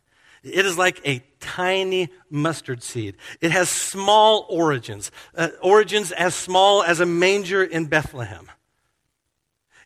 It 0.42 0.64
is 0.64 0.78
like 0.78 1.00
a 1.06 1.24
tiny 1.40 2.10
mustard 2.30 2.82
seed. 2.82 3.16
It 3.40 3.50
has 3.50 3.68
small 3.68 4.46
origins, 4.48 5.10
uh, 5.34 5.48
origins 5.62 6.12
as 6.12 6.34
small 6.34 6.82
as 6.82 7.00
a 7.00 7.06
manger 7.06 7.64
in 7.64 7.86
Bethlehem. 7.86 8.50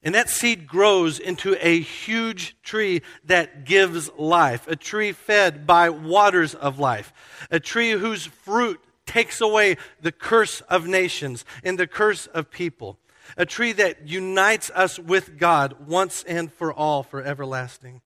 And 0.02 0.14
that 0.14 0.30
seed 0.30 0.66
grows 0.66 1.18
into 1.18 1.56
a 1.60 1.80
huge 1.80 2.56
tree 2.62 3.02
that 3.24 3.64
gives 3.64 4.10
life, 4.18 4.66
a 4.66 4.76
tree 4.76 5.12
fed 5.12 5.66
by 5.66 5.90
waters 5.90 6.54
of 6.54 6.78
life, 6.78 7.12
a 7.50 7.60
tree 7.60 7.92
whose 7.92 8.26
fruit 8.26 8.80
takes 9.10 9.40
away 9.40 9.76
the 10.00 10.12
curse 10.12 10.60
of 10.62 10.86
nations 10.86 11.44
and 11.64 11.76
the 11.76 11.88
curse 11.88 12.28
of 12.28 12.48
people, 12.48 12.96
a 13.36 13.44
tree 13.44 13.72
that 13.72 14.06
unites 14.06 14.70
us 14.72 15.00
with 15.00 15.36
God 15.36 15.88
once 15.88 16.22
and 16.28 16.52
for 16.52 16.72
all, 16.72 17.02
for 17.02 17.20
everlasting. 17.20 18.02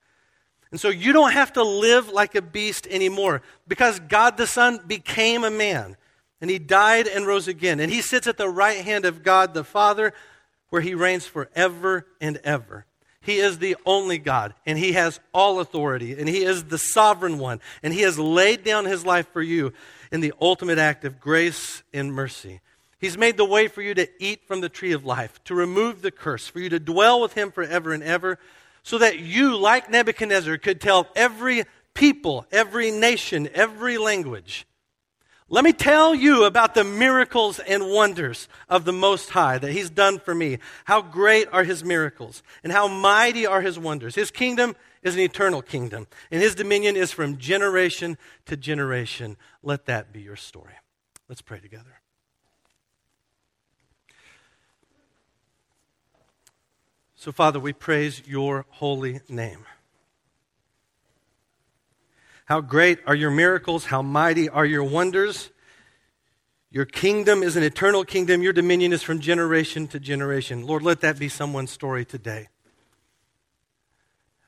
And 0.70 0.80
so 0.80 0.88
you 0.88 1.12
don't 1.12 1.32
have 1.32 1.52
to 1.52 1.62
live 1.62 2.08
like 2.08 2.34
a 2.34 2.42
beast 2.42 2.86
anymore 2.88 3.42
because 3.68 4.00
God 4.00 4.38
the 4.38 4.46
Son 4.46 4.80
became 4.86 5.44
a 5.44 5.50
man 5.50 5.96
and 6.40 6.50
he 6.50 6.58
died 6.58 7.06
and 7.06 7.26
rose 7.26 7.48
again. 7.48 7.80
And 7.80 7.92
he 7.92 8.00
sits 8.00 8.26
at 8.26 8.38
the 8.38 8.48
right 8.48 8.82
hand 8.82 9.04
of 9.04 9.22
God 9.22 9.52
the 9.52 9.62
Father 9.62 10.14
where 10.70 10.82
he 10.82 10.94
reigns 10.94 11.26
forever 11.26 12.06
and 12.18 12.38
ever. 12.38 12.86
He 13.20 13.38
is 13.38 13.58
the 13.58 13.76
only 13.86 14.18
God, 14.18 14.52
and 14.66 14.76
he 14.76 14.92
has 14.92 15.18
all 15.32 15.58
authority, 15.58 16.12
and 16.12 16.28
he 16.28 16.44
is 16.44 16.64
the 16.64 16.76
sovereign 16.76 17.38
one, 17.38 17.60
and 17.82 17.94
he 17.94 18.02
has 18.02 18.18
laid 18.18 18.64
down 18.64 18.84
his 18.84 19.06
life 19.06 19.26
for 19.32 19.40
you 19.40 19.72
in 20.14 20.20
the 20.20 20.32
ultimate 20.40 20.78
act 20.78 21.04
of 21.04 21.18
grace 21.18 21.82
and 21.92 22.14
mercy. 22.14 22.60
He's 23.00 23.18
made 23.18 23.36
the 23.36 23.44
way 23.44 23.66
for 23.66 23.82
you 23.82 23.94
to 23.94 24.08
eat 24.20 24.46
from 24.46 24.60
the 24.60 24.68
tree 24.68 24.92
of 24.92 25.04
life, 25.04 25.42
to 25.42 25.56
remove 25.56 26.02
the 26.02 26.12
curse, 26.12 26.46
for 26.46 26.60
you 26.60 26.68
to 26.68 26.78
dwell 26.78 27.20
with 27.20 27.32
him 27.32 27.50
forever 27.50 27.92
and 27.92 28.00
ever, 28.00 28.38
so 28.84 28.98
that 28.98 29.18
you, 29.18 29.56
like 29.56 29.90
Nebuchadnezzar, 29.90 30.56
could 30.58 30.80
tell 30.80 31.08
every 31.16 31.64
people, 31.94 32.46
every 32.52 32.92
nation, 32.92 33.48
every 33.54 33.98
language 33.98 34.66
let 35.50 35.62
me 35.62 35.74
tell 35.74 36.14
you 36.14 36.44
about 36.44 36.74
the 36.74 36.84
miracles 36.84 37.58
and 37.58 37.90
wonders 37.90 38.48
of 38.68 38.86
the 38.86 38.94
Most 38.94 39.28
High 39.30 39.58
that 39.58 39.72
He's 39.72 39.90
done 39.90 40.18
for 40.18 40.34
me. 40.34 40.58
How 40.84 41.02
great 41.02 41.48
are 41.52 41.64
His 41.64 41.84
miracles 41.84 42.42
and 42.62 42.72
how 42.72 42.88
mighty 42.88 43.46
are 43.46 43.60
His 43.60 43.78
wonders. 43.78 44.14
His 44.14 44.30
kingdom 44.30 44.74
is 45.04 45.14
an 45.14 45.20
eternal 45.20 45.62
kingdom, 45.62 46.08
and 46.30 46.42
His 46.42 46.54
dominion 46.54 46.96
is 46.96 47.12
from 47.12 47.38
generation 47.38 48.18
to 48.46 48.56
generation. 48.56 49.36
Let 49.62 49.84
that 49.86 50.12
be 50.12 50.22
your 50.22 50.36
story. 50.36 50.72
Let's 51.28 51.42
pray 51.42 51.60
together. 51.60 52.00
So, 57.14 57.32
Father, 57.32 57.60
we 57.60 57.72
praise 57.72 58.22
your 58.26 58.66
holy 58.68 59.20
name. 59.28 59.64
How 62.46 62.60
great 62.60 62.98
are 63.06 63.14
your 63.14 63.30
miracles, 63.30 63.86
how 63.86 64.02
mighty 64.02 64.48
are 64.48 64.66
your 64.66 64.84
wonders. 64.84 65.50
Your 66.70 66.84
kingdom 66.84 67.42
is 67.42 67.56
an 67.56 67.62
eternal 67.62 68.04
kingdom. 68.04 68.42
Your 68.42 68.52
dominion 68.52 68.92
is 68.92 69.02
from 69.02 69.20
generation 69.20 69.86
to 69.88 70.00
generation. 70.00 70.66
Lord, 70.66 70.82
let 70.82 71.00
that 71.02 71.18
be 71.18 71.28
someone's 71.28 71.70
story 71.70 72.04
today. 72.04 72.48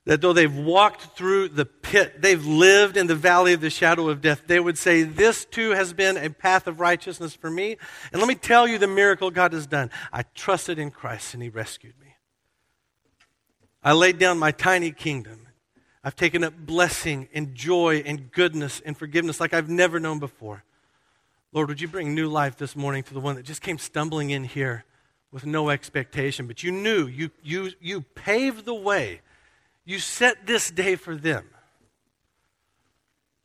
That 0.07 0.21
though 0.21 0.33
they've 0.33 0.57
walked 0.57 1.17
through 1.17 1.49
the 1.49 1.67
pit, 1.67 2.23
they've 2.23 2.45
lived 2.45 2.97
in 2.97 3.09
the 3.09 3.17
valley 3.17 3.53
of 3.53 3.61
the 3.61 3.71
shadow 3.71 4.09
of 4.09 4.23
death, 4.23 4.43
they 4.47 4.61
would 4.61 4.79
say, 4.79 5.03
This 5.03 5.45
too 5.45 5.71
has 5.71 5.93
been 5.93 6.17
a 6.17 6.31
path 6.31 6.67
of 6.67 6.81
righteousness 6.81 7.35
for 7.35 7.51
me. 7.51 7.77
And 8.13 8.21
let 8.21 8.29
me 8.29 8.37
tell 8.37 8.69
you 8.69 8.79
the 8.79 8.87
miracle 8.87 9.31
God 9.33 9.53
has 9.53 9.67
done. 9.67 9.91
I 10.13 10.23
trusted 10.35 10.79
in 10.79 10.93
Christ 10.93 11.35
and 11.35 11.43
He 11.43 11.49
rescued 11.49 11.95
me. 12.01 12.15
I 13.83 13.93
laid 13.93 14.19
down 14.19 14.39
my 14.39 14.53
tiny 14.53 14.93
kingdom. 14.93 15.49
I've 16.05 16.17
taken 16.17 16.45
up 16.45 16.55
blessing 16.57 17.29
and 17.35 17.55
joy 17.57 18.05
and 18.07 18.31
goodness 18.31 18.81
and 18.87 18.97
forgiveness 18.97 19.41
like 19.41 19.53
I've 19.53 19.69
never 19.69 19.99
known 19.99 20.21
before. 20.21 20.63
Lord, 21.53 21.69
would 21.69 21.81
you 21.81 21.89
bring 21.89 22.15
new 22.15 22.29
life 22.29 22.57
this 22.57 22.77
morning 22.77 23.03
to 23.03 23.15
the 23.15 23.19
one 23.19 23.35
that 23.35 23.45
just 23.45 23.61
came 23.61 23.77
stumbling 23.77 24.31
in 24.31 24.45
here 24.45 24.85
with 25.33 25.47
no 25.47 25.69
expectation, 25.71 26.47
but 26.47 26.63
you 26.63 26.71
knew, 26.71 27.07
you, 27.07 27.31
you, 27.43 27.73
you 27.81 28.03
paved 28.03 28.67
the 28.67 28.75
way. 28.75 29.21
You 29.87 29.99
set 30.01 30.47
this 30.47 30.71
day 30.71 30.97
for 30.97 31.17
them. 31.17 31.47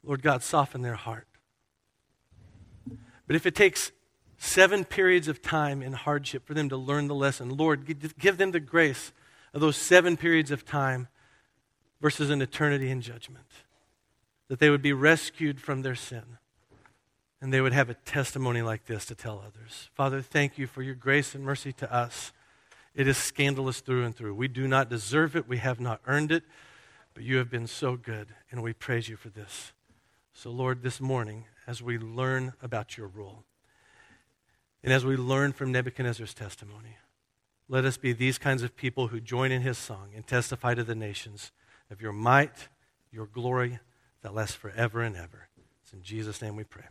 Lord 0.04 0.24
God, 0.24 0.44
soften 0.44 0.82
their 0.82 0.96
heart. 0.96 1.28
But 3.28 3.36
if 3.36 3.46
it 3.46 3.56
takes 3.56 3.92
seven 4.38 4.84
periods 4.84 5.28
of 5.28 5.42
time 5.42 5.84
in 5.84 5.94
hardship 5.94 6.46
for 6.46 6.56
them 6.56 6.68
to 6.70 6.76
learn 6.76 7.08
the 7.08 7.16
lesson, 7.16 7.56
Lord, 7.56 7.86
give 8.18 8.38
them 8.38 8.52
the 8.52 8.60
grace 8.60 9.14
of 9.54 9.62
those 9.62 9.78
seven 9.78 10.18
periods 10.18 10.50
of 10.50 10.66
time 10.66 11.08
versus 12.02 12.32
an 12.32 12.42
eternity 12.42 12.90
in 12.90 13.02
judgment. 13.02 13.46
That 14.48 14.60
they 14.60 14.72
would 14.72 14.82
be 14.82 14.94
rescued 14.94 15.62
from 15.62 15.84
their 15.84 15.96
sin 15.96 16.40
and 17.40 17.54
they 17.54 17.62
would 17.62 17.74
have 17.74 17.90
a 17.90 17.94
testimony 17.94 18.62
like 18.62 18.86
this 18.86 19.06
to 19.06 19.16
tell 19.16 19.40
others. 19.40 19.90
Father, 19.94 20.22
thank 20.22 20.58
you 20.58 20.68
for 20.68 20.82
your 20.82 20.96
grace 20.96 21.34
and 21.34 21.44
mercy 21.44 21.74
to 21.74 21.94
us. 21.94 22.32
It 22.94 23.08
is 23.08 23.18
scandalous 23.18 23.80
through 23.80 24.04
and 24.04 24.16
through. 24.16 24.36
We 24.36 24.48
do 24.48 24.68
not 24.68 24.90
deserve 24.90 25.36
it, 25.36 25.48
we 25.48 25.58
have 25.58 25.80
not 25.80 26.02
earned 26.06 26.32
it, 26.32 26.44
but 27.14 27.24
you 27.24 27.38
have 27.38 27.50
been 27.50 27.68
so 27.68 27.96
good, 27.96 28.28
and 28.52 28.62
we 28.62 28.74
praise 28.74 29.08
you 29.08 29.16
for 29.16 29.30
this. 29.30 29.74
So, 30.34 30.50
Lord, 30.50 30.82
this 30.82 31.00
morning, 31.00 31.46
as 31.68 31.82
we 31.82 31.98
learn 31.98 32.54
about 32.62 32.98
your 32.98 33.08
rule, 33.08 33.44
and 34.84 34.92
as 34.92 35.06
we 35.06 35.16
learn 35.16 35.54
from 35.54 35.72
Nebuchadnezzar's 35.72 36.34
testimony, 36.34 36.98
let 37.70 37.86
us 37.86 37.98
be 37.98 38.12
these 38.12 38.38
kinds 38.38 38.64
of 38.64 38.76
people 38.76 39.08
who 39.08 39.22
join 39.22 39.52
in 39.52 39.62
his 39.62 39.78
song 39.78 40.10
and 40.16 40.26
testify 40.26 40.74
to 40.74 40.84
the 40.84 40.96
nations 40.96 41.52
of 41.90 42.02
your 42.02 42.12
might, 42.12 42.68
your 43.12 43.28
glory 43.28 43.80
that 44.22 44.34
lasts 44.34 44.56
forever 44.56 45.02
and 45.02 45.16
ever. 45.16 45.48
It's 45.84 45.94
in 45.94 46.02
Jesus' 46.02 46.42
name 46.42 46.56
we 46.56 46.64
pray. 46.64 46.86